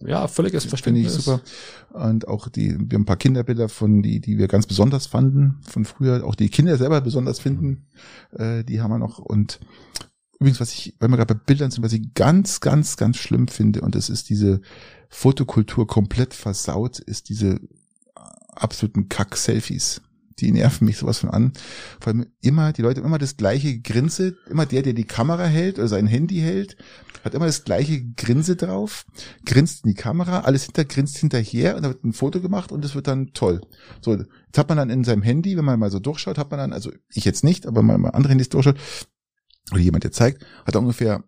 [0.04, 1.12] ja, völliges Verständnis.
[1.12, 2.04] Finde ich super.
[2.04, 5.60] Und auch die, wir haben ein paar Kinderbilder von, die, die wir ganz besonders fanden,
[5.62, 7.86] von früher, auch die Kinder selber besonders finden,
[8.32, 9.18] äh, die haben wir noch.
[9.18, 9.60] Und
[10.40, 13.46] übrigens, was ich, wenn wir gerade bei Bildern sind, was ich ganz, ganz, ganz schlimm
[13.46, 14.60] finde, und das ist diese
[15.08, 17.60] Fotokultur komplett versaut, ist diese
[18.54, 20.02] absoluten Kack-Selfies
[20.40, 21.52] die nerven mich sowas von an.
[22.00, 25.78] Vor allem immer, die Leute immer das gleiche Grinse, immer der, der die Kamera hält
[25.78, 26.76] oder sein Handy hält,
[27.24, 29.04] hat immer das gleiche Grinse drauf,
[29.44, 32.84] grinst in die Kamera, alles hinter, grinst hinterher und da wird ein Foto gemacht und
[32.84, 33.62] es wird dann toll.
[34.00, 36.58] So, jetzt hat man dann in seinem Handy, wenn man mal so durchschaut, hat man
[36.58, 38.78] dann, also ich jetzt nicht, aber wenn man mal andere Handys durchschaut,
[39.72, 41.24] oder jemand, der zeigt, hat er ungefähr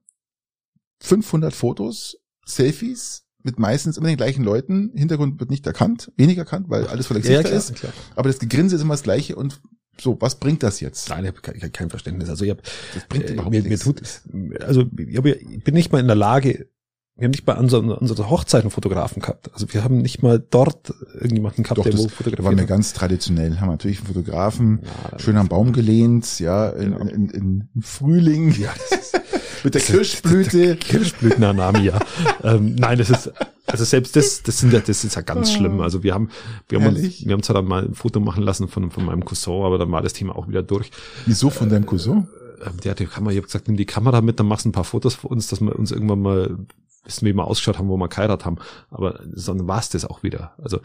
[1.00, 4.90] 500 Fotos, Selfies, mit meistens immer den gleichen Leuten.
[4.94, 7.74] Hintergrund wird nicht erkannt, weniger erkannt, weil alles voller Gesichter ja, klar, ist.
[7.74, 7.92] Klar.
[8.16, 9.60] Aber das Gegrinse ist immer das gleiche und
[10.00, 11.08] so, was bringt das jetzt?
[11.08, 12.28] Nein, ich habe kein, kein Verständnis.
[12.28, 12.62] Also ich habe,
[12.94, 13.84] das bringt äh, überhaupt mir, nichts.
[13.84, 16.68] Mir tut, also ich, hab, ich bin nicht mal in der Lage,
[17.16, 19.52] wir haben nicht mal unsere, unsere Hochzeiten Fotografen gehabt.
[19.52, 22.92] Also wir haben nicht mal dort irgendjemanden gehabt, Doch, der wo fotografiert waren wir ganz
[22.92, 23.58] traditionell.
[23.58, 27.00] Haben natürlich einen Fotografen, ja, schön am Baum gelehnt, ja, in, genau.
[27.00, 28.52] in, in, in Frühling.
[28.52, 29.20] Ja, das ist,
[29.64, 30.76] mit der Kirschblüte.
[30.76, 31.98] Kirschblütenanami, ja.
[32.42, 33.32] ähm, nein, das ist,
[33.66, 35.80] also selbst das, das sind ja, das ist ja ganz schlimm.
[35.80, 36.30] Also wir haben,
[36.68, 39.24] wir haben uns, wir haben zwar dann mal ein Foto machen lassen von, von meinem
[39.24, 40.90] Cousin, aber dann war das Thema auch wieder durch.
[41.26, 42.28] Wieso von deinem Cousin?
[42.60, 44.70] Äh, der hat die Kamera, ich habe gesagt, nimm die Kamera mit, dann machst du
[44.70, 46.56] ein paar Fotos für uns, dass wir uns irgendwann mal
[47.04, 48.56] wissen, wie wir ausgeschaut haben, wo wir geheiratet haben.
[48.90, 50.52] Aber dann war es das auch wieder.
[50.62, 50.80] Also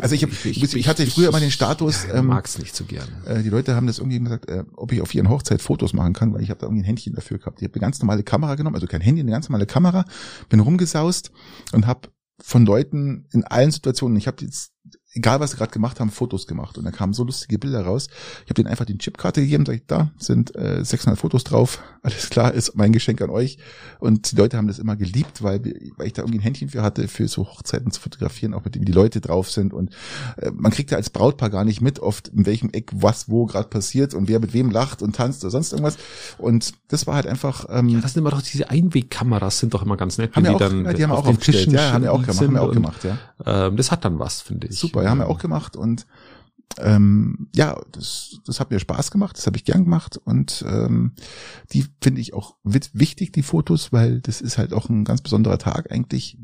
[0.00, 2.06] also ich, hab, ich, ich hatte früher immer den Status.
[2.12, 3.08] Ähm, mag's nicht so gern.
[3.26, 6.12] Äh, die Leute haben das irgendwie gesagt, äh, ob ich auf ihren Hochzeit Fotos machen
[6.12, 7.60] kann, weil ich habe da irgendwie ein Händchen dafür gehabt.
[7.60, 10.04] Ich habe eine ganz normale Kamera genommen, also kein Handy, eine ganz normale Kamera,
[10.48, 11.30] bin rumgesaust
[11.72, 12.08] und habe
[12.42, 14.72] von Leuten in allen Situationen, ich habe jetzt
[15.14, 16.78] egal was sie gerade gemacht haben, Fotos gemacht.
[16.78, 18.08] Und da kamen so lustige Bilder raus.
[18.44, 21.82] Ich habe denen einfach die Chipkarte gegeben, sag ich, da sind äh, 600 Fotos drauf.
[22.02, 23.58] Alles klar, ist mein Geschenk an euch.
[24.00, 25.62] Und die Leute haben das immer geliebt, weil,
[25.96, 28.74] weil ich da irgendwie ein Händchen für hatte, für so Hochzeiten zu fotografieren, auch mit
[28.74, 29.72] dem die Leute drauf sind.
[29.72, 29.90] Und
[30.36, 33.46] äh, man kriegt ja als Brautpaar gar nicht mit, oft in welchem Eck was wo
[33.46, 35.96] gerade passiert und wer mit wem lacht und tanzt oder sonst irgendwas.
[36.38, 37.66] Und das war halt einfach.
[37.68, 40.34] Ähm, ja, das sind immer doch diese Einwegkameras, sind doch immer ganz nett.
[40.34, 42.54] Haben die, auch, dann ja, die haben auch auf Tischen ja, haben wir auch, haben
[42.54, 43.18] wir auch gemacht, ja.
[43.44, 44.78] Ähm, das hat dann was, finde ich.
[44.78, 46.06] Super, ja, haben wir auch gemacht und
[46.78, 51.12] ähm, ja, das, das hat mir Spaß gemacht, das habe ich gern gemacht und ähm,
[51.72, 55.58] die finde ich auch wichtig, die Fotos, weil das ist halt auch ein ganz besonderer
[55.58, 56.38] Tag eigentlich.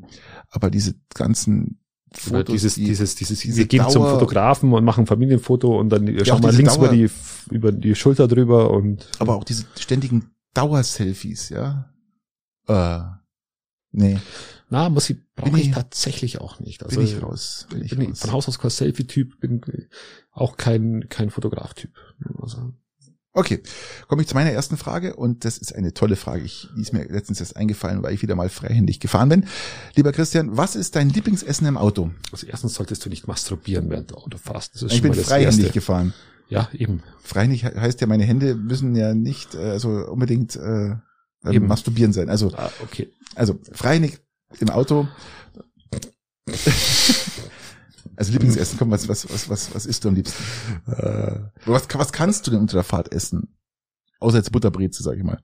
[0.50, 1.80] Aber diese ganzen
[2.12, 5.78] Fotos, dieses, die, dieses, dieses, diese wir gehen Dauer, zum Fotografen und machen ein Familienfoto
[5.78, 7.11] und dann ja, schauen wir links Dauer, über die,
[7.50, 9.06] über die Schulter drüber und.
[9.18, 11.92] Aber auch diese ständigen Dauerselfies, ja.
[12.66, 13.00] Äh,
[13.92, 14.18] nee.
[14.70, 16.82] Na, muss ich, brauche ich tatsächlich auch nicht.
[16.82, 17.66] Also, bin ich raus.
[17.70, 18.20] Bin ich bin raus.
[18.20, 19.62] von Haus aus kein Selfie-Typ, bin
[20.30, 21.90] auch kein, kein Fotograf-Typ.
[22.40, 22.72] Also.
[23.32, 23.62] Okay,
[24.08, 26.42] komme ich zu meiner ersten Frage und das ist eine tolle Frage.
[26.42, 29.46] Ich, die ist mir letztens erst eingefallen, weil ich wieder mal freihändig gefahren bin.
[29.94, 32.10] Lieber Christian, was ist dein Lieblingsessen im Auto?
[32.32, 34.82] Also erstens solltest du nicht masturbieren, während du Auto fährst.
[34.82, 35.72] ich bin freihändig Erste.
[35.72, 36.14] gefahren.
[36.48, 37.02] Ja, eben.
[37.22, 40.96] Freihändig heißt ja, meine Hände müssen ja nicht äh, also unbedingt äh,
[41.48, 41.66] eben.
[41.66, 42.30] masturbieren sein.
[42.30, 43.12] Also, ah, okay.
[43.34, 44.18] also freihändig
[44.61, 45.09] im Auto.
[48.16, 50.42] Also Lieblingsessen, komm, was, was, was, was, was isst du am liebsten?
[50.90, 53.57] Äh, was, was kannst du denn unter der Fahrt essen?
[54.18, 55.40] Außer jetzt Butterbreze, sag ich mal.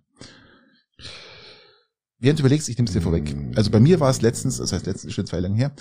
[2.19, 3.33] Während du überlegst, ich nehme es dir vorweg.
[3.55, 5.73] Also bei mir war es letztens, das heißt letztens schon zwei lang her,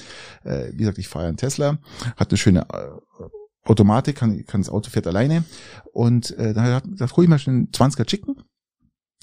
[0.43, 1.80] äh, wie gesagt, ich fahre einen Tesla,
[2.15, 5.45] hat eine schöne äh, Automatik, kann, kann das Auto fährt alleine
[5.93, 8.36] und äh, da, da hol ich mal schon einen 20er Chicken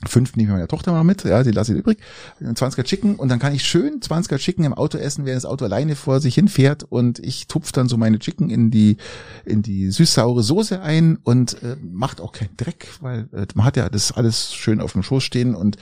[0.06, 1.98] Fünf nehme ich meiner Tochter mal mit, ja, die lasse ich übrig.
[2.40, 5.66] 20er Chicken und dann kann ich schön 20er Chicken im Auto essen, während das Auto
[5.66, 8.96] alleine vor sich hinfährt und ich tupf dann so meine Chicken in die
[9.44, 13.76] in die süß-saure Soße ein und äh, macht auch keinen Dreck, weil äh, man hat
[13.76, 15.76] ja das alles schön auf dem Schoß stehen und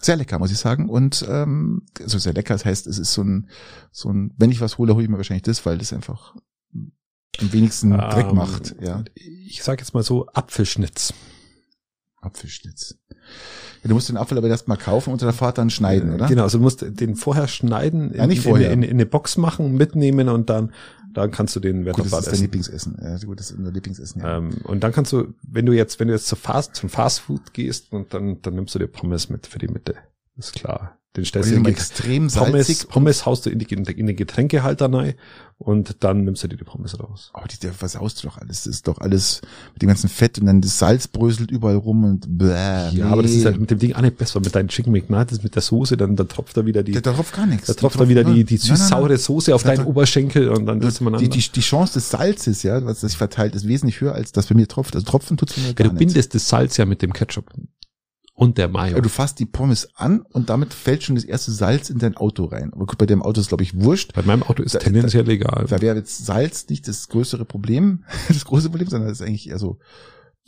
[0.00, 0.88] sehr lecker, muss ich sagen.
[0.88, 3.48] Und ähm, also sehr lecker, das heißt, es ist so ein,
[3.92, 6.34] so ein, wenn ich was hole, hole ich mir wahrscheinlich das, weil das einfach
[7.38, 8.74] am wenigsten Dreck ähm, macht.
[8.80, 9.04] Ja.
[9.14, 11.12] Ich sag jetzt mal so Apfelschnitz.
[12.20, 12.98] Apfelschnitz.
[13.82, 16.26] Ja, du musst den Apfel aber erst mal kaufen und der Fahrt dann schneiden, oder?
[16.26, 18.72] Genau, also du musst den vorher schneiden, ja, nicht vorher.
[18.72, 20.72] In, in, in, eine Box machen, mitnehmen und dann,
[21.12, 22.30] dann kannst du den während gut, der Fahrt essen.
[22.30, 22.98] Das ist dein Lieblingsessen.
[23.02, 24.36] Ja, gut, das ist unser Lieblingsessen, ja.
[24.36, 27.54] Ähm, und dann kannst du, wenn du jetzt, wenn du jetzt zu Fast, zum Fastfood
[27.54, 29.94] gehst und dann, dann nimmst du dir Pommes mit für die Mitte.
[30.36, 30.99] Ist klar.
[31.16, 32.88] Den stellst du in extrem Pommes, salzig.
[32.88, 35.14] Pommes haust du in, die, in den Getränkehalter rein
[35.58, 37.30] und dann nimmst du dir die Pommes raus.
[37.32, 38.62] Aber die, der versaust du doch alles.
[38.62, 39.42] Das ist doch alles
[39.72, 42.90] mit dem ganzen Fett und dann das Salz bröselt überall rum und bläh.
[42.92, 44.38] Ja, aber das ist halt mit dem Ding auch nicht besser.
[44.38, 46.92] Mit deinen Chicken McNuggets, mit der Soße, dann, dann tropft da wieder die.
[46.92, 47.66] Da, da tropft gar nichts.
[47.66, 51.18] Da tropft da wieder die, die süß-saure Soße auf deinen Oberschenkel und dann das man
[51.18, 54.46] die, die, die Chance des Salzes, ja, was sich verteilt, ist wesentlich höher, als das
[54.46, 54.94] bei mir tropft.
[54.94, 57.50] Also tropfen tut's mir ja, gar ja, du bindest das Salz ja mit dem Ketchup
[58.40, 58.96] und der Mayo.
[58.96, 62.16] Ja, du fasst die Pommes an und damit fällt schon das erste Salz in dein
[62.16, 62.72] Auto rein.
[62.72, 64.14] Aber gut, bei dem Auto ist glaube ich wurscht.
[64.14, 65.66] Bei meinem Auto ist da, tendenziell da, egal.
[65.68, 69.50] Da wäre jetzt Salz nicht das größere Problem, das große Problem, sondern das ist eigentlich
[69.50, 69.78] eher so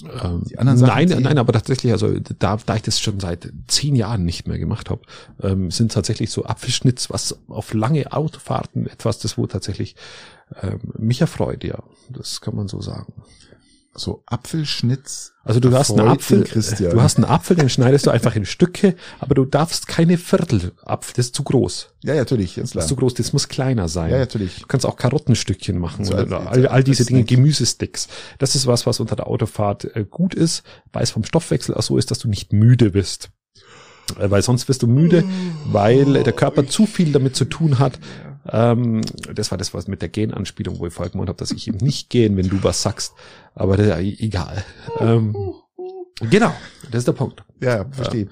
[0.04, 1.06] ähm, die anderen Sachen.
[1.06, 4.58] Nein, nein, aber tatsächlich, also da, da ich das schon seit zehn Jahren nicht mehr
[4.58, 5.02] gemacht habe,
[5.42, 9.96] ähm, sind tatsächlich so Apfelschnitz, was auf lange Autofahrten etwas, das wo tatsächlich
[10.62, 11.82] ähm, mich erfreut, ja.
[12.08, 13.12] Das kann man so sagen
[13.94, 15.32] so Apfelschnitz.
[15.44, 16.92] Also du hast einen Apfel, Christian.
[16.92, 20.72] du hast einen Apfel, den schneidest du einfach in Stücke, aber du darfst keine Viertel
[20.84, 21.90] Apfel, das ist zu groß.
[22.02, 22.80] Ja, ja, natürlich, ist klar.
[22.80, 24.10] Das ist zu groß, das muss kleiner sein.
[24.10, 24.60] Ja, natürlich.
[24.60, 28.08] Du kannst auch Karottenstückchen machen so, oder all, all diese Dinge, Gemüsesticks.
[28.38, 30.62] Das ist was, was unter der Autofahrt äh, gut ist,
[30.92, 33.30] weil es vom Stoffwechsel auch so ist, dass du nicht müde bist.
[34.18, 35.24] Äh, weil sonst wirst du müde,
[35.66, 37.98] weil der Körper zu viel damit zu tun hat,
[38.50, 41.68] ähm, das war das, was mit der Genanspielung, wo ich vorher gemeint habe, dass ich
[41.68, 43.14] eben nicht gehen, wenn du was sagst.
[43.54, 44.64] Aber das, egal.
[44.98, 45.34] Ähm,
[46.20, 46.52] genau,
[46.90, 47.44] das ist der Punkt.
[47.60, 48.28] Ja, verstehe.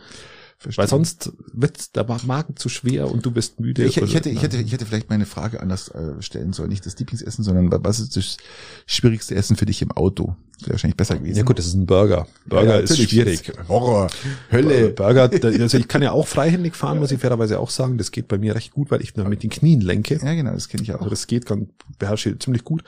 [0.60, 0.82] Verstehe.
[0.82, 3.82] Weil sonst wird der Magen zu schwer und du bist müde.
[3.82, 6.68] Ich, ich, hätte, ich, hätte, ich hätte vielleicht meine Frage anders äh, stellen sollen.
[6.68, 8.36] Nicht das Lieblingsessen, sondern was ist das
[8.84, 10.36] schwierigste Essen für dich im Auto?
[10.60, 11.38] Wäre wahrscheinlich besser gewesen.
[11.38, 12.26] Ja gut, das ist ein Burger.
[12.44, 13.50] Burger ja, ist schwierig.
[13.68, 14.08] Horror,
[14.52, 14.90] Hölle.
[14.90, 17.96] Burger, also ich kann ja auch freihändig fahren, muss ich fairerweise auch sagen.
[17.96, 20.20] Das geht bei mir recht gut, weil ich nur mit den Knien lenke.
[20.22, 20.98] Ja genau, das kenne ich auch.
[20.98, 22.84] Also das geht, kann, beherrsche ich ziemlich gut.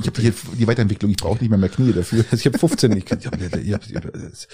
[0.00, 2.24] Ich habe hier die Weiterentwicklung, ich brauche nicht mehr mehr Knie dafür.
[2.30, 4.48] Also ich habe 15, ich, ich, ich, ich,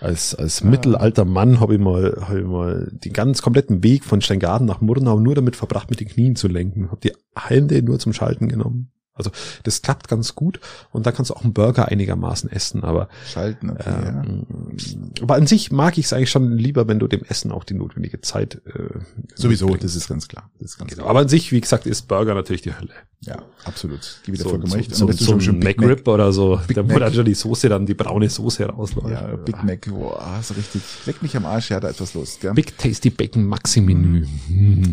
[0.00, 4.20] als, als mittelalter Mann habe ich mal, hab ich mal den ganz kompletten Weg von
[4.20, 6.90] Steingarten nach Murnau nur damit verbracht, mit den Knien zu lenken.
[6.90, 8.90] Habe die Hände nur zum Schalten genommen.
[9.18, 9.30] Also
[9.64, 10.60] das klappt ganz gut
[10.92, 13.70] und da kannst du auch einen Burger einigermaßen essen, aber schalten.
[13.70, 14.46] Okay, ähm,
[14.76, 15.22] ja.
[15.22, 17.74] Aber an sich mag ich es eigentlich schon lieber, wenn du dem Essen auch die
[17.74, 18.98] notwendige Zeit äh,
[19.34, 19.66] sowieso.
[19.66, 19.84] Mitbringst.
[19.84, 20.50] Das ist ganz klar.
[20.58, 21.02] Das ist ganz genau.
[21.02, 21.10] klar.
[21.10, 22.94] Aber an sich, wie gesagt, ist Burger natürlich die Hölle.
[23.20, 24.20] Ja, absolut.
[24.24, 24.94] Gib wieder so, vollkommen recht.
[24.94, 27.68] So, so, so ein McRib Mac, oder so, Big da wo dann schon die Soße
[27.68, 29.10] dann die braune Soße rausläuft.
[29.10, 30.82] Ja, Big Mac, boah, so richtig.
[31.04, 32.38] Leck mich am Arsch, ja, da ist was los.
[32.40, 32.54] Gell?
[32.54, 34.24] Big Tasty Bacon Maxi Menü.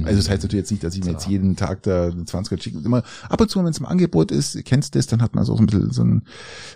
[0.06, 2.84] Also das heißt natürlich jetzt nicht, dass ich mir jetzt jeden Tag da 20er Chicken
[2.84, 5.46] immer ab und zu, wenn es im Angebot ist, kennst du das, dann hat man
[5.46, 6.24] so ein bisschen so ein,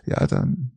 [0.06, 0.72] ja, dann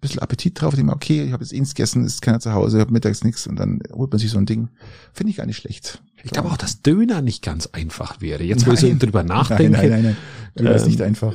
[0.00, 2.52] bisschen Appetit drauf, ich denke, okay, ich habe jetzt eh nichts gegessen, ist keiner zu
[2.52, 4.68] Hause, habe mittags nichts und dann holt man sich so ein Ding.
[5.12, 6.02] Finde ich gar nicht schlecht.
[6.22, 8.42] Ich glaube auch, dass Döner nicht ganz einfach wäre.
[8.42, 8.84] Jetzt, wo nein.
[8.84, 9.70] ich so drüber nachdenke.
[9.70, 10.16] Nein, nein, nein.
[10.58, 11.34] Döner ähm, ist nicht einfach.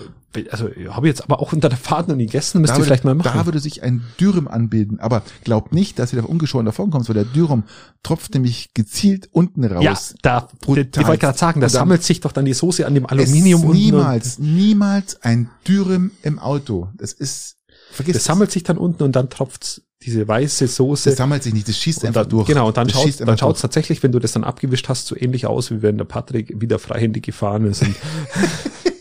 [0.50, 3.16] Also habe jetzt aber auch unter der Fahrt noch nie gegessen, müsst ihr vielleicht mal
[3.16, 3.32] machen.
[3.34, 7.08] Da würde sich ein Dürüm anbilden, aber glaubt nicht, dass ihr da ungeschoren davon kommt,
[7.08, 7.64] weil der Dürüm
[8.04, 9.84] tropft nämlich gezielt unten raus.
[9.84, 10.88] Ja, da, Brutal.
[11.02, 13.72] ich wollte gerade sagen, da sammelt sich doch dann die Soße an dem Aluminium.
[13.72, 16.90] Es niemals, niemals ein Dürüm im Auto.
[16.98, 17.58] Das ist
[17.92, 21.10] Vergiss das, das sammelt sich dann unten und dann tropft diese weiße Soße.
[21.10, 22.48] Das sammelt sich nicht, das schießt einfach dann, durch.
[22.48, 25.16] Genau, und dann schaut es dann schaut's tatsächlich, wenn du das dann abgewischt hast, so
[25.18, 27.84] ähnlich aus, wie wenn der Patrick wieder freihändig gefahren ist.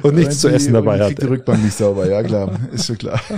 [0.08, 1.20] Und, nichts zu essen dabei hat.
[1.20, 3.20] die Rückbank nicht sauber, ja klar, ist schon klar.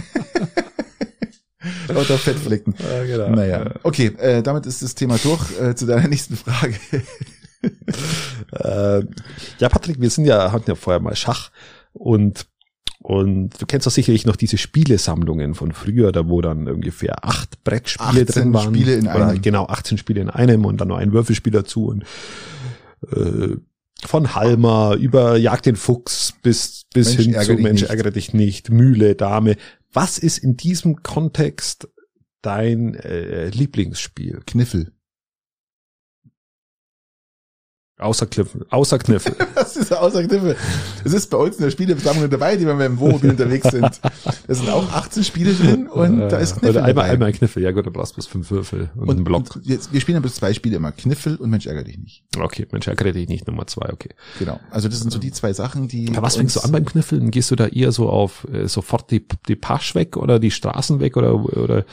[1.88, 2.74] Lauter Fettflecken.
[2.78, 3.30] Ja, genau.
[3.36, 5.60] Naja, okay, äh, damit ist das Thema durch.
[5.60, 6.74] Äh, zu deiner nächsten Frage.
[8.52, 9.04] äh,
[9.58, 11.50] ja, Patrick, wir sind ja, hatten ja vorher mal Schach
[11.92, 12.46] und
[13.02, 17.64] und du kennst doch sicherlich noch diese Spielesammlungen von früher, da wo dann ungefähr acht
[17.64, 18.74] Brettspiele drin waren.
[18.74, 19.42] Spiele in einem.
[19.42, 21.86] Genau, 18 Spiele in einem und dann noch ein Würfelspiel dazu.
[21.86, 22.04] Und
[23.10, 23.56] äh,
[24.06, 27.90] von Halmer über Jagd den Fuchs bis, bis Mensch, hin zu Mensch, nicht.
[27.90, 29.56] ärgere dich nicht, Mühle, Dame.
[29.92, 31.88] Was ist in diesem Kontext
[32.40, 34.40] dein äh, Lieblingsspiel?
[34.46, 34.92] Kniffel.
[38.02, 38.66] Außer Kniffel.
[38.70, 39.34] Außer Kniffel.
[39.54, 40.56] Was ist außer Kniffel?
[41.04, 44.00] Es ist bei uns in der Spieleversammlung dabei, die wir mit dem Wohnmobil unterwegs sind.
[44.46, 47.10] Da sind auch 18 Spiele drin und da ist Kniffel Oder einmal, dabei.
[47.10, 47.62] einmal Kniffel.
[47.62, 49.56] Ja gut, du brauchst bis fünf Würfel und, und einen Block.
[49.56, 50.92] Und jetzt, wir spielen dann bis zwei Spiele immer.
[50.92, 52.24] Kniffel und Mensch ärgere dich nicht.
[52.38, 54.10] Okay, Mensch ärgere dich nicht, Nummer zwei, okay.
[54.38, 54.58] Genau.
[54.70, 56.08] Also das sind so die zwei Sachen, die.
[56.10, 57.30] Aber was fängst du an beim Kniffeln?
[57.30, 61.00] Gehst du da eher so auf äh, sofort die, die Pasch weg oder die Straßen
[61.00, 61.84] weg oder, oder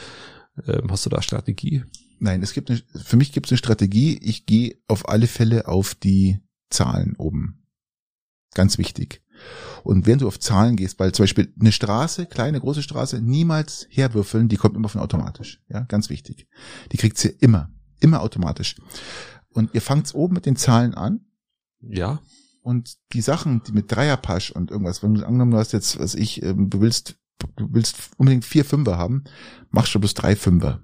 [0.68, 1.84] ähm, hast du da Strategie?
[2.20, 4.18] Nein, es gibt eine, für mich gibt es eine Strategie.
[4.22, 6.40] Ich gehe auf alle Fälle auf die
[6.70, 7.66] Zahlen oben.
[8.54, 9.24] Ganz wichtig.
[9.84, 13.88] Und wenn du auf Zahlen gehst, weil zum Beispiel eine Straße, kleine, große Straße, niemals
[13.90, 15.62] herwürfeln, die kommt immer von automatisch.
[15.70, 16.48] Ja, ganz wichtig.
[16.92, 18.76] Die kriegt sie immer, immer automatisch.
[19.50, 21.22] Und ihr fangt oben mit den Zahlen an.
[21.80, 22.22] Ja.
[22.62, 26.44] Und die Sachen, die mit Dreierpasch und irgendwas, wenn du angenommen hast jetzt, was ich,
[26.44, 27.18] ähm, du willst,
[27.56, 29.24] du willst unbedingt vier Fünfer haben,
[29.70, 30.82] machst du bloß drei Fünfer.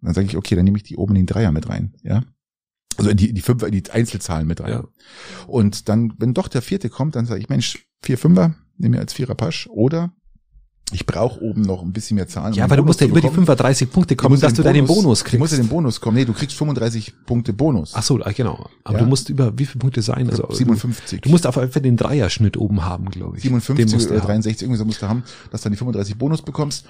[0.00, 2.22] Dann sage ich, okay, dann nehme ich die oben in den Dreier mit rein, ja.
[2.96, 4.70] Also in die, die Fünfer, in die Einzelzahlen mit rein.
[4.70, 4.88] Ja.
[5.46, 9.00] Und dann, wenn doch der vierte kommt, dann sage ich, Mensch, vier Fünfer, nehme ich
[9.00, 9.68] als Vierer Pasch.
[9.70, 10.14] Oder
[10.92, 12.54] ich brauche oben noch ein bisschen mehr Zahlen.
[12.54, 14.86] Ja, um aber du musst ja über die 35 Punkte kommen, dass du Bonus, deinen
[14.86, 15.34] Bonus kriegst.
[15.34, 16.16] Du musst ja den Bonus kommen.
[16.16, 17.92] Nee, du kriegst 35 Punkte Bonus.
[17.94, 18.68] Ach so, ah, genau.
[18.84, 19.02] Aber ja.
[19.02, 20.30] du musst über wie viele Punkte sein?
[20.30, 21.22] Also 57.
[21.22, 23.42] Du musst auf jeden Fall den Dreierschnitt oben haben, glaube ich.
[23.42, 26.86] 57 oder 63 irgendwie so musst du haben, dass du dann die 35 Bonus bekommst.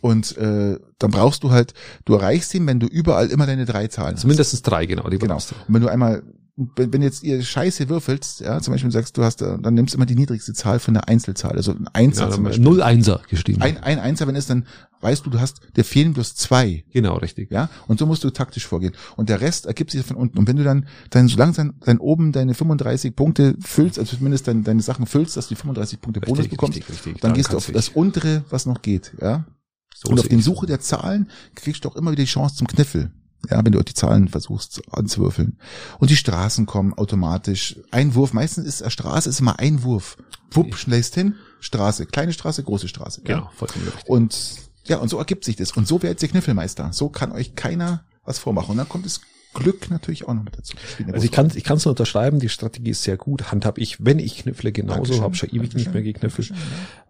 [0.00, 1.74] Und äh, dann brauchst du halt,
[2.04, 4.24] du erreichst ihn, wenn du überall immer deine drei Zahlen hast.
[4.26, 5.08] Mindestens drei, genau.
[5.10, 5.34] Die genau.
[5.34, 6.22] Und wenn du einmal
[6.56, 9.98] wenn, wenn jetzt ihr Scheiße würfelst, ja, zum Beispiel sagst, du hast, dann nimmst du
[9.98, 12.64] immer die niedrigste Zahl von der Einzelzahl, also ein Einser ja, zum Beispiel.
[12.64, 13.62] Null Einser geschrieben.
[13.62, 14.66] Ein, ein Einser, wenn es dann,
[15.00, 16.84] weißt du, du hast, der fehlen bloß zwei.
[16.92, 17.50] Genau, richtig.
[17.50, 18.94] Ja, und so musst du taktisch vorgehen.
[19.16, 20.38] Und der Rest ergibt sich von unten.
[20.38, 24.46] Und wenn du dann, dann so langsam dann oben deine 35 Punkte füllst, also zumindest
[24.48, 27.20] deine, deine Sachen füllst, dass du die 35 Punkte richtig, Bonus bekommst, richtig, richtig.
[27.20, 29.46] dann, dann gehst du auf das untere, was noch geht, ja.
[29.94, 32.66] So und auf den Suche der Zahlen kriegst du auch immer wieder die Chance zum
[32.66, 33.10] Kniffel.
[33.48, 35.58] Ja, wenn du die Zahlen versuchst anzuwürfeln.
[35.98, 37.76] Und die Straßen kommen automatisch.
[37.90, 40.18] Ein Wurf, meistens ist eine Straße ist immer ein Wurf.
[40.50, 43.22] Wupp, schlägst hin, Straße, kleine Straße, große Straße.
[43.22, 43.50] Genau, ja.
[43.54, 44.08] vollkommen richtig.
[44.08, 45.72] Und ja, und so ergibt sich das.
[45.72, 46.92] Und so werdet ihr Kniffelmeister.
[46.92, 48.72] So kann euch keiner was vormachen.
[48.72, 49.20] Und dann kommt das
[49.54, 50.76] Glück natürlich auch noch mit dazu.
[51.12, 53.50] Also ich kann ich kann es nur unterschreiben, die Strategie ist sehr gut.
[53.50, 56.52] Handhab ich, wenn ich kniffle, genauso, habe schon ewig nicht mehr gekniffelt.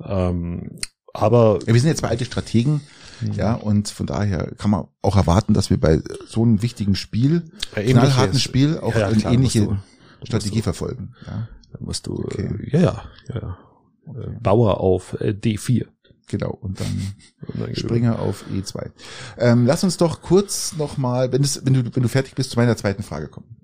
[0.03, 0.79] Ähm,
[1.13, 2.81] aber ja, wir sind jetzt zwei alte Strategen,
[3.21, 3.33] mhm.
[3.33, 7.51] ja, und von daher kann man auch erwarten, dass wir bei so einem wichtigen Spiel,
[7.75, 9.77] ja, knallharten Spiel, auch ja, eine ähnliche du,
[10.23, 11.15] Strategie du, verfolgen.
[11.27, 11.49] Ja.
[11.73, 12.51] Da musst du, okay.
[12.63, 13.03] äh, ja, ja,
[13.35, 13.59] ja.
[14.07, 14.37] Okay.
[14.41, 15.87] Bauer auf äh, D4.
[16.27, 17.15] Genau, und dann,
[17.47, 18.91] und dann Springer auf E2.
[19.39, 22.77] Ähm, lass uns doch kurz nochmal, wenn, wenn, du, wenn du fertig bist, zu meiner
[22.77, 23.57] zweiten Frage kommen.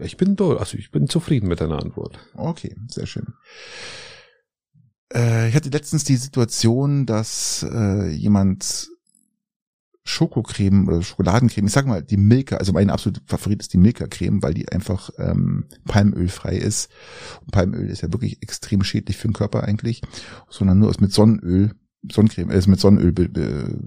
[0.00, 2.18] Ich bin da, also ich bin zufrieden mit deiner Antwort.
[2.34, 3.34] Okay, sehr schön.
[5.12, 8.88] Äh, ich hatte letztens die Situation, dass äh, jemand
[10.08, 14.42] Schokocreme oder Schokoladencreme, ich sag mal die Milka, also mein absoluter Favorit ist die Milka-Creme,
[14.42, 16.90] weil die einfach ähm, palmölfrei ist.
[17.42, 20.00] Und Palmöl ist ja wirklich extrem schädlich für den Körper eigentlich,
[20.48, 21.74] sondern nur aus mit Sonnenöl,
[22.10, 23.78] Sonnencreme, äh, mit Sonnenöl be, be,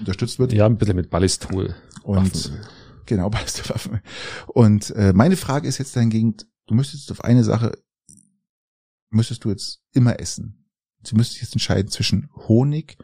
[0.00, 0.52] unterstützt wird.
[0.52, 1.76] Ja, ein bisschen mit Ballistol.
[2.02, 2.58] Und Waffen.
[3.06, 4.00] genau, Ballistolwaffen.
[4.48, 6.34] Und äh, meine Frage ist jetzt dahingegen,
[6.66, 7.72] du müsstest auf eine Sache
[9.10, 10.66] müsstest du jetzt immer essen.
[11.02, 12.96] Sie müsste jetzt entscheiden zwischen Honig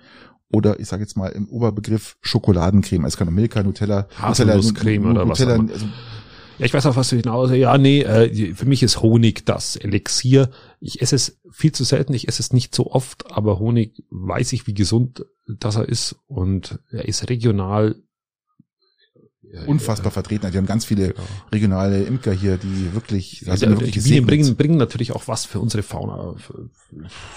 [0.51, 3.05] oder ich sage jetzt mal im Oberbegriff Schokoladencreme.
[3.05, 5.87] Also es kann Milka, Nutella, Haselnusscreme Nutella, oder Nutella, was also,
[6.59, 7.51] ja, ich weiß auch, was du hinaus.
[7.51, 10.51] Ja, nee, äh, für mich ist Honig das Elixier.
[10.81, 14.53] Ich esse es viel zu selten, ich esse es nicht so oft, aber Honig weiß
[14.55, 17.97] ich, wie gesund das er ist und er ist regional
[19.67, 20.51] unfassbar vertreten.
[20.51, 21.23] Die haben ganz viele genau.
[21.53, 25.61] regionale Imker hier, die wirklich, also ja, wirklich die bringen, bringen natürlich auch was für
[25.61, 26.35] unsere Fauna.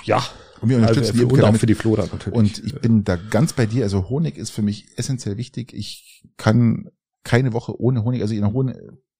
[0.03, 0.24] Ja.
[0.62, 2.38] Und wir unterstützen also, und auch für die Flora natürlich.
[2.38, 3.84] Und ich bin da ganz bei dir.
[3.84, 5.74] Also Honig ist für mich essentiell wichtig.
[5.74, 6.89] Ich kann
[7.24, 8.76] keine Woche ohne Honig, also in der Honig,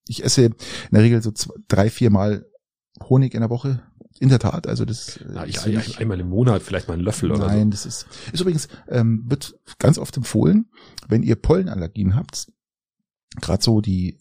[0.08, 0.56] ich esse in
[0.92, 2.46] der Regel so zwei, drei, vier Mal
[3.08, 3.82] Honig in der Woche.
[4.20, 5.20] In der Tat, also das.
[5.34, 7.48] Ja, ich, ich, einmal im Monat vielleicht mal einen Löffel oder so.
[7.48, 10.70] Nein, das ist, ist übrigens, ähm, wird ganz oft empfohlen,
[11.08, 12.52] wenn ihr Pollenallergien habt,
[13.40, 14.20] gerade so die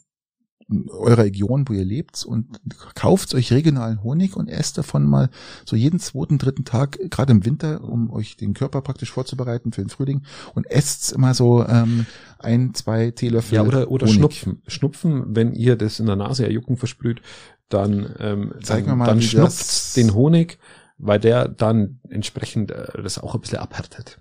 [0.91, 2.61] eure Region, wo ihr lebt und
[2.95, 5.31] kauft euch regionalen Honig und esst davon mal
[5.65, 9.81] so jeden zweiten, dritten Tag, gerade im Winter, um euch den Körper praktisch vorzubereiten für
[9.81, 10.23] den Frühling
[10.55, 12.07] und esst immer so ähm,
[12.39, 13.57] ein, zwei Teelöffel.
[13.57, 14.19] Ja, oder, oder Honig.
[14.19, 14.63] Schnupfen.
[14.67, 17.23] Schnupfen, wenn ihr das in der Nase ja Jucken versprüht,
[17.71, 20.59] dann, ähm, Zeig dann, mal, dann schnupft den Honig,
[20.99, 24.21] weil der dann entsprechend äh, das auch ein bisschen abhärtet.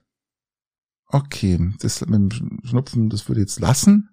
[1.10, 4.10] Okay, das mit dem Schnupfen, das würde jetzt lassen.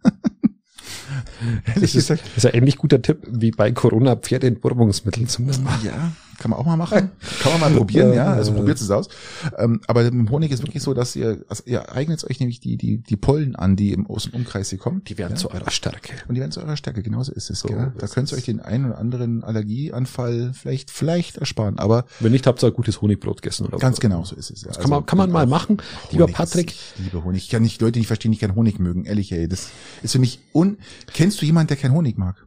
[1.74, 5.66] Das ist, das ist ein ähnlich guter Tipp wie bei Corona Pferdeentwurmungsmitteln zum Beispiel.
[5.84, 7.10] Ja, kann man auch mal machen.
[7.40, 8.32] Kann man mal probieren, ja.
[8.32, 9.08] Also probiert es aus.
[9.56, 12.60] Ähm, aber mit dem Honig ist wirklich so, dass ihr, also ihr eignet euch nämlich
[12.60, 15.02] die, die, die Pollen an, die im Aus- Umkreis hier kommen.
[15.04, 15.36] Die werden ja?
[15.36, 16.12] zu eurer Stärke.
[16.28, 17.60] Und die werden zu eurer Stärke, genauso ist es.
[17.60, 17.92] So, gell?
[17.98, 21.78] Da könnt ihr euch den einen oder anderen Allergieanfall vielleicht, vielleicht ersparen.
[21.78, 24.62] Aber wenn nicht, habt ihr ein gutes Honigbrot gegessen oder Ganz genau so ist es.
[24.62, 24.68] Ja.
[24.68, 25.76] Das kann man, also kann man mal machen.
[25.78, 26.70] Honig lieber Patrick.
[26.72, 27.44] Ist, liebe Honig.
[27.44, 29.04] Ich kann nicht Leute, die verstehen, die keinen Honig mögen.
[29.04, 29.48] Ehrlich, ey.
[29.48, 29.68] Das
[30.02, 30.78] ist für mich un,
[31.12, 32.46] kennst du jemanden, der keinen Honig mag?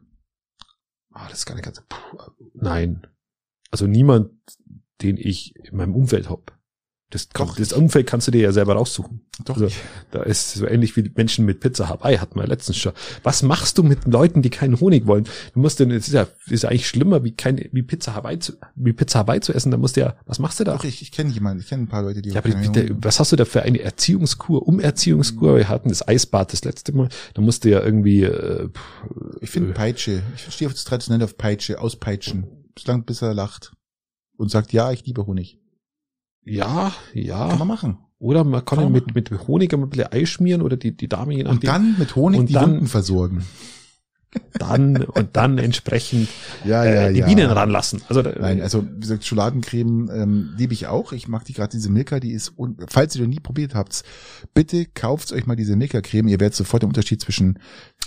[1.12, 2.18] Ah, oh, das ist gar nicht ganz, puh,
[2.54, 3.06] nein.
[3.70, 4.30] Also niemand,
[5.02, 6.57] den ich in meinem Umfeld hab.
[7.10, 9.22] Das, Doch, das Umfeld kannst du dir ja selber raussuchen.
[9.46, 9.56] Doch.
[9.56, 9.74] Also,
[10.10, 12.92] da ist so ähnlich wie Menschen mit Pizza Hawaii hatten wir letztens schon.
[13.22, 15.24] Was machst du mit Leuten, die keinen Honig wollen?
[15.54, 18.38] Du musst denn, es ist ja, ist ja eigentlich schlimmer, wie kein, wie Pizza Hawaii
[18.38, 19.70] zu, wie Pizza Hawaii zu essen.
[19.70, 20.76] Da musst du ja, was machst du da?
[20.76, 22.28] Doch, ich, ich kenne jemanden, ich kenne ein paar Leute, die.
[22.28, 25.56] Ja, aber bitte, was hast du da für eine Erziehungskur, Umerziehungskur?
[25.56, 27.08] Wir hatten das Eisbad das letzte Mal.
[27.32, 28.68] Da musst du ja irgendwie, äh,
[29.40, 30.22] Ich finde äh, Peitsche.
[30.36, 32.46] Ich stehe auf das traditionelle auf Peitsche, auspeitschen.
[32.74, 33.72] Bislang bis er lacht
[34.36, 35.58] und sagt, ja, ich liebe Honig.
[36.44, 37.48] Ja, ja.
[37.48, 37.98] Kann man machen.
[38.18, 41.34] Oder man kann ihn mit, mit Honig ein bisschen Ei schmieren oder die, die Dame
[41.34, 41.56] je nachdem.
[41.56, 43.44] Und dann mit Honig und die dann, Wunden versorgen
[44.58, 46.28] dann und dann entsprechend
[46.64, 47.26] ja, ja, äh, die ja.
[47.26, 48.02] Bienen ranlassen.
[48.08, 51.12] Also nein, also wie gesagt, Schokoladencreme ähm, liebe ich auch.
[51.12, 54.02] Ich mag die gerade diese Milka, die ist und falls ihr noch nie probiert habt,
[54.54, 56.28] bitte kauft euch mal diese Milka Creme.
[56.28, 57.58] Ihr werdet sofort den Unterschied zwischen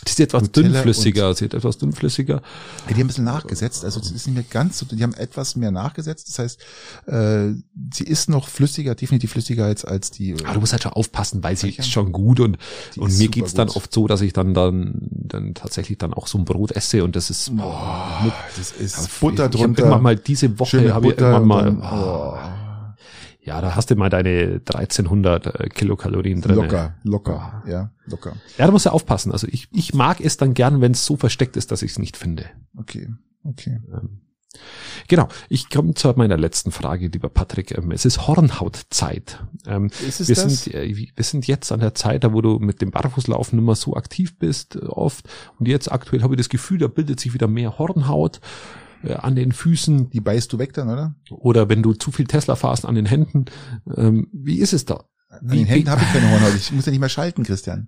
[0.08, 2.36] die ist etwas Nutella dünnflüssiger, sie ist etwas dünnflüssiger.
[2.36, 2.42] Ja,
[2.88, 5.56] die haben ein bisschen nachgesetzt, also sie ist nicht mehr ganz so, die haben etwas
[5.56, 6.28] mehr nachgesetzt.
[6.28, 6.60] Das heißt,
[7.06, 7.54] äh,
[7.94, 10.36] sie ist noch flüssiger, definitiv flüssiger als als die.
[10.44, 12.58] Aber du musst halt schon aufpassen, weil sie ist schon gut und
[12.98, 16.40] und mir geht's dann oft so, dass ich dann dann dann tatsächlich dann auch so
[16.40, 19.56] ein Brot esse und das ist, boah, das ist Butter drunter.
[19.56, 22.61] Ich hab irgendwann mal diese Woche habe ich irgendwann mal, oh,
[23.44, 26.56] ja, da hast du mal deine 1300 äh, Kilokalorien drin.
[26.56, 28.36] Locker, locker, ja, locker.
[28.58, 29.32] Ja, da musst du aufpassen.
[29.32, 32.00] Also ich, ich mag es dann gern, wenn es so versteckt ist, dass ich es
[32.00, 32.46] nicht finde.
[32.78, 33.10] Okay,
[33.44, 33.82] okay.
[33.92, 34.22] Ähm,
[35.08, 37.78] Genau, ich komme zu meiner letzten Frage, lieber Patrick.
[37.78, 39.44] Ähm, es ist Hornhautzeit.
[39.66, 40.64] Ähm, ist es wir, das?
[40.64, 43.76] Sind, äh, wir sind jetzt an der Zeit, da wo du mit dem Barfußlaufen immer
[43.76, 45.28] so aktiv bist, äh, oft.
[45.60, 48.40] Und jetzt aktuell habe ich das Gefühl, da bildet sich wieder mehr Hornhaut
[49.04, 50.10] äh, an den Füßen.
[50.10, 51.16] Die beißt du weg dann, oder?
[51.30, 53.46] Oder wenn du zu viel Tesla fahrst an den Händen.
[53.96, 55.06] Ähm, wie ist es da?
[55.30, 56.56] An den Händen habe ich keine Hornhaut.
[56.56, 57.88] Ich muss ja nicht mehr schalten, Christian.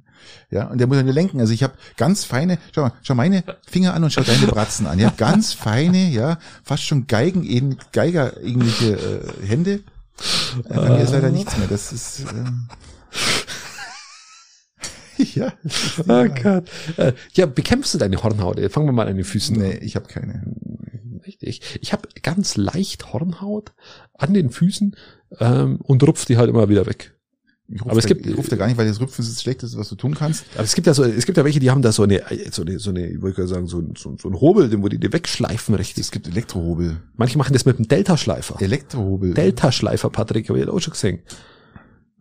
[0.50, 1.42] Ja, und der muss ja nur lenken.
[1.42, 4.88] Also ich habe ganz feine, schau mal, schau meine Finger an und schau deine Bratzen
[4.88, 4.98] an.
[4.98, 9.82] Ja, ganz feine, ja, fast schon Geigen, Geiger ähnliche äh, Hände.
[10.70, 11.68] Äh, bei mir ist leider nichts mehr.
[11.68, 12.70] Das ist ähm,
[15.18, 15.54] ja.
[16.08, 16.70] Oh Gott.
[16.98, 18.60] Äh, ja, bekämpfst du deine Hornhaut?
[18.72, 19.58] Fangen wir mal an den Füßen.
[19.58, 20.44] Nee, ich habe keine.
[21.46, 21.80] Richtig.
[21.82, 23.74] Ich habe ganz leicht Hornhaut
[24.14, 24.96] an den Füßen
[25.40, 27.14] ähm, und rupf die halt immer wieder weg.
[27.70, 29.42] Ich aber es da, gibt, ich rufe da gar nicht, weil das Rüpfen ist das
[29.42, 30.46] Schlechteste, was du tun kannst.
[30.56, 32.22] Aber es gibt ja so, es gibt ja welche, die haben da so eine,
[32.52, 34.90] so eine, so eine, ich wollte gerade sagen, so, so, so ein Hobel, den wo
[34.90, 36.04] die die wegschleifen richtig.
[36.04, 36.98] Es gibt Elektrohobel.
[37.16, 38.62] Manche machen das mit einem Delta-Schleifer.
[38.62, 39.34] Elektrohobel.
[39.34, 41.20] Delta-Schleifer, Patrick, habe ich auch schon gesehen.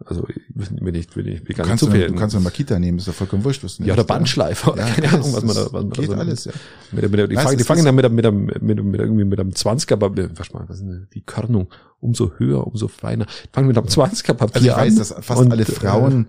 [0.07, 3.07] Also wenn ich, wenn ich, wie kann du, kannst du kannst eine Makita nehmen, ist
[3.07, 5.73] ja vollkommen wurscht, was du Ja, oder Bandschleifer, ja, keine Ahnung, was man da, was
[5.73, 6.53] man geht da so alles, ja.
[6.93, 9.51] Mit, mit, die, fangen, die fangen dann mit, mit, mit, mit, mit, irgendwie mit einem
[9.51, 11.69] 20er, aber was, was ist denn die Körnung?
[12.01, 13.27] Umso höher, umso feiner.
[13.27, 16.27] Die fangen mit einem 20er Papier also ich weiß, dass fast alle Frauen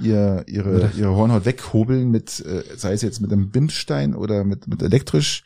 [0.00, 4.66] ihr, ihre, ihre Hornhaut weghobeln mit, äh, sei es jetzt mit einem Bindstein oder mit,
[4.66, 5.44] mit elektrisch,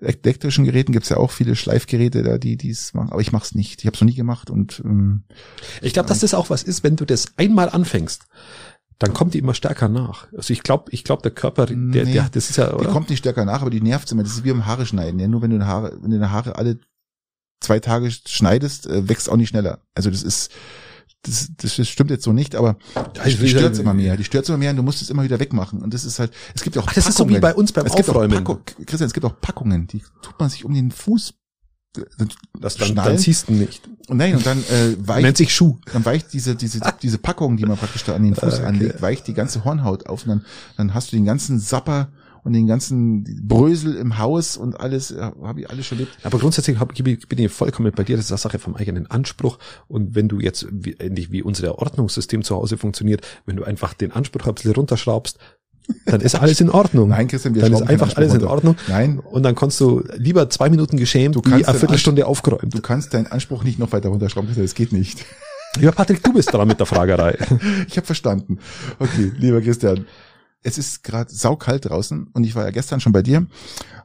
[0.00, 3.10] elektrischen Geräten gibt's ja auch viele Schleifgeräte da, die dies machen.
[3.10, 3.80] Aber ich mach's nicht.
[3.80, 5.24] Ich habe es noch nie gemacht und ähm,
[5.82, 8.26] ich glaube, dass das auch was ist, wenn du das einmal anfängst
[9.00, 10.26] dann kommt die immer stärker nach.
[10.36, 12.84] Also ich glaube, ich glaube, der Körper, der, nee, der, das ist ja, oder?
[12.84, 14.22] Die kommt nicht stärker nach, aber die nervt immer.
[14.22, 15.18] Das ist wie beim Haare schneiden.
[15.18, 16.78] Ja, nur wenn du die Haare, wenn du die Haare alle
[17.60, 19.80] zwei Tage schneidest, äh, wächst auch nicht schneller.
[19.94, 20.50] Also das ist,
[21.22, 22.76] das, das stimmt jetzt so nicht, aber
[23.24, 24.16] die, die stört immer mehr.
[24.16, 25.82] Die stört immer mehr und du musst es immer wieder wegmachen.
[25.82, 27.10] Und das ist halt, es gibt auch Ach, das Packungen.
[27.10, 28.38] ist so wie bei uns beim es Aufräumen.
[28.38, 31.34] Gibt auch Packung, Christian, es gibt auch Packungen, die tut man sich um den Fuß
[32.60, 33.88] das dann, dann ziehst du nicht.
[34.08, 35.78] Und nein, und dann äh, weicht, nennt sich Schuh.
[35.92, 38.64] Dann weicht diese diese diese Packung, die man praktisch da an den Fuß okay.
[38.64, 40.44] anlegt, weicht die ganze Hornhaut auf und dann
[40.76, 42.12] dann hast du den ganzen Sapper
[42.44, 46.18] und den ganzen Brösel im Haus und alles, ja, habe ich alles schon erlebt.
[46.22, 49.58] Aber grundsätzlich hab, bin ich vollkommen bei dir, das ist eine Sache vom eigenen Anspruch.
[49.88, 53.94] Und wenn du jetzt, wie, ähnlich wie unser Ordnungssystem zu Hause funktioniert, wenn du einfach
[53.94, 55.38] den Anspruch ein bisschen runterschraubst,
[56.06, 57.08] dann ist alles in Ordnung.
[57.08, 58.76] Nein, Christian, wir dann ist einfach alles in Ordnung.
[58.88, 59.18] Nein.
[59.18, 62.72] Und dann kannst du lieber zwei Minuten geschämt, du kannst wie eine Viertelstunde aufgeräumt.
[62.72, 65.24] Du kannst deinen Anspruch nicht noch weiter runterschrauben, das geht nicht.
[65.80, 67.38] Ja, Patrick, du bist dran mit der Fragerei.
[67.88, 68.58] ich habe verstanden.
[68.98, 70.06] Okay, lieber Christian
[70.62, 73.46] es ist gerade saukalt draußen und ich war ja gestern schon bei dir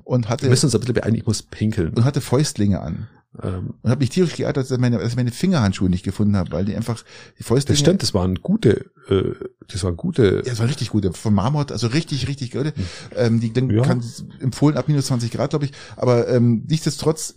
[0.03, 0.43] und hatte.
[0.43, 1.93] Wir müssen uns ein bisschen beeilen, ich muss pinkeln.
[1.93, 3.07] Und hatte Fäustlinge an.
[3.43, 6.37] Ähm, und habe mich tierisch geärgert, dass ich meine, dass ich meine Fingerhandschuhe nicht gefunden
[6.37, 7.03] habe, weil die einfach
[7.37, 7.75] die Fäustlinge.
[7.75, 9.33] Das stimmt, das waren gute, äh,
[9.67, 10.37] das waren gute.
[10.37, 11.11] Ja, das waren richtig gute.
[11.11, 12.73] Von Marmot, also richtig, richtig gute.
[12.75, 12.85] Hm.
[13.15, 13.83] Ähm, die dann ja.
[13.83, 14.03] kann
[14.39, 15.71] empfohlen ab minus 20 Grad, glaube ich.
[15.97, 17.35] Aber ähm, nichtsdestotrotz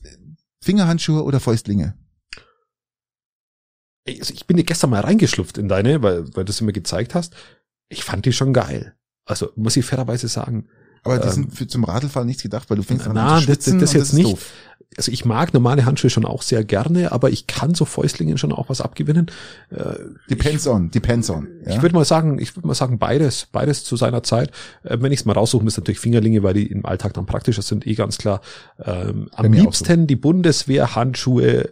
[0.63, 1.95] Fingerhandschuhe oder Fäustlinge.
[4.07, 7.15] Also ich bin dir gestern mal reingeschlupft in deine, weil, weil du es mir gezeigt
[7.15, 7.35] hast.
[7.89, 8.95] Ich fand die schon geil.
[9.29, 10.67] Also muss ich fairerweise sagen.
[11.05, 13.47] Aber die ähm, sind für zum Radlfahren nichts gedacht, weil du fängst an na, zu
[13.47, 14.33] das, das, das jetzt nicht.
[14.33, 14.51] Doof.
[14.97, 18.53] Also ich mag normale Handschuhe schon auch sehr gerne, aber ich kann so Fäustlingen schon
[18.53, 19.31] auch was abgewinnen.
[19.71, 19.95] Äh,
[20.31, 21.47] depends ich, on, depends on.
[21.65, 21.77] Ja?
[21.77, 24.51] Ich würde mal sagen, ich würde mal sagen beides, beides zu seiner Zeit.
[24.83, 27.63] Äh, wenn ich es mal raussuchen müsste, natürlich Fingerlinge, weil die im Alltag dann praktischer
[27.63, 28.41] sind, eh ganz klar.
[28.83, 30.07] Ähm, am liebsten so.
[30.07, 31.71] die Bundeswehr-Handschuhe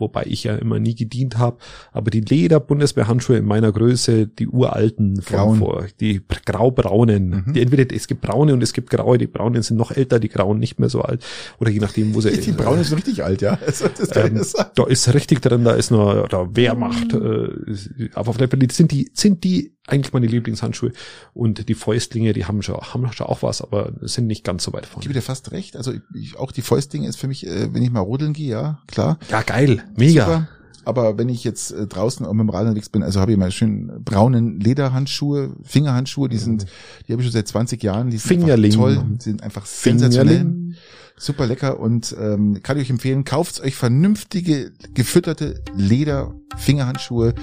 [0.00, 1.58] wobei ich ja immer nie gedient habe.
[1.92, 7.52] Aber die Leder-Bundeswehrhandschuhe in meiner Größe, die uralten, von vor, die graubraunen, mhm.
[7.52, 9.18] die entweder es gibt braune und es gibt graue.
[9.18, 11.24] Die braunen sind noch älter, die grauen nicht mehr so alt.
[11.58, 12.30] Oder je nachdem, wo sie.
[12.30, 13.58] Die, die braunen sind richtig alt, ja.
[13.64, 14.42] Also, ähm,
[14.74, 17.12] da ist richtig drin, da ist noch da Wehrmacht.
[17.12, 20.92] Äh, aber auf der Welt sind die sind die eigentlich meine Lieblingshandschuhe.
[21.34, 24.72] Und die Fäustlinge, die haben schon, haben schon auch was, aber sind nicht ganz so
[24.72, 25.02] weit vorne.
[25.02, 25.76] Ich gebe dir fast recht.
[25.76, 28.80] Also ich, auch die Fäustlinge ist für mich, äh, wenn ich mal rodeln gehe, ja,
[28.86, 29.18] klar.
[29.30, 29.82] Ja, geil.
[29.96, 30.24] Mega.
[30.24, 30.48] Super.
[30.84, 33.50] aber wenn ich jetzt äh, draußen mit dem Rad unterwegs bin, also habe ich mal
[33.50, 36.66] schön braunen Lederhandschuhe, Fingerhandschuhe, die sind,
[37.06, 38.72] die habe ich schon seit 20 Jahren, die sind Fingerling.
[38.72, 40.74] toll, die sind einfach sensationell.
[41.16, 47.34] Super lecker und ähm, kann ich euch empfehlen, kauft euch vernünftige, gefütterte Leder-Fingerhandschuhe.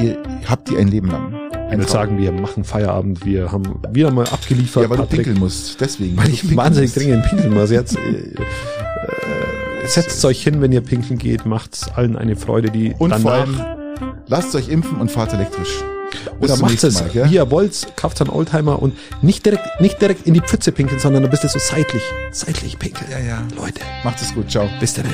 [0.00, 1.59] Ihr habt die ein Leben lang.
[1.70, 3.24] Ich würde sagen, wir machen Feierabend.
[3.24, 4.82] Wir haben wieder mal abgeliefert.
[4.82, 5.10] Ja, weil Patrick.
[5.10, 6.16] du pinkeln musst, deswegen.
[6.16, 7.70] Weil ich wahnsinnig dringend pinkeln muss.
[7.70, 8.36] Jetzt äh, äh,
[9.86, 13.22] setzt euch hin, wenn ihr pinkeln geht, macht allen eine Freude, die und danach...
[13.22, 13.60] Vor allem,
[14.26, 15.82] lasst euch impfen und fahrt elektrisch.
[16.40, 20.26] Oder macht es, Mal, wie ihr wollt, kauft einen Oldtimer und nicht direkt, nicht direkt
[20.26, 22.02] in die Pfütze pinkeln, sondern ein bisschen so seitlich,
[22.32, 23.10] seitlich pinkeln.
[23.10, 23.42] Ja, ja.
[23.56, 23.80] Leute.
[24.04, 24.68] Macht es gut, ciao.
[24.80, 25.06] Bis dann.